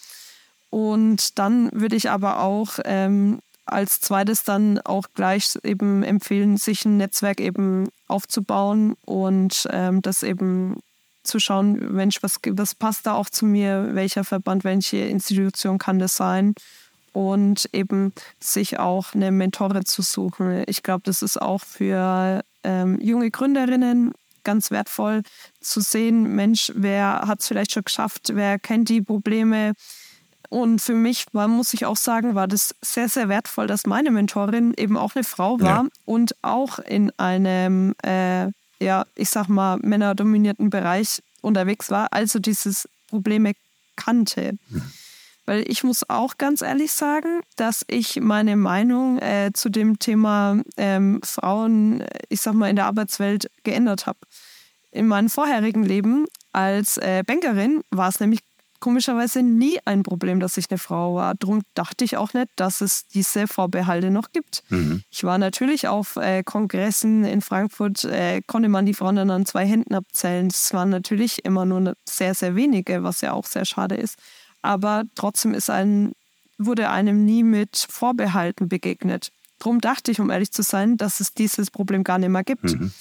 Und 0.69 1.37
dann 1.37 1.69
würde 1.71 1.95
ich 1.95 2.09
aber 2.09 2.39
auch 2.39 2.79
ähm, 2.83 3.39
als 3.71 4.01
zweites 4.01 4.43
dann 4.43 4.79
auch 4.79 5.07
gleich 5.13 5.57
eben 5.63 6.03
empfehlen, 6.03 6.57
sich 6.57 6.85
ein 6.85 6.97
Netzwerk 6.97 7.39
eben 7.39 7.89
aufzubauen 8.07 8.95
und 9.05 9.67
ähm, 9.71 10.01
das 10.01 10.23
eben 10.23 10.77
zu 11.23 11.39
schauen, 11.39 11.93
Mensch, 11.93 12.23
was, 12.23 12.39
was 12.45 12.73
passt 12.73 13.05
da 13.05 13.13
auch 13.13 13.29
zu 13.29 13.45
mir, 13.45 13.89
welcher 13.93 14.23
Verband, 14.23 14.63
welche 14.63 14.97
Institution 14.97 15.77
kann 15.77 15.99
das 15.99 16.15
sein 16.15 16.55
und 17.11 17.69
eben 17.73 18.13
sich 18.39 18.79
auch 18.79 19.13
eine 19.13 19.31
Mentorin 19.31 19.85
zu 19.85 20.01
suchen. 20.01 20.63
Ich 20.67 20.83
glaube, 20.83 21.01
das 21.03 21.21
ist 21.21 21.41
auch 21.41 21.61
für 21.61 22.43
ähm, 22.63 22.99
junge 23.01 23.31
Gründerinnen 23.31 24.13
ganz 24.43 24.71
wertvoll 24.71 25.23
zu 25.59 25.81
sehen, 25.81 26.35
Mensch, 26.35 26.71
wer 26.73 27.23
hat 27.25 27.41
es 27.41 27.47
vielleicht 27.47 27.73
schon 27.73 27.83
geschafft, 27.83 28.31
wer 28.33 28.57
kennt 28.57 28.87
die 28.87 29.01
Probleme. 29.01 29.73
Und 30.49 30.81
für 30.81 30.93
mich 30.93 31.25
war, 31.33 31.47
muss 31.47 31.73
ich 31.73 31.85
auch 31.85 31.97
sagen, 31.97 32.35
war 32.35 32.47
das 32.47 32.73
sehr, 32.81 33.09
sehr 33.09 33.29
wertvoll, 33.29 33.67
dass 33.67 33.85
meine 33.85 34.11
Mentorin 34.11 34.73
eben 34.77 34.97
auch 34.97 35.15
eine 35.15 35.23
Frau 35.23 35.59
war 35.59 35.83
ja. 35.83 35.87
und 36.05 36.35
auch 36.41 36.79
in 36.79 37.11
einem 37.17 37.93
äh, 38.03 38.47
ja, 38.79 39.05
ich 39.15 39.29
sag 39.29 39.47
mal, 39.47 39.77
männerdominierten 39.77 40.69
Bereich 40.69 41.21
unterwegs 41.41 41.89
war, 41.89 42.07
also 42.11 42.39
dieses 42.39 42.87
Probleme 43.09 43.53
kannte. 43.95 44.57
Mhm. 44.69 44.81
Weil 45.45 45.63
ich 45.69 45.83
muss 45.83 46.09
auch 46.09 46.37
ganz 46.37 46.61
ehrlich 46.61 46.91
sagen, 46.91 47.39
dass 47.55 47.85
ich 47.87 48.19
meine 48.19 48.57
Meinung 48.57 49.17
äh, 49.19 49.51
zu 49.53 49.69
dem 49.69 49.97
Thema 49.97 50.61
ähm, 50.75 51.21
Frauen, 51.23 52.03
ich 52.27 52.41
sag 52.41 52.53
mal, 52.53 52.69
in 52.69 52.75
der 52.75 52.85
Arbeitswelt 52.85 53.49
geändert 53.63 54.07
habe. 54.07 54.19
In 54.91 55.07
meinem 55.07 55.29
vorherigen 55.29 55.83
Leben 55.83 56.25
als 56.51 56.97
äh, 56.97 57.23
Bankerin 57.25 57.81
war 57.91 58.09
es 58.09 58.19
nämlich 58.19 58.41
komischerweise 58.79 59.43
nie 59.43 59.79
ein 59.85 60.03
Problem, 60.03 60.39
dass 60.39 60.57
ich 60.57 60.69
eine 60.69 60.77
Frau 60.77 61.15
war. 61.15 61.35
Darum 61.35 61.61
dachte 61.73 62.03
ich 62.05 62.17
auch 62.17 62.33
nicht, 62.33 62.49
dass 62.55 62.81
es 62.81 63.07
diese 63.07 63.47
Vorbehalte 63.47 64.11
noch 64.11 64.31
gibt. 64.31 64.63
Mhm. 64.69 65.03
Ich 65.09 65.23
war 65.23 65.37
natürlich 65.37 65.87
auf 65.87 66.15
äh, 66.15 66.43
Kongressen 66.43 67.23
in 67.25 67.41
Frankfurt, 67.41 68.03
äh, 68.05 68.41
konnte 68.45 68.69
man 68.69 68.85
die 68.85 68.93
Frauen 68.93 69.15
dann 69.15 69.29
an 69.29 69.45
zwei 69.45 69.65
Händen 69.65 69.95
abzählen. 69.95 70.47
Es 70.47 70.73
waren 70.73 70.89
natürlich 70.89 71.45
immer 71.45 71.65
nur 71.65 71.93
sehr, 72.07 72.33
sehr 72.33 72.55
wenige, 72.55 73.03
was 73.03 73.21
ja 73.21 73.33
auch 73.33 73.45
sehr 73.45 73.65
schade 73.65 73.95
ist. 73.95 74.17
Aber 74.61 75.03
trotzdem 75.15 75.53
ist 75.53 75.69
ein, 75.69 76.13
wurde 76.57 76.89
einem 76.89 77.25
nie 77.25 77.43
mit 77.43 77.87
Vorbehalten 77.89 78.69
begegnet. 78.69 79.31
Darum 79.59 79.81
dachte 79.81 80.11
ich, 80.11 80.19
um 80.19 80.29
ehrlich 80.29 80.51
zu 80.51 80.61
sein, 80.61 80.97
dass 80.97 81.19
es 81.19 81.33
dieses 81.33 81.71
Problem 81.71 82.03
gar 82.03 82.19
nicht 82.19 82.29
mehr 82.29 82.43
gibt. 82.43 82.63
Mhm 82.63 82.91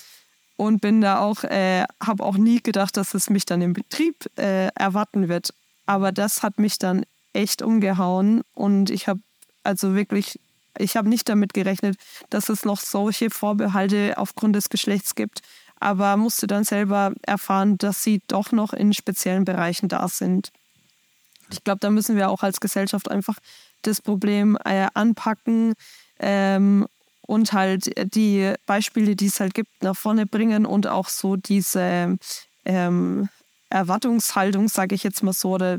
und 0.56 0.80
bin 0.80 1.00
da 1.00 1.20
auch, 1.20 1.44
äh, 1.44 1.84
habe 2.02 2.24
auch 2.24 2.36
nie 2.36 2.60
gedacht, 2.62 2.96
dass 2.96 3.14
es 3.14 3.30
mich 3.30 3.44
dann 3.44 3.62
im 3.62 3.72
Betrieb 3.72 4.16
äh, 4.38 4.68
erwarten 4.74 5.28
wird. 5.28 5.50
Aber 5.86 6.12
das 6.12 6.42
hat 6.42 6.58
mich 6.58 6.78
dann 6.78 7.04
echt 7.32 7.62
umgehauen 7.62 8.42
und 8.54 8.90
ich 8.90 9.08
habe 9.08 9.20
also 9.62 9.94
wirklich, 9.94 10.38
ich 10.78 10.96
habe 10.96 11.08
nicht 11.08 11.28
damit 11.28 11.52
gerechnet, 11.52 11.96
dass 12.30 12.48
es 12.48 12.64
noch 12.64 12.80
solche 12.80 13.30
Vorbehalte 13.30 14.14
aufgrund 14.16 14.56
des 14.56 14.68
Geschlechts 14.68 15.14
gibt, 15.14 15.42
aber 15.78 16.16
musste 16.16 16.46
dann 16.46 16.64
selber 16.64 17.12
erfahren, 17.22 17.76
dass 17.78 18.02
sie 18.02 18.22
doch 18.28 18.52
noch 18.52 18.72
in 18.72 18.94
speziellen 18.94 19.44
Bereichen 19.44 19.88
da 19.88 20.08
sind. 20.08 20.52
Ich 21.50 21.62
glaube, 21.64 21.80
da 21.80 21.90
müssen 21.90 22.16
wir 22.16 22.30
auch 22.30 22.42
als 22.42 22.60
Gesellschaft 22.60 23.10
einfach 23.10 23.38
das 23.82 24.00
Problem 24.00 24.56
äh, 24.64 24.86
anpacken 24.94 25.74
ähm, 26.18 26.86
und 27.22 27.52
halt 27.52 27.90
die 28.14 28.52
Beispiele, 28.66 29.16
die 29.16 29.26
es 29.26 29.40
halt 29.40 29.54
gibt, 29.54 29.82
nach 29.82 29.96
vorne 29.96 30.26
bringen 30.26 30.64
und 30.64 30.86
auch 30.86 31.08
so 31.08 31.36
diese 31.36 32.16
ähm, 32.64 33.28
Erwartungshaltung, 33.70 34.68
sage 34.68 34.94
ich 34.94 35.02
jetzt 35.02 35.22
mal 35.22 35.32
so, 35.32 35.52
oder 35.52 35.78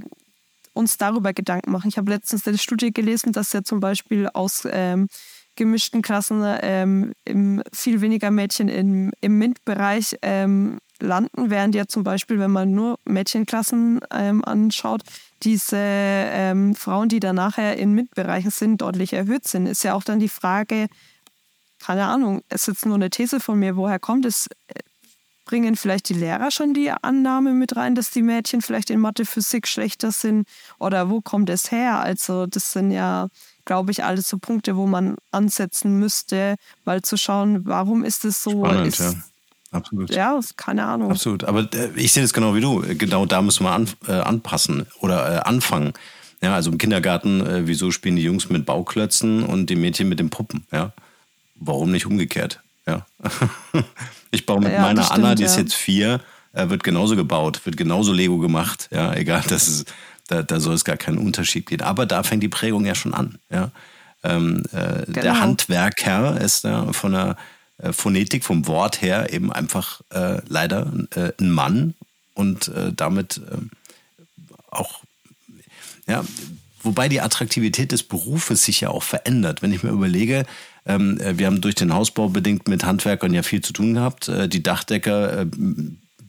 uns 0.73 0.97
darüber 0.97 1.34
Gedanken 1.34 1.71
machen. 1.71 1.89
Ich 1.89 1.97
habe 1.97 2.12
letztens 2.12 2.47
eine 2.47 2.58
Studie 2.58 2.93
gelesen, 2.93 3.34
dass 3.34 3.54
ja 3.54 3.63
zum 3.63 3.80
Beispiel 3.80 4.30
aus 4.34 4.67
ähm, 4.69 5.08
gemischten 5.56 6.02
Klassen 6.02 6.43
ähm, 6.62 7.13
viel 7.73 8.02
weniger 8.02 8.32
Mädchen 8.32 8.69
im, 8.69 9.12
im 9.19 9.38
MINT-Bereich 9.39 10.17
ähm, 10.21 10.78
landen, 11.00 11.50
während 11.50 11.76
ja 11.76 11.88
zum 11.88 12.04
Beispiel, 12.04 12.39
wenn 12.39 12.52
man 12.52 12.71
nur 12.71 13.00
Mädchenklassen 13.06 14.00
ähm, 14.12 14.45
anschaut, 14.45 15.02
diese 15.43 15.78
ähm, 15.78 16.76
Frauen, 16.76 17.10
die 17.10 17.19
dann 17.19 17.36
nachher 17.36 17.78
in 17.78 17.93
MINT-Bereichen 17.93 18.52
sind, 18.52 18.82
deutlich 18.82 19.13
erhöht 19.13 19.47
sind. 19.47 19.65
Ist 19.65 19.84
ja 19.84 19.93
auch 19.93 20.04
dann 20.04 20.19
die 20.19 20.30
Frage, 20.30 20.88
keine 21.80 22.06
Ahnung, 22.06 22.41
es 22.50 22.62
ist 22.62 22.67
jetzt 22.67 22.86
nur 22.86 22.95
eine 22.95 23.10
These 23.10 23.39
von 23.39 23.60
mir, 23.60 23.76
woher 23.76 24.00
kommt 24.00 24.26
es? 24.26 24.47
Bringen 25.48 25.76
vielleicht 25.76 26.10
die 26.10 26.14
Lehrer 26.14 26.52
schon 26.52 26.74
die 26.74 26.92
Annahme 26.92 27.54
mit 27.54 27.76
rein, 27.76 27.96
dass 27.96 28.12
die 28.12 28.22
Mädchen 28.22 28.62
vielleicht 28.62 28.90
in 28.90 29.00
Mathe, 29.00 29.26
Physik 29.26 29.68
schlechter 29.68 30.12
sind? 30.12 30.48
Oder 30.78 31.10
wo 31.10 31.22
kommt 31.22 31.50
es 31.50 31.72
her? 31.72 32.00
Also 32.00 32.46
das 32.46 32.74
sind 32.74 32.92
ja, 32.92 33.30
glaube 33.66 33.92
ich, 33.92 34.04
alles 34.04 34.28
so 34.28 34.38
Punkte, 34.38 34.76
wo 34.76 34.86
man 34.86 35.16
ansetzen 35.32 35.98
müsste, 35.98 36.56
mal 36.86 37.02
zu 37.02 37.18
schauen, 37.18 37.66
warum 37.66 38.04
ist 38.04 38.26
es 38.26 38.44
so? 38.44 38.66
Spannend, 38.66 38.88
ist, 38.88 39.00
ja. 39.00 39.14
Absolut. 39.72 40.10
Ja, 40.12 40.40
keine 40.56 40.86
Ahnung. 40.86 41.12
Absolut. 41.12 41.44
Aber 41.44 41.68
äh, 41.74 41.90
ich 41.96 42.14
sehe 42.14 42.24
das 42.24 42.34
genau 42.34 42.56
wie 42.56 42.62
du. 42.62 42.84
Genau 42.98 43.26
da 43.26 43.42
müssen 43.42 43.64
wir 43.64 43.72
an, 43.72 43.90
äh, 44.08 44.14
anpassen 44.14 44.86
oder 45.00 45.38
äh, 45.38 45.40
anfangen. 45.40 45.94
Ja, 46.42 46.54
also 46.54 46.72
im 46.72 46.78
Kindergarten, 46.78 47.42
äh, 47.46 47.68
wieso 47.68 47.92
spielen 47.92 48.16
die 48.16 48.24
Jungs 48.24 48.50
mit 48.50 48.66
Bauklötzen 48.66 49.44
und 49.44 49.70
die 49.70 49.76
Mädchen 49.76 50.08
mit 50.08 50.20
den 50.20 50.30
Puppen? 50.30 50.66
Ja, 50.72 50.94
warum 51.56 51.92
nicht 51.92 52.06
umgekehrt? 52.06 52.62
Ja. 52.88 53.06
Ich 54.30 54.45
baue 54.45 54.60
mit 54.60 54.73
ja, 54.73 54.82
meiner 54.82 55.04
stimmt, 55.04 55.19
Anna, 55.19 55.36
die 55.36 55.43
ist 55.43 55.58
jetzt 55.58 55.73
vier, 55.73 56.19
äh, 56.52 56.67
wird 56.67 56.84
genauso 56.84 57.15
gebaut, 57.15 57.65
wird 57.65 57.78
genauso 57.78 58.12
Lego 58.12 58.39
gemacht. 58.39 58.89
Ja, 58.91 59.13
egal, 59.13 59.41
das 59.47 59.69
ist, 59.69 59.93
da, 60.28 60.43
da 60.43 60.60
soll 60.60 60.76
es 60.76 60.84
gar 60.84 60.97
keinen 60.97 61.17
Unterschied 61.17 61.65
geben. 61.65 61.84
Aber 61.84 62.06
da 62.06 62.23
fängt 62.23 62.43
die 62.43 62.50
Prägung 62.50 62.86
ja 62.86 62.93
schon 62.93 63.13
an. 63.13 63.39
Ja. 63.50 63.71
Ähm, 64.23 64.63
äh, 64.73 65.06
genau. 65.06 65.21
Der 65.21 65.39
Handwerker 65.39 66.41
ist 66.41 66.65
da 66.65 66.91
von 66.91 67.13
der 67.13 67.38
äh, 67.78 67.93
Phonetik, 67.93 68.43
vom 68.43 68.67
Wort 68.67 69.02
her 69.02 69.32
eben 69.32 69.52
einfach 69.52 70.02
äh, 70.10 70.41
leider 70.47 70.91
äh, 71.15 71.32
ein 71.39 71.52
Mann 71.52 71.93
und 72.34 72.67
äh, 72.67 72.91
damit 72.93 73.41
auch, 74.69 75.02
ja, 76.06 76.23
wobei 76.84 77.07
die 77.07 77.22
Attraktivität 77.22 77.91
des 77.91 78.03
Berufes 78.03 78.64
sich 78.64 78.82
ja 78.82 78.89
auch 78.89 79.03
verändert. 79.03 79.62
Wenn 79.62 79.72
ich 79.72 79.84
mir 79.84 79.91
überlege, 79.91 80.45
ähm, 80.88 81.20
äh, 81.20 81.38
wir 81.38 81.48
haben 81.48 81.62
durch 81.62 81.76
den 81.76 81.94
Hausbau 81.94 82.30
bedingt 82.30 82.68
mit 82.68 82.86
Handwerkern 82.86 83.34
ja 83.34 83.44
viel 83.44 83.62
zu 83.62 83.74
tun 83.74 83.94
gehabt. 83.94 84.30
Äh, 84.30 84.48
die 84.48 84.64
Dachdecker 84.64 85.42
äh, 85.42 85.46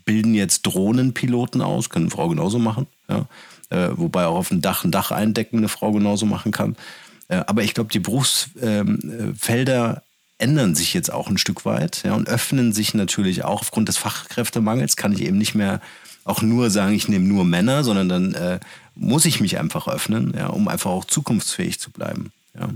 bilden 0.04 0.34
jetzt 0.34 0.62
Drohnenpiloten 0.62 1.62
aus, 1.62 1.90
können 1.90 2.06
eine 2.06 2.10
Frau 2.10 2.28
genauso 2.28 2.58
machen. 2.58 2.86
Ja? 3.08 3.26
Äh, 3.70 3.90
wobei 3.96 4.26
auch 4.26 4.36
auf 4.36 4.48
dem 4.48 4.60
Dach 4.60 4.84
ein 4.84 4.90
Dach 4.90 5.10
eindecken 5.10 5.58
eine 5.58 5.68
Frau 5.68 5.92
genauso 5.92 6.26
machen 6.26 6.50
kann. 6.50 6.76
Äh, 7.28 7.44
aber 7.46 7.62
ich 7.62 7.74
glaube, 7.74 7.90
die 7.90 8.00
Berufsfelder 8.00 9.90
ähm, 9.90 10.02
ändern 10.38 10.74
sich 10.74 10.94
jetzt 10.94 11.12
auch 11.12 11.28
ein 11.28 11.38
Stück 11.38 11.64
weit 11.64 12.02
ja, 12.04 12.14
und 12.14 12.28
öffnen 12.28 12.72
sich 12.72 12.94
natürlich 12.94 13.44
auch 13.44 13.60
aufgrund 13.60 13.88
des 13.88 13.96
Fachkräftemangels. 13.96 14.96
Kann 14.96 15.12
ich 15.12 15.22
eben 15.22 15.38
nicht 15.38 15.54
mehr 15.54 15.80
auch 16.24 16.42
nur 16.42 16.70
sagen, 16.70 16.94
ich 16.94 17.08
nehme 17.08 17.26
nur 17.26 17.44
Männer, 17.44 17.84
sondern 17.84 18.08
dann 18.08 18.34
äh, 18.34 18.60
muss 18.94 19.24
ich 19.24 19.40
mich 19.40 19.58
einfach 19.58 19.88
öffnen, 19.88 20.34
ja, 20.36 20.48
um 20.48 20.68
einfach 20.68 20.90
auch 20.90 21.04
zukunftsfähig 21.04 21.78
zu 21.80 21.90
bleiben. 21.90 22.32
Ja. 22.58 22.68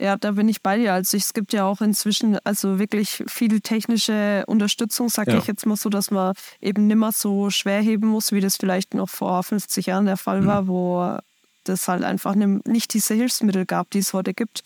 Ja, 0.00 0.16
da 0.16 0.32
bin 0.32 0.48
ich 0.48 0.60
bei 0.60 0.76
dir. 0.76 0.92
Also 0.92 1.16
es 1.16 1.32
gibt 1.32 1.52
ja 1.52 1.64
auch 1.64 1.80
inzwischen 1.80 2.38
also 2.44 2.78
wirklich 2.78 3.22
viel 3.28 3.60
technische 3.60 4.44
Unterstützung, 4.46 5.08
sage 5.08 5.32
ja. 5.32 5.38
ich 5.38 5.46
jetzt 5.46 5.66
mal 5.66 5.76
so, 5.76 5.88
dass 5.88 6.10
man 6.10 6.34
eben 6.60 6.86
nimmer 6.88 7.12
so 7.12 7.50
schwer 7.50 7.80
heben 7.80 8.08
muss, 8.08 8.32
wie 8.32 8.40
das 8.40 8.56
vielleicht 8.56 8.94
noch 8.94 9.08
vor 9.08 9.42
50 9.42 9.86
Jahren 9.86 10.06
der 10.06 10.16
Fall 10.16 10.40
mhm. 10.40 10.46
war, 10.46 10.66
wo 10.66 11.18
das 11.62 11.88
halt 11.88 12.02
einfach 12.02 12.34
nicht 12.34 12.92
diese 12.92 13.14
Hilfsmittel 13.14 13.66
gab, 13.66 13.90
die 13.90 14.00
es 14.00 14.12
heute 14.12 14.34
gibt. 14.34 14.62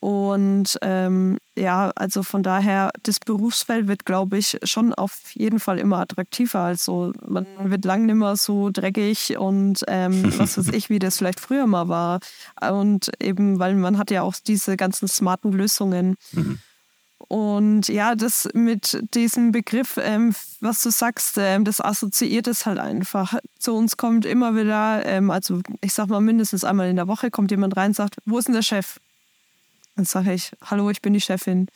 Und 0.00 0.78
ähm, 0.82 1.38
ja, 1.56 1.90
also 1.96 2.22
von 2.22 2.42
daher, 2.42 2.90
das 3.02 3.18
Berufsfeld 3.18 3.88
wird, 3.88 4.04
glaube 4.04 4.36
ich, 4.36 4.58
schon 4.62 4.92
auf 4.92 5.32
jeden 5.32 5.58
Fall 5.58 5.78
immer 5.78 5.98
attraktiver. 5.98 6.60
Also 6.60 7.12
man 7.26 7.46
wird 7.58 7.84
lang 7.84 8.04
nicht 8.06 8.14
mehr 8.14 8.36
so 8.36 8.70
dreckig 8.70 9.38
und 9.38 9.82
ähm, 9.88 10.22
was 10.38 10.58
weiß 10.58 10.68
ich, 10.68 10.90
wie 10.90 10.98
das 10.98 11.18
vielleicht 11.18 11.40
früher 11.40 11.66
mal 11.66 11.88
war. 11.88 12.20
Und 12.60 13.10
eben, 13.20 13.58
weil 13.58 13.74
man 13.74 13.98
hat 13.98 14.10
ja 14.10 14.22
auch 14.22 14.34
diese 14.46 14.76
ganzen 14.76 15.08
smarten 15.08 15.52
Lösungen. 15.52 16.16
Mhm. 16.32 16.58
Und 17.28 17.88
ja, 17.88 18.14
das 18.14 18.48
mit 18.52 19.02
diesem 19.14 19.50
Begriff, 19.50 19.98
ähm, 20.00 20.34
was 20.60 20.82
du 20.82 20.90
sagst, 20.90 21.36
ähm, 21.38 21.64
das 21.64 21.80
assoziiert 21.80 22.46
es 22.46 22.66
halt 22.66 22.78
einfach. 22.78 23.34
Zu 23.58 23.74
uns 23.74 23.96
kommt 23.96 24.26
immer 24.26 24.54
wieder, 24.54 25.04
ähm, 25.06 25.30
also 25.30 25.60
ich 25.80 25.94
sag 25.94 26.08
mal 26.08 26.20
mindestens 26.20 26.62
einmal 26.62 26.88
in 26.88 26.96
der 26.96 27.08
Woche 27.08 27.30
kommt 27.30 27.50
jemand 27.50 27.76
rein 27.76 27.88
und 27.88 27.96
sagt, 27.96 28.16
wo 28.26 28.38
ist 28.38 28.46
denn 28.46 28.54
der 28.54 28.62
Chef? 28.62 29.00
Dann 29.96 30.04
sage 30.04 30.32
ich, 30.34 30.52
hallo, 30.62 30.90
ich 30.90 31.02
bin 31.02 31.14
die 31.14 31.20
Chefin. 31.20 31.66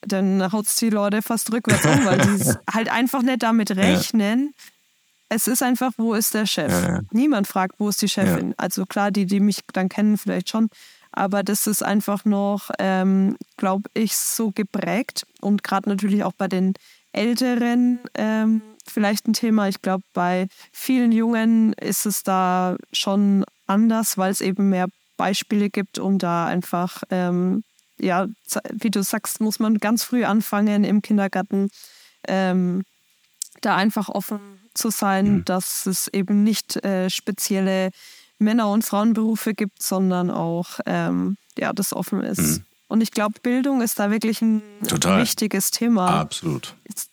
Dann 0.00 0.52
haut 0.52 0.66
es 0.66 0.76
die 0.76 0.90
Leute 0.90 1.22
fast 1.22 1.52
rückwärts 1.52 1.84
um, 1.84 2.04
weil 2.04 2.18
die 2.18 2.44
halt 2.72 2.88
einfach 2.88 3.22
nicht 3.22 3.42
damit 3.42 3.72
rechnen. 3.72 4.46
Ja. 4.46 4.64
Es 5.30 5.48
ist 5.48 5.62
einfach, 5.62 5.92
wo 5.96 6.14
ist 6.14 6.34
der 6.34 6.46
Chef? 6.46 6.70
Ja, 6.70 6.88
ja. 6.88 7.00
Niemand 7.10 7.48
fragt, 7.48 7.80
wo 7.80 7.88
ist 7.88 8.00
die 8.02 8.08
Chefin. 8.08 8.54
Also 8.56 8.86
klar, 8.86 9.10
die, 9.10 9.26
die 9.26 9.40
mich 9.40 9.60
dann 9.72 9.88
kennen, 9.88 10.16
vielleicht 10.18 10.48
schon. 10.48 10.68
Aber 11.10 11.42
das 11.42 11.66
ist 11.66 11.82
einfach 11.82 12.24
noch, 12.24 12.70
ähm, 12.78 13.36
glaube 13.56 13.88
ich, 13.94 14.16
so 14.16 14.50
geprägt. 14.50 15.26
Und 15.40 15.64
gerade 15.64 15.88
natürlich 15.88 16.22
auch 16.24 16.32
bei 16.32 16.46
den 16.46 16.74
Älteren 17.12 18.00
ähm, 18.14 18.62
vielleicht 18.86 19.26
ein 19.26 19.32
Thema. 19.32 19.68
Ich 19.68 19.80
glaube, 19.80 20.04
bei 20.12 20.48
vielen 20.72 21.12
Jungen 21.12 21.72
ist 21.74 22.06
es 22.06 22.22
da 22.22 22.76
schon 22.92 23.44
anders, 23.66 24.18
weil 24.18 24.30
es 24.30 24.40
eben 24.40 24.68
mehr 24.68 24.88
Beispiele 25.16 25.70
gibt, 25.70 25.98
um 25.98 26.18
da 26.18 26.46
einfach, 26.46 27.02
ähm, 27.10 27.64
ja, 27.98 28.26
wie 28.72 28.90
du 28.90 29.02
sagst, 29.02 29.40
muss 29.40 29.58
man 29.58 29.78
ganz 29.78 30.04
früh 30.04 30.24
anfangen 30.24 30.84
im 30.84 31.02
Kindergarten, 31.02 31.68
ähm, 32.26 32.82
da 33.60 33.76
einfach 33.76 34.08
offen 34.08 34.40
zu 34.74 34.90
sein, 34.90 35.26
mhm. 35.26 35.44
dass 35.44 35.86
es 35.86 36.08
eben 36.08 36.42
nicht 36.42 36.84
äh, 36.84 37.08
spezielle 37.08 37.90
Männer- 38.38 38.70
und 38.70 38.84
Frauenberufe 38.84 39.54
gibt, 39.54 39.82
sondern 39.82 40.30
auch, 40.30 40.80
ähm, 40.86 41.36
ja, 41.56 41.72
das 41.72 41.92
offen 41.92 42.22
ist. 42.22 42.40
Mhm. 42.40 42.64
Und 42.88 43.00
ich 43.00 43.12
glaube, 43.12 43.40
Bildung 43.42 43.80
ist 43.80 43.98
da 43.98 44.10
wirklich 44.10 44.42
ein 44.42 44.62
Total. 44.86 45.22
wichtiges 45.22 45.70
Thema. 45.70 46.20
Absolut. 46.20 46.74
Jetzt, 46.88 47.10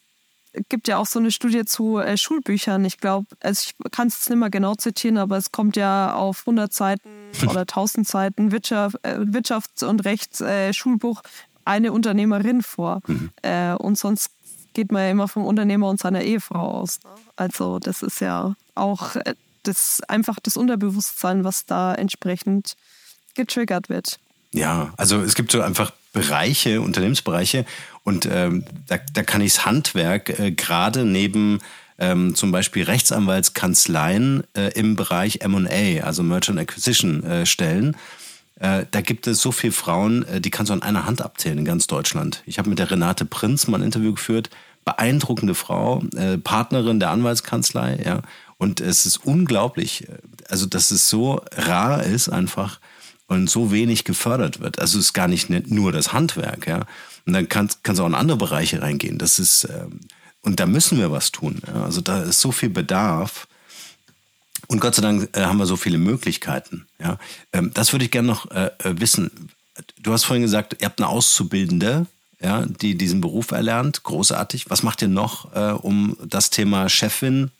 gibt 0.70 0.88
ja 0.88 0.98
auch 0.98 1.06
so 1.06 1.20
eine 1.20 1.32
Studie 1.32 1.64
zu 1.66 1.98
äh, 1.98 2.18
Schulbüchern. 2.18 2.84
Ich 2.84 2.98
glaube, 2.98 3.28
also 3.40 3.70
ich 3.70 3.92
kann 3.92 4.08
es 4.10 4.30
nicht 4.30 4.38
mehr 4.38 4.50
genau 4.50 4.76
zitieren, 4.76 5.18
aber 5.18 5.38
es 5.38 5.52
kommt 5.52 5.78
ja 5.78 6.14
auf 6.14 6.42
100 6.42 6.74
Seiten 6.74 7.10
oder 7.44 7.62
1000 7.62 8.08
Seiten 8.08 8.52
Wirtschaft, 8.52 8.98
äh, 9.04 9.18
Wirtschafts- 9.20 9.84
und 9.84 10.06
Rechts-Schulbuch 10.06 11.22
äh, 11.24 11.28
eine 11.66 11.92
Unternehmerin 11.92 12.62
vor. 12.62 13.02
Mhm. 13.08 13.32
Äh, 13.42 13.74
und 13.74 13.98
sonst 13.98 14.32
geht 14.74 14.92
man 14.92 15.04
ja 15.04 15.10
immer 15.10 15.28
vom 15.28 15.46
Unternehmer 15.46 15.90
und 15.90 16.00
seiner 16.00 16.22
Ehefrau 16.22 16.82
aus. 16.82 17.00
Ne? 17.04 17.10
Also 17.36 17.80
das 17.80 18.02
ist 18.02 18.22
ja 18.22 18.56
auch 18.76 19.16
das, 19.64 20.02
einfach 20.08 20.40
das 20.42 20.58
Unterbewusstsein, 20.58 21.44
was 21.44 21.66
da 21.66 21.94
entsprechend 21.94 22.76
getriggert 23.36 23.90
wird. 23.90 24.20
Ja, 24.54 24.94
also 24.98 25.22
es 25.22 25.36
gibt 25.36 25.52
so 25.52 25.62
einfach 25.62 25.92
Bereiche, 26.14 26.82
Unternehmensbereiche 26.82 27.66
und 28.04 28.26
ähm, 28.26 28.66
da, 28.88 28.98
da 29.14 29.24
kann 29.24 29.42
ich 29.42 29.54
das 29.54 29.66
Handwerk 29.66 30.40
äh, 30.40 30.52
gerade 30.52 31.06
neben 31.06 31.60
ähm, 32.02 32.36
zum 32.36 32.52
Beispiel 32.52 32.84
Rechtsanwaltskanzleien 32.84 34.44
äh, 34.58 34.74
im 34.74 34.96
Bereich 34.96 35.42
M&A, 35.42 36.04
also 36.04 36.24
Merchant 36.24 36.60
Acquisition, 36.60 37.24
äh, 37.24 37.46
stellen. 37.46 37.96
Äh, 38.60 38.86
da 38.90 39.02
gibt 39.02 39.28
es 39.28 39.40
so 39.40 39.52
viele 39.52 39.72
Frauen, 39.72 40.26
äh, 40.26 40.42
die 40.42 40.50
kannst 40.50 40.72
du 40.72 40.74
an 40.74 40.82
einer 40.82 41.06
Hand 41.06 41.22
abzählen 41.22 41.60
in 41.60 41.66
ganz 41.66 41.86
Deutschland. 41.88 42.42
Ich 42.48 42.58
habe 42.58 42.70
mit 42.70 42.80
der 42.80 42.90
Renate 42.90 43.24
Prinz 43.26 43.68
mal 43.68 43.78
ein 43.78 43.86
Interview 43.86 44.14
geführt. 44.14 44.50
Beeindruckende 44.84 45.54
Frau, 45.54 46.04
äh, 46.16 46.40
Partnerin 46.40 47.00
der 47.00 47.12
Anwaltskanzlei, 47.12 48.02
ja. 48.04 48.22
Und 48.58 48.80
es 48.80 49.06
ist 49.06 49.18
unglaublich, 49.18 50.08
also 50.50 50.66
dass 50.68 50.92
es 50.92 51.10
so 51.10 51.42
rar 51.56 52.04
ist 52.04 52.30
einfach, 52.30 52.80
und 53.28 53.50
so 53.50 53.72
wenig 53.72 54.04
gefördert 54.04 54.60
wird. 54.60 54.80
Also 54.80 55.00
es 55.00 55.06
ist 55.06 55.14
gar 55.14 55.30
nicht 55.30 55.50
nur 55.50 55.94
das 55.94 56.12
Handwerk, 56.12 56.68
ja. 56.68 56.82
Und 57.26 57.34
dann 57.34 57.48
kannst, 57.48 57.84
kannst 57.84 58.00
du 58.00 58.04
auch 58.04 58.08
in 58.08 58.16
andere 58.16 58.38
Bereiche 58.38 58.82
reingehen. 58.82 59.18
Das 59.18 59.40
ist, 59.40 59.70
ähm, 59.70 60.02
und 60.42 60.60
da 60.60 60.66
müssen 60.66 60.98
wir 60.98 61.12
was 61.12 61.32
tun. 61.32 61.62
Also 61.74 62.02
da 62.02 62.24
ist 62.24 62.42
so 62.42 62.52
viel 62.52 62.70
Bedarf. 62.70 63.48
Und 64.68 64.80
Gott 64.80 64.96
sei 64.96 65.02
Dank 65.02 65.30
äh, 65.36 65.42
haben 65.44 65.58
wir 65.58 65.66
so 65.66 65.76
viele 65.76 65.98
Möglichkeiten. 65.98 66.88
Ähm, 67.52 67.72
das 67.74 67.92
würde 67.92 68.06
ich 68.06 68.12
gerne 68.12 68.28
noch 68.28 68.50
äh, 68.52 68.72
äh, 68.80 69.00
wissen. 69.00 69.50
Du 70.02 70.14
hast 70.14 70.24
vorhin 70.24 70.44
gesagt, 70.44 70.78
ihr 70.80 70.86
habt 70.86 71.00
eine 71.00 71.08
Auszubildende, 71.08 72.06
die 72.82 72.98
diesen 72.98 73.22
Beruf 73.22 73.52
erlernt. 73.52 74.02
Großartig. 74.04 74.70
Was 74.70 74.82
macht 74.82 75.02
ihr 75.04 75.08
noch, 75.08 75.54
um 75.84 76.18
das 76.24 76.50
Thema 76.50 76.90
Chefin 76.90 77.52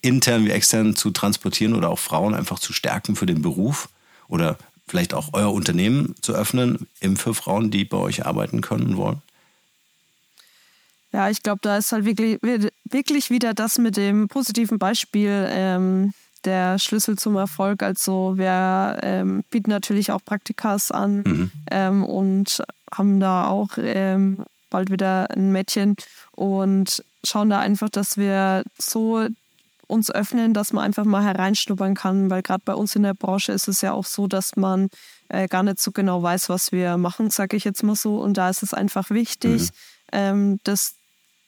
intern 0.00 0.44
wie 0.44 0.50
extern 0.50 0.96
zu 0.96 1.10
transportieren 1.10 1.74
oder 1.74 1.90
auch 1.90 1.98
Frauen 1.98 2.34
einfach 2.34 2.60
zu 2.60 2.72
stärken 2.72 3.16
für 3.16 3.26
den 3.26 3.42
Beruf? 3.42 3.88
oder 4.28 4.58
vielleicht 4.86 5.14
auch 5.14 5.30
euer 5.32 5.52
Unternehmen 5.52 6.14
zu 6.20 6.34
öffnen, 6.34 6.86
für 7.16 7.34
Frauen, 7.34 7.70
die 7.70 7.84
bei 7.84 7.96
euch 7.96 8.26
arbeiten 8.26 8.60
können 8.60 8.88
und 8.88 8.96
wollen? 8.96 9.22
Ja, 11.14 11.30
ich 11.30 11.44
glaube, 11.44 11.60
da 11.62 11.76
ist 11.76 11.92
halt 11.92 12.06
wirklich, 12.06 12.40
wirklich 12.42 13.30
wieder 13.30 13.54
das 13.54 13.78
mit 13.78 13.96
dem 13.96 14.26
positiven 14.26 14.80
Beispiel 14.80 15.46
ähm, 15.48 16.12
der 16.44 16.80
Schlüssel 16.80 17.16
zum 17.16 17.36
Erfolg. 17.36 17.84
Also 17.84 18.36
wir 18.36 18.98
ähm, 19.00 19.44
bieten 19.48 19.70
natürlich 19.70 20.10
auch 20.10 20.24
Praktikas 20.24 20.90
an 20.90 21.22
mhm. 21.24 21.50
ähm, 21.70 22.04
und 22.04 22.64
haben 22.92 23.20
da 23.20 23.46
auch 23.46 23.78
ähm, 23.78 24.38
bald 24.70 24.90
wieder 24.90 25.30
ein 25.30 25.52
Mädchen 25.52 25.94
und 26.32 27.04
schauen 27.22 27.48
da 27.48 27.60
einfach, 27.60 27.90
dass 27.90 28.16
wir 28.16 28.64
so 28.76 29.24
uns 29.86 30.10
öffnen, 30.10 30.52
dass 30.52 30.72
man 30.72 30.82
einfach 30.82 31.04
mal 31.04 31.22
hereinschnuppern 31.22 31.94
kann, 31.94 32.28
weil 32.28 32.42
gerade 32.42 32.62
bei 32.64 32.74
uns 32.74 32.96
in 32.96 33.04
der 33.04 33.14
Branche 33.14 33.52
ist 33.52 33.68
es 33.68 33.82
ja 33.82 33.92
auch 33.92 34.04
so, 34.04 34.26
dass 34.26 34.56
man 34.56 34.88
äh, 35.28 35.46
gar 35.46 35.62
nicht 35.62 35.80
so 35.80 35.92
genau 35.92 36.24
weiß, 36.24 36.48
was 36.48 36.72
wir 36.72 36.96
machen, 36.96 37.30
sage 37.30 37.56
ich 37.56 37.62
jetzt 37.62 37.84
mal 37.84 37.94
so. 37.94 38.18
Und 38.20 38.36
da 38.36 38.50
ist 38.50 38.64
es 38.64 38.74
einfach 38.74 39.10
wichtig, 39.10 39.62
mhm. 39.62 39.68
ähm, 40.10 40.60
das 40.64 40.96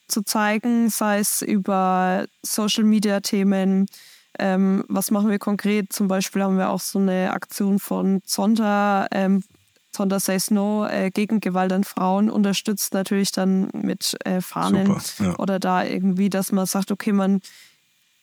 zu 0.07 0.23
zeigen, 0.23 0.89
sei 0.89 1.19
es 1.19 1.41
über 1.41 2.25
Social-Media-Themen. 2.43 3.87
Ähm, 4.39 4.83
was 4.87 5.11
machen 5.11 5.29
wir 5.29 5.39
konkret? 5.39 5.91
Zum 5.91 6.07
Beispiel 6.07 6.43
haben 6.43 6.57
wir 6.57 6.69
auch 6.69 6.79
so 6.79 6.99
eine 6.99 7.31
Aktion 7.31 7.79
von 7.79 8.21
Zonda, 8.23 9.07
ähm, 9.11 9.43
Zonda 9.91 10.19
Says 10.19 10.51
No 10.51 10.85
äh, 10.85 11.09
gegen 11.09 11.39
Gewalt 11.39 11.73
an 11.73 11.83
Frauen, 11.83 12.29
unterstützt 12.29 12.93
natürlich 12.93 13.31
dann 13.31 13.69
mit 13.73 14.15
äh, 14.25 14.41
Fahnen 14.41 14.99
Super, 14.99 15.29
ja. 15.29 15.39
oder 15.39 15.59
da 15.59 15.83
irgendwie, 15.83 16.29
dass 16.29 16.51
man 16.51 16.65
sagt, 16.67 16.91
okay, 16.91 17.13
man 17.13 17.41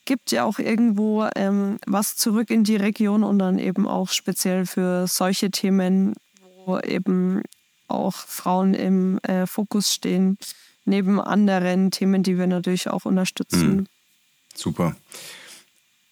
gibt 0.05 0.31
ja 0.31 0.45
auch 0.45 0.59
irgendwo 0.59 1.27
ähm, 1.35 1.79
was 1.87 2.17
zurück 2.17 2.51
in 2.51 2.65
die 2.65 2.77
Region 2.77 3.25
und 3.25 3.39
dann 3.39 3.59
eben 3.59 3.89
auch 3.89 4.11
speziell 4.11 4.67
für 4.67 5.07
solche 5.07 5.51
Themen, 5.51 6.15
wo 6.65 6.79
eben 6.79 7.43
auch 7.89 8.15
Frauen 8.15 8.75
im 8.75 9.19
äh, 9.19 9.47
Fokus 9.47 9.93
stehen, 9.93 10.39
neben 10.85 11.21
anderen 11.21 11.91
Themen, 11.91 12.23
die 12.23 12.39
wir 12.39 12.47
natürlich 12.47 12.89
auch 12.89 13.05
unterstützen. 13.05 13.77
Mhm. 13.77 13.87
Super. 14.55 14.97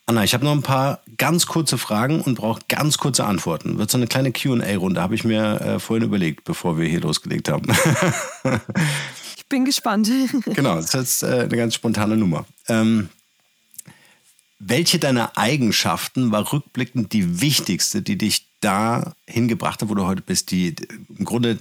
Anna, 0.06 0.24
ich 0.24 0.34
habe 0.34 0.44
noch 0.44 0.52
ein 0.52 0.62
paar 0.62 1.00
ganz 1.16 1.46
kurze 1.46 1.78
Fragen 1.78 2.20
und 2.20 2.34
brauche 2.34 2.60
ganz 2.68 2.98
kurze 2.98 3.24
Antworten. 3.24 3.78
Wird 3.78 3.90
so 3.90 3.98
eine 3.98 4.08
kleine 4.08 4.32
QA-Runde, 4.32 5.00
habe 5.00 5.14
ich 5.14 5.24
mir 5.24 5.60
äh, 5.60 5.78
vorhin 5.78 6.04
überlegt, 6.04 6.44
bevor 6.44 6.76
wir 6.76 6.88
hier 6.88 7.00
losgelegt 7.00 7.48
haben. 7.48 7.68
ich 9.36 9.46
bin 9.48 9.64
gespannt. 9.64 10.10
genau, 10.46 10.74
das 10.76 10.86
ist 10.86 10.94
jetzt 10.94 11.22
äh, 11.22 11.42
eine 11.42 11.56
ganz 11.56 11.74
spontane 11.74 12.16
Nummer. 12.16 12.44
Ähm, 12.66 13.10
welche 14.58 14.98
deiner 14.98 15.36
Eigenschaften 15.36 16.32
war 16.32 16.52
rückblickend 16.52 17.12
die 17.12 17.40
wichtigste, 17.40 18.02
die 18.02 18.18
dich 18.18 18.46
da 18.60 19.14
hingebracht 19.26 19.82
hat, 19.82 19.88
wo 19.88 19.94
du 19.94 20.06
heute 20.06 20.22
bist, 20.22 20.50
die 20.50 20.74
im 21.16 21.24
Grunde 21.24 21.58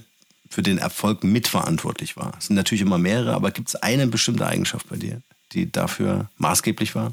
für 0.52 0.62
den 0.62 0.78
Erfolg 0.78 1.24
mitverantwortlich 1.24 2.16
war? 2.16 2.32
Es 2.38 2.46
sind 2.46 2.56
natürlich 2.56 2.82
immer 2.82 2.98
mehrere, 2.98 3.34
aber 3.34 3.50
gibt 3.50 3.68
es 3.68 3.76
eine 3.76 4.06
bestimmte 4.06 4.46
Eigenschaft 4.46 4.88
bei 4.88 4.96
dir, 4.96 5.22
die 5.52 5.72
dafür 5.72 6.28
maßgeblich 6.36 6.94
war? 6.94 7.12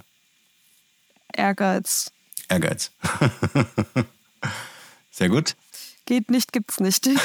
Ehrgeiz. 1.34 2.12
Ehrgeiz. 2.50 2.92
Sehr 5.12 5.30
gut. 5.30 5.56
Geht 6.06 6.30
nicht, 6.30 6.52
gibt's 6.52 6.80
nicht. 6.80 7.10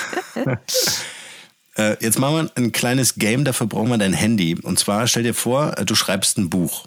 Äh, 1.76 1.96
jetzt 2.00 2.20
machen 2.20 2.36
wir 2.36 2.50
ein 2.54 2.70
kleines 2.70 3.16
Game, 3.16 3.44
dafür 3.44 3.66
brauchen 3.66 3.88
wir 3.88 3.98
dein 3.98 4.12
Handy. 4.12 4.54
Und 4.54 4.78
zwar 4.78 5.08
stell 5.08 5.24
dir 5.24 5.34
vor, 5.34 5.72
du 5.72 5.96
schreibst 5.96 6.38
ein 6.38 6.48
Buch. 6.48 6.86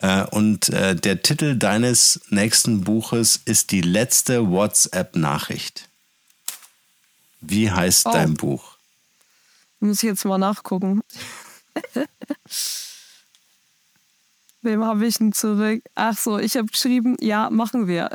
Äh, 0.00 0.24
und 0.24 0.68
äh, 0.70 0.94
der 0.94 1.22
Titel 1.22 1.56
deines 1.56 2.20
nächsten 2.28 2.82
Buches 2.82 3.40
ist 3.44 3.70
die 3.70 3.80
letzte 3.80 4.50
WhatsApp-Nachricht. 4.50 5.89
Wie 7.40 7.70
heißt 7.70 8.06
Oh. 8.06 8.12
dein 8.12 8.34
Buch? 8.34 8.76
Muss 9.80 9.98
ich 10.02 10.08
jetzt 10.08 10.24
mal 10.24 10.38
nachgucken. 10.38 11.02
Wem 14.62 14.84
habe 14.84 15.06
ich 15.06 15.16
denn 15.16 15.32
zurück? 15.32 15.82
Ach 15.94 16.16
so, 16.16 16.38
ich 16.38 16.56
habe 16.56 16.66
geschrieben, 16.66 17.16
ja, 17.20 17.48
machen 17.50 17.86
wir. 17.86 18.10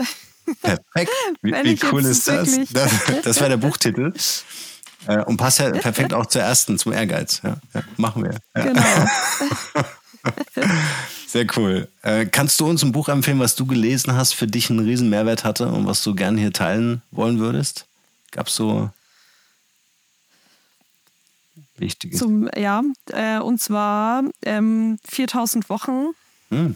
Perfekt. 0.62 1.12
Wie, 1.42 1.52
wie 1.52 1.80
cool 1.92 2.06
ist 2.06 2.28
das? 2.28 2.56
Das, 2.72 2.92
das 3.24 3.40
wäre 3.40 3.50
der 3.50 3.58
Buchtitel. 3.58 4.14
Äh, 5.08 5.24
Und 5.24 5.38
passt 5.38 5.58
ja 5.60 5.72
perfekt 5.72 6.14
auch 6.14 6.28
zur 6.28 6.42
ersten, 6.44 6.78
zum 6.78 6.94
Ehrgeiz. 6.94 7.42
Ja, 7.44 7.58
ja, 7.74 7.82
machen 7.98 8.24
wir. 8.24 8.38
Ja. 8.56 8.64
Genau. 8.64 9.86
Sehr 11.28 11.48
cool. 11.58 11.88
Äh, 12.04 12.28
kannst 12.28 12.60
du 12.60 12.68
uns 12.68 12.84
ein 12.84 12.92
Buch 12.92 13.10
empfehlen, 13.10 13.40
was 13.40 13.56
du 13.56 13.66
gelesen 13.66 14.14
hast, 14.16 14.34
für 14.34 14.48
dich 14.48 14.70
einen 14.70 14.80
riesen 14.80 15.10
Mehrwert 15.10 15.44
hatte 15.44 15.68
und 15.68 15.88
was 15.88 16.04
du 16.04 16.14
gerne 16.16 16.40
hier 16.40 16.54
teilen 16.54 17.02
wollen 17.12 17.40
würdest? 17.40 17.86
Gab 18.32 18.48
es 18.48 18.56
so 18.56 18.90
wichtige? 21.78 22.18
Zum, 22.18 22.50
ja, 22.56 22.84
äh, 23.12 23.40
und 23.40 23.62
zwar 23.62 24.24
ähm, 24.44 24.98
4000 25.06 25.70
Wochen 25.70 26.08
Hm. 26.50 26.76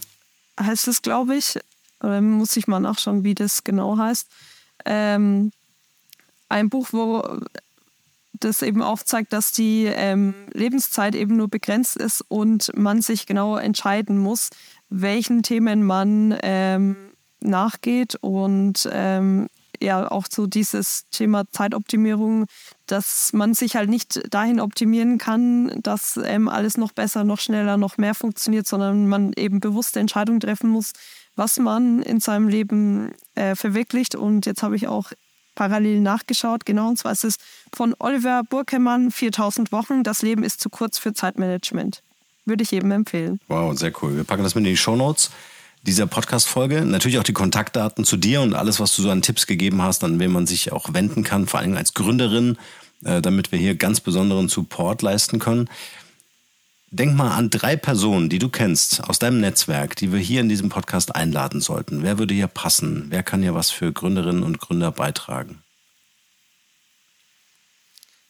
heißt 0.59 0.87
es, 0.87 1.01
glaube 1.01 1.35
ich. 1.35 1.59
Oder 2.01 2.21
muss 2.21 2.55
ich 2.57 2.67
mal 2.67 2.79
nachschauen, 2.79 3.23
wie 3.23 3.35
das 3.35 3.63
genau 3.63 3.97
heißt. 3.97 4.27
Ähm, 4.85 5.51
ein 6.47 6.69
Buch, 6.69 6.89
wo 6.91 7.39
das 8.33 8.61
eben 8.61 8.81
aufzeigt, 8.81 9.33
dass 9.33 9.51
die 9.51 9.85
ähm, 9.85 10.33
Lebenszeit 10.53 11.13
eben 11.15 11.35
nur 11.35 11.49
begrenzt 11.49 11.97
ist 11.97 12.23
und 12.29 12.71
man 12.75 13.01
sich 13.01 13.25
genau 13.25 13.57
entscheiden 13.57 14.17
muss, 14.17 14.49
welchen 14.89 15.43
Themen 15.43 15.83
man 15.83 16.37
ähm, 16.41 16.95
nachgeht 17.41 18.15
und 18.21 18.89
ähm, 18.91 19.47
ja 19.81 20.09
auch 20.09 20.25
so 20.29 20.47
dieses 20.47 21.05
Thema 21.11 21.43
Zeitoptimierung, 21.51 22.45
dass 22.87 23.33
man 23.33 23.53
sich 23.53 23.75
halt 23.75 23.89
nicht 23.89 24.33
dahin 24.33 24.59
optimieren 24.59 25.17
kann, 25.17 25.79
dass 25.81 26.19
ähm, 26.23 26.47
alles 26.47 26.77
noch 26.77 26.91
besser, 26.91 27.23
noch 27.23 27.39
schneller, 27.39 27.77
noch 27.77 27.97
mehr 27.97 28.15
funktioniert, 28.15 28.67
sondern 28.67 29.07
man 29.07 29.33
eben 29.33 29.59
bewusste 29.59 29.99
Entscheidungen 29.99 30.39
treffen 30.39 30.69
muss, 30.69 30.93
was 31.35 31.57
man 31.59 32.01
in 32.01 32.19
seinem 32.19 32.47
Leben 32.47 33.13
äh, 33.35 33.55
verwirklicht. 33.55 34.15
Und 34.15 34.45
jetzt 34.45 34.63
habe 34.63 34.75
ich 34.75 34.87
auch 34.87 35.11
parallel 35.55 35.99
nachgeschaut, 35.99 36.65
genau, 36.65 36.87
und 36.87 36.97
zwar 36.97 37.11
ist 37.11 37.25
es 37.25 37.35
von 37.75 37.93
Oliver 37.99 38.43
Burkemann, 38.49 39.11
4000 39.11 39.73
Wochen, 39.73 40.03
das 40.03 40.21
Leben 40.21 40.43
ist 40.43 40.61
zu 40.61 40.69
kurz 40.69 40.97
für 40.97 41.13
Zeitmanagement. 41.13 42.01
Würde 42.45 42.63
ich 42.63 42.71
jedem 42.71 42.91
empfehlen. 42.91 43.39
Wow, 43.49 43.77
sehr 43.77 43.91
cool. 44.01 44.15
Wir 44.15 44.23
packen 44.23 44.43
das 44.43 44.55
mit 44.55 44.63
in 44.63 44.71
die 44.71 44.77
Shownotes 44.77 45.31
dieser 45.83 46.07
Podcast-Folge. 46.07 46.81
Natürlich 46.85 47.19
auch 47.19 47.23
die 47.23 47.33
Kontaktdaten 47.33 48.03
zu 48.03 48.17
dir 48.17 48.41
und 48.41 48.53
alles, 48.53 48.79
was 48.79 48.95
du 48.95 49.01
so 49.01 49.09
an 49.09 49.21
Tipps 49.21 49.47
gegeben 49.47 49.81
hast, 49.81 50.03
an 50.03 50.19
wen 50.19 50.31
man 50.31 50.47
sich 50.47 50.71
auch 50.71 50.93
wenden 50.93 51.23
kann, 51.23 51.47
vor 51.47 51.59
allem 51.59 51.77
als 51.77 51.93
Gründerin, 51.93 52.57
äh, 53.03 53.21
damit 53.21 53.51
wir 53.51 53.59
hier 53.59 53.75
ganz 53.75 53.99
besonderen 53.99 54.49
Support 54.49 55.01
leisten 55.01 55.39
können. 55.39 55.69
Denk 56.91 57.15
mal 57.15 57.31
an 57.31 57.51
drei 57.51 57.75
Personen, 57.75 58.29
die 58.29 58.39
du 58.39 58.49
kennst 58.49 59.03
aus 59.07 59.19
deinem 59.19 59.39
Netzwerk, 59.41 59.95
die 59.95 60.11
wir 60.11 60.19
hier 60.19 60.41
in 60.41 60.49
diesem 60.49 60.69
Podcast 60.69 61.15
einladen 61.15 61.61
sollten. 61.61 62.01
Wer 62.01 62.17
würde 62.17 62.33
hier 62.33 62.47
passen? 62.47 63.05
Wer 63.09 63.21
kann 63.21 63.43
hier 63.43 63.53
was 63.53 63.69
für 63.69 63.93
Gründerinnen 63.93 64.41
und 64.41 64.59
Gründer 64.59 64.91
beitragen? 64.91 65.61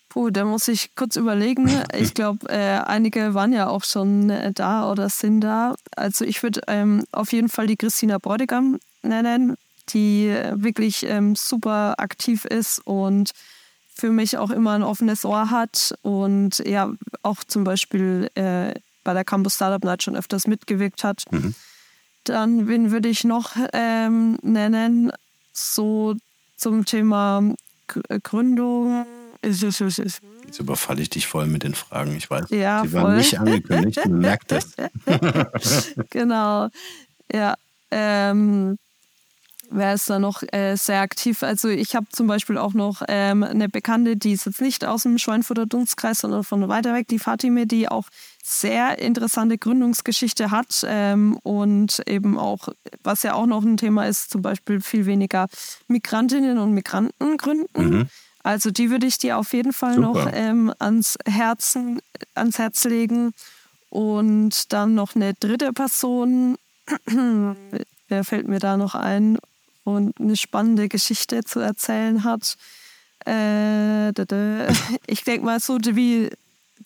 Puh, 0.10 0.32
da 0.32 0.44
muss 0.44 0.68
ich 0.68 0.96
kurz 0.96 1.16
überlegen. 1.16 1.70
Ich 1.96 2.14
glaube, 2.14 2.50
äh, 2.50 2.80
einige 2.80 3.34
waren 3.34 3.54
ja 3.54 3.68
auch 3.68 3.84
schon 3.84 4.30
äh, 4.30 4.52
da 4.52 4.90
oder 4.92 5.10
sind 5.10 5.42
da. 5.42 5.76
Also 5.96 6.26
ich 6.26 6.42
würde 6.44 6.62
ähm, 6.68 7.04
auf 7.12 7.32
jeden 7.32 7.50
Fall 7.50 7.68
die 7.68 7.78
Christina 7.78 8.18
Bräutigam 8.18 8.80
nennen, 9.04 9.56
die 9.90 10.28
äh, 10.28 10.54
wirklich 10.56 11.04
ähm, 11.06 11.36
super 11.36 11.96
aktiv 12.00 12.46
ist 12.46 12.80
und 12.86 13.32
für 13.94 14.10
mich 14.12 14.38
auch 14.38 14.50
immer 14.50 14.72
ein 14.74 14.84
offenes 14.84 15.26
Ohr 15.26 15.50
hat 15.52 15.94
und 16.04 16.60
ja 16.60 16.92
auch 17.22 17.44
zum 17.44 17.64
Beispiel 17.64 18.30
äh, 18.36 18.74
bei 19.04 19.14
der 19.14 19.26
Campus 19.26 19.56
Startup 19.56 19.84
Night 19.84 20.04
schon 20.04 20.16
öfters 20.16 20.48
mitgewirkt 20.48 21.04
hat. 21.04 21.26
Dann, 22.24 22.68
wen 22.68 22.92
würde 22.92 23.10
ich 23.10 23.24
noch 23.24 23.56
ähm, 23.74 24.38
nennen? 24.42 25.12
So 25.54 26.16
zum 26.56 26.86
Thema 26.86 27.44
Gr- 27.88 28.20
Gründung. 28.24 29.06
Jetzt 30.46 30.60
überfalle 30.60 31.02
ich 31.02 31.10
dich 31.10 31.28
voll 31.28 31.46
mit 31.46 31.64
den 31.64 31.74
Fragen. 31.76 32.16
Ich 32.16 32.30
weiß, 32.30 32.46
Ja, 32.50 32.82
die 32.82 32.92
waren 32.94 33.04
voll. 33.04 33.18
nicht 33.18 33.40
angekündigt. 33.40 34.00
Man 34.06 34.20
merkt 34.20 34.52
das. 34.52 34.72
genau. 36.10 36.70
Ja. 37.32 37.56
Ähm, 37.92 38.78
wer 39.70 39.94
ist 39.94 40.10
da 40.10 40.20
noch 40.20 40.44
äh, 40.52 40.76
sehr 40.76 41.02
aktiv? 41.02 41.44
Also 41.44 41.70
ich 41.70 41.96
habe 41.96 42.08
zum 42.12 42.28
Beispiel 42.28 42.58
auch 42.58 42.74
noch 42.74 43.02
ähm, 43.08 43.44
eine 43.44 43.70
Bekannte, 43.70 44.18
die 44.18 44.34
ist 44.34 44.46
jetzt 44.46 44.62
nicht 44.62 44.86
aus 44.86 45.04
dem 45.04 45.18
Schweinfurter 45.18 45.66
Dunstkreis, 45.66 46.20
sondern 46.20 46.44
von 46.44 46.68
weiter 46.68 46.94
weg, 46.94 47.08
die 47.08 47.20
Fatime, 47.20 47.66
die 47.68 47.88
auch 47.88 48.08
sehr 48.44 49.00
interessante 49.00 49.58
Gründungsgeschichte 49.58 50.50
hat 50.52 50.84
ähm, 50.88 51.38
und 51.44 52.02
eben 52.08 52.38
auch, 52.38 52.70
was 53.04 53.22
ja 53.24 53.34
auch 53.36 53.46
noch 53.46 53.64
ein 53.64 53.78
Thema 53.78 54.08
ist, 54.08 54.32
zum 54.32 54.42
Beispiel 54.42 54.82
viel 54.82 55.06
weniger 55.06 55.48
Migrantinnen 55.88 56.58
und 56.58 56.74
Migranten 56.74 57.38
gründen. 57.38 58.10
Also 58.44 58.72
die 58.72 58.90
würde 58.90 59.06
ich 59.06 59.18
dir 59.18 59.38
auf 59.38 59.54
jeden 59.54 59.74
Fall 59.74 59.96
Super. 59.96 60.08
noch 60.08 60.30
ähm, 60.34 60.74
ans 60.80 61.18
Herzen, 61.26 62.02
ans 62.36 62.58
Herz 62.58 62.84
legen. 62.86 63.34
Und 63.90 64.72
dann 64.72 64.94
noch 64.94 65.16
eine 65.16 65.34
dritte 65.34 65.74
Person, 65.74 66.58
wer 68.08 68.24
fällt 68.24 68.48
mir 68.48 68.60
da 68.60 68.78
noch 68.78 68.96
ein 68.96 69.40
und 69.84 70.20
eine 70.20 70.38
spannende 70.38 70.88
Geschichte 70.88 71.44
zu 71.44 71.60
erzählen 71.60 72.24
hat. 72.24 72.56
Äh. 73.26 74.12
Ich 75.08 75.24
denke 75.24 75.46
mal 75.46 75.60
so 75.60 75.78
wie 75.84 76.30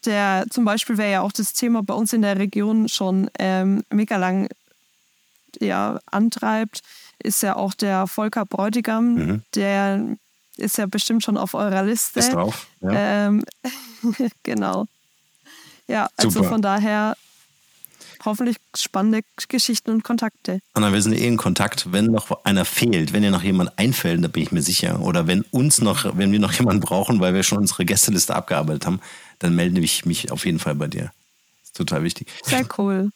der 0.05 0.45
zum 0.49 0.65
Beispiel 0.65 0.97
wäre 0.97 1.11
ja 1.11 1.21
auch 1.21 1.31
das 1.31 1.53
Thema 1.53 1.83
bei 1.83 1.93
uns 1.93 2.13
in 2.13 2.21
der 2.21 2.37
Region 2.37 2.89
schon 2.89 3.29
ähm, 3.39 3.83
mega 3.89 4.17
lang 4.17 4.49
ja, 5.59 5.99
antreibt, 6.07 6.81
ist 7.19 7.43
ja 7.43 7.55
auch 7.55 7.73
der 7.73 8.07
Volker 8.07 8.45
Bräutigam, 8.45 9.43
der 9.55 10.17
ist 10.57 10.77
ja 10.77 10.85
bestimmt 10.85 11.23
schon 11.23 11.37
auf 11.37 11.53
eurer 11.53 11.83
Liste. 11.83 12.19
Ist 12.19 12.33
drauf. 12.33 12.67
Ja. 12.81 13.27
Ähm, 13.27 13.43
genau. 14.43 14.85
Ja, 15.87 16.09
also 16.17 16.29
Super. 16.29 16.49
von 16.49 16.61
daher 16.61 17.15
hoffentlich 18.25 18.57
spannende 18.75 19.21
Geschichten 19.49 19.91
und 19.91 20.03
Kontakte. 20.03 20.59
Anna, 20.73 20.93
wir 20.93 21.01
sind 21.01 21.13
eh 21.13 21.27
in 21.27 21.37
Kontakt. 21.37 21.91
Wenn 21.91 22.05
noch 22.05 22.45
einer 22.45 22.65
fehlt, 22.65 23.13
wenn 23.13 23.21
dir 23.21 23.31
noch 23.31 23.43
jemand 23.43 23.77
einfällt, 23.77 24.23
da 24.23 24.27
bin 24.27 24.43
ich 24.43 24.51
mir 24.51 24.61
sicher. 24.61 25.01
Oder 25.01 25.27
wenn 25.27 25.41
uns 25.51 25.81
noch, 25.81 26.17
wenn 26.17 26.31
wir 26.31 26.39
noch 26.39 26.53
jemanden 26.53 26.81
brauchen, 26.81 27.19
weil 27.19 27.33
wir 27.33 27.43
schon 27.43 27.57
unsere 27.57 27.85
Gästeliste 27.85 28.35
abgearbeitet 28.35 28.85
haben, 28.85 29.01
dann 29.39 29.55
melde 29.55 29.81
ich 29.81 30.05
mich 30.05 30.31
auf 30.31 30.45
jeden 30.45 30.59
Fall 30.59 30.75
bei 30.75 30.87
dir. 30.87 31.11
ist 31.63 31.75
total 31.75 32.03
wichtig. 32.03 32.27
Sehr 32.43 32.65
cool. 32.77 33.11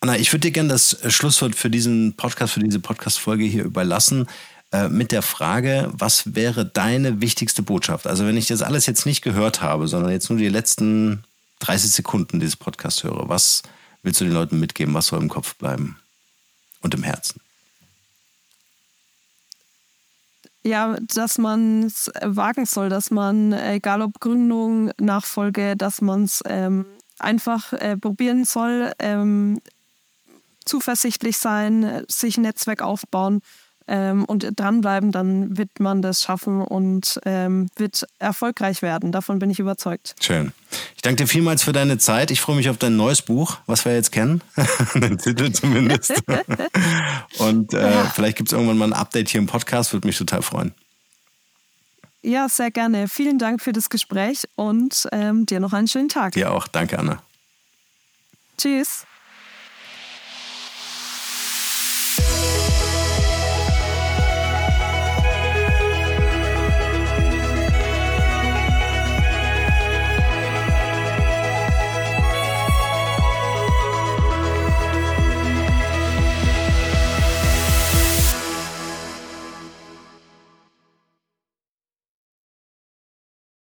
Anna, 0.00 0.16
ich 0.16 0.32
würde 0.32 0.42
dir 0.42 0.52
gerne 0.52 0.68
das 0.68 0.98
Schlusswort 1.08 1.54
für 1.54 1.70
diesen 1.70 2.14
Podcast, 2.14 2.52
für 2.52 2.60
diese 2.60 2.80
Podcast-Folge 2.80 3.44
hier 3.44 3.64
überlassen, 3.64 4.28
äh, 4.72 4.88
mit 4.88 5.12
der 5.12 5.22
Frage, 5.22 5.90
was 5.92 6.34
wäre 6.34 6.66
deine 6.66 7.20
wichtigste 7.20 7.62
Botschaft? 7.62 8.06
Also, 8.06 8.26
wenn 8.26 8.36
ich 8.36 8.48
das 8.48 8.62
alles 8.62 8.86
jetzt 8.86 9.06
nicht 9.06 9.22
gehört 9.22 9.62
habe, 9.62 9.86
sondern 9.86 10.10
jetzt 10.10 10.28
nur 10.28 10.38
die 10.38 10.48
letzten 10.48 11.24
30 11.60 11.92
Sekunden 11.92 12.40
dieses 12.40 12.56
Podcasts 12.56 13.04
höre, 13.04 13.28
was 13.28 13.62
willst 14.02 14.20
du 14.20 14.24
den 14.24 14.34
Leuten 14.34 14.58
mitgeben? 14.58 14.94
Was 14.94 15.06
soll 15.06 15.22
im 15.22 15.28
Kopf 15.28 15.54
bleiben 15.54 15.98
und 16.80 16.94
im 16.94 17.04
Herzen? 17.04 17.40
Ja, 20.64 20.96
dass 21.14 21.38
man 21.38 21.84
es 21.84 22.10
wagen 22.20 22.66
soll, 22.66 22.88
dass 22.88 23.12
man, 23.12 23.52
egal 23.52 24.02
ob 24.02 24.18
Gründung, 24.18 24.90
Nachfolge, 24.98 25.76
dass 25.76 26.00
man 26.00 26.24
es 26.24 26.42
ähm, 26.44 26.86
einfach 27.20 27.72
äh, 27.72 27.96
probieren 27.96 28.44
soll, 28.44 28.92
ähm, 28.98 29.60
zuversichtlich 30.64 31.38
sein, 31.38 32.04
sich 32.08 32.36
ein 32.36 32.42
Netzwerk 32.42 32.82
aufbauen 32.82 33.42
ähm, 33.88 34.24
und 34.24 34.46
dranbleiben, 34.56 35.12
dann 35.12 35.56
wird 35.56 35.80
man 35.80 36.02
das 36.02 36.22
schaffen 36.22 36.62
und 36.62 37.20
ähm, 37.24 37.68
wird 37.76 38.06
erfolgreich 38.18 38.82
werden. 38.82 39.12
Davon 39.12 39.38
bin 39.38 39.50
ich 39.50 39.58
überzeugt. 39.58 40.14
Schön. 40.20 40.52
Ich 40.96 41.02
danke 41.02 41.22
dir 41.22 41.28
vielmals 41.28 41.62
für 41.62 41.72
deine 41.72 41.98
Zeit. 41.98 42.30
Ich 42.30 42.40
freue 42.40 42.56
mich 42.56 42.68
auf 42.68 42.78
dein 42.78 42.96
neues 42.96 43.22
Buch, 43.22 43.58
was 43.66 43.84
wir 43.84 43.94
jetzt 43.94 44.12
kennen. 44.12 44.42
Den 44.94 45.18
Titel 45.18 45.52
zumindest. 45.52 46.14
Und 47.38 47.74
äh, 47.74 48.04
vielleicht 48.14 48.36
gibt 48.36 48.48
es 48.48 48.52
irgendwann 48.52 48.78
mal 48.78 48.88
ein 48.88 48.92
Update 48.92 49.28
hier 49.28 49.40
im 49.40 49.46
Podcast. 49.46 49.92
Würde 49.92 50.06
mich 50.06 50.18
total 50.18 50.42
freuen. 50.42 50.74
Ja, 52.22 52.48
sehr 52.48 52.72
gerne. 52.72 53.06
Vielen 53.06 53.38
Dank 53.38 53.62
für 53.62 53.72
das 53.72 53.88
Gespräch 53.88 54.48
und 54.56 55.06
ähm, 55.12 55.46
dir 55.46 55.60
noch 55.60 55.72
einen 55.72 55.86
schönen 55.86 56.08
Tag. 56.08 56.32
Dir 56.32 56.50
auch. 56.50 56.66
Danke, 56.66 56.98
Anna. 56.98 57.22
Tschüss. 58.58 59.06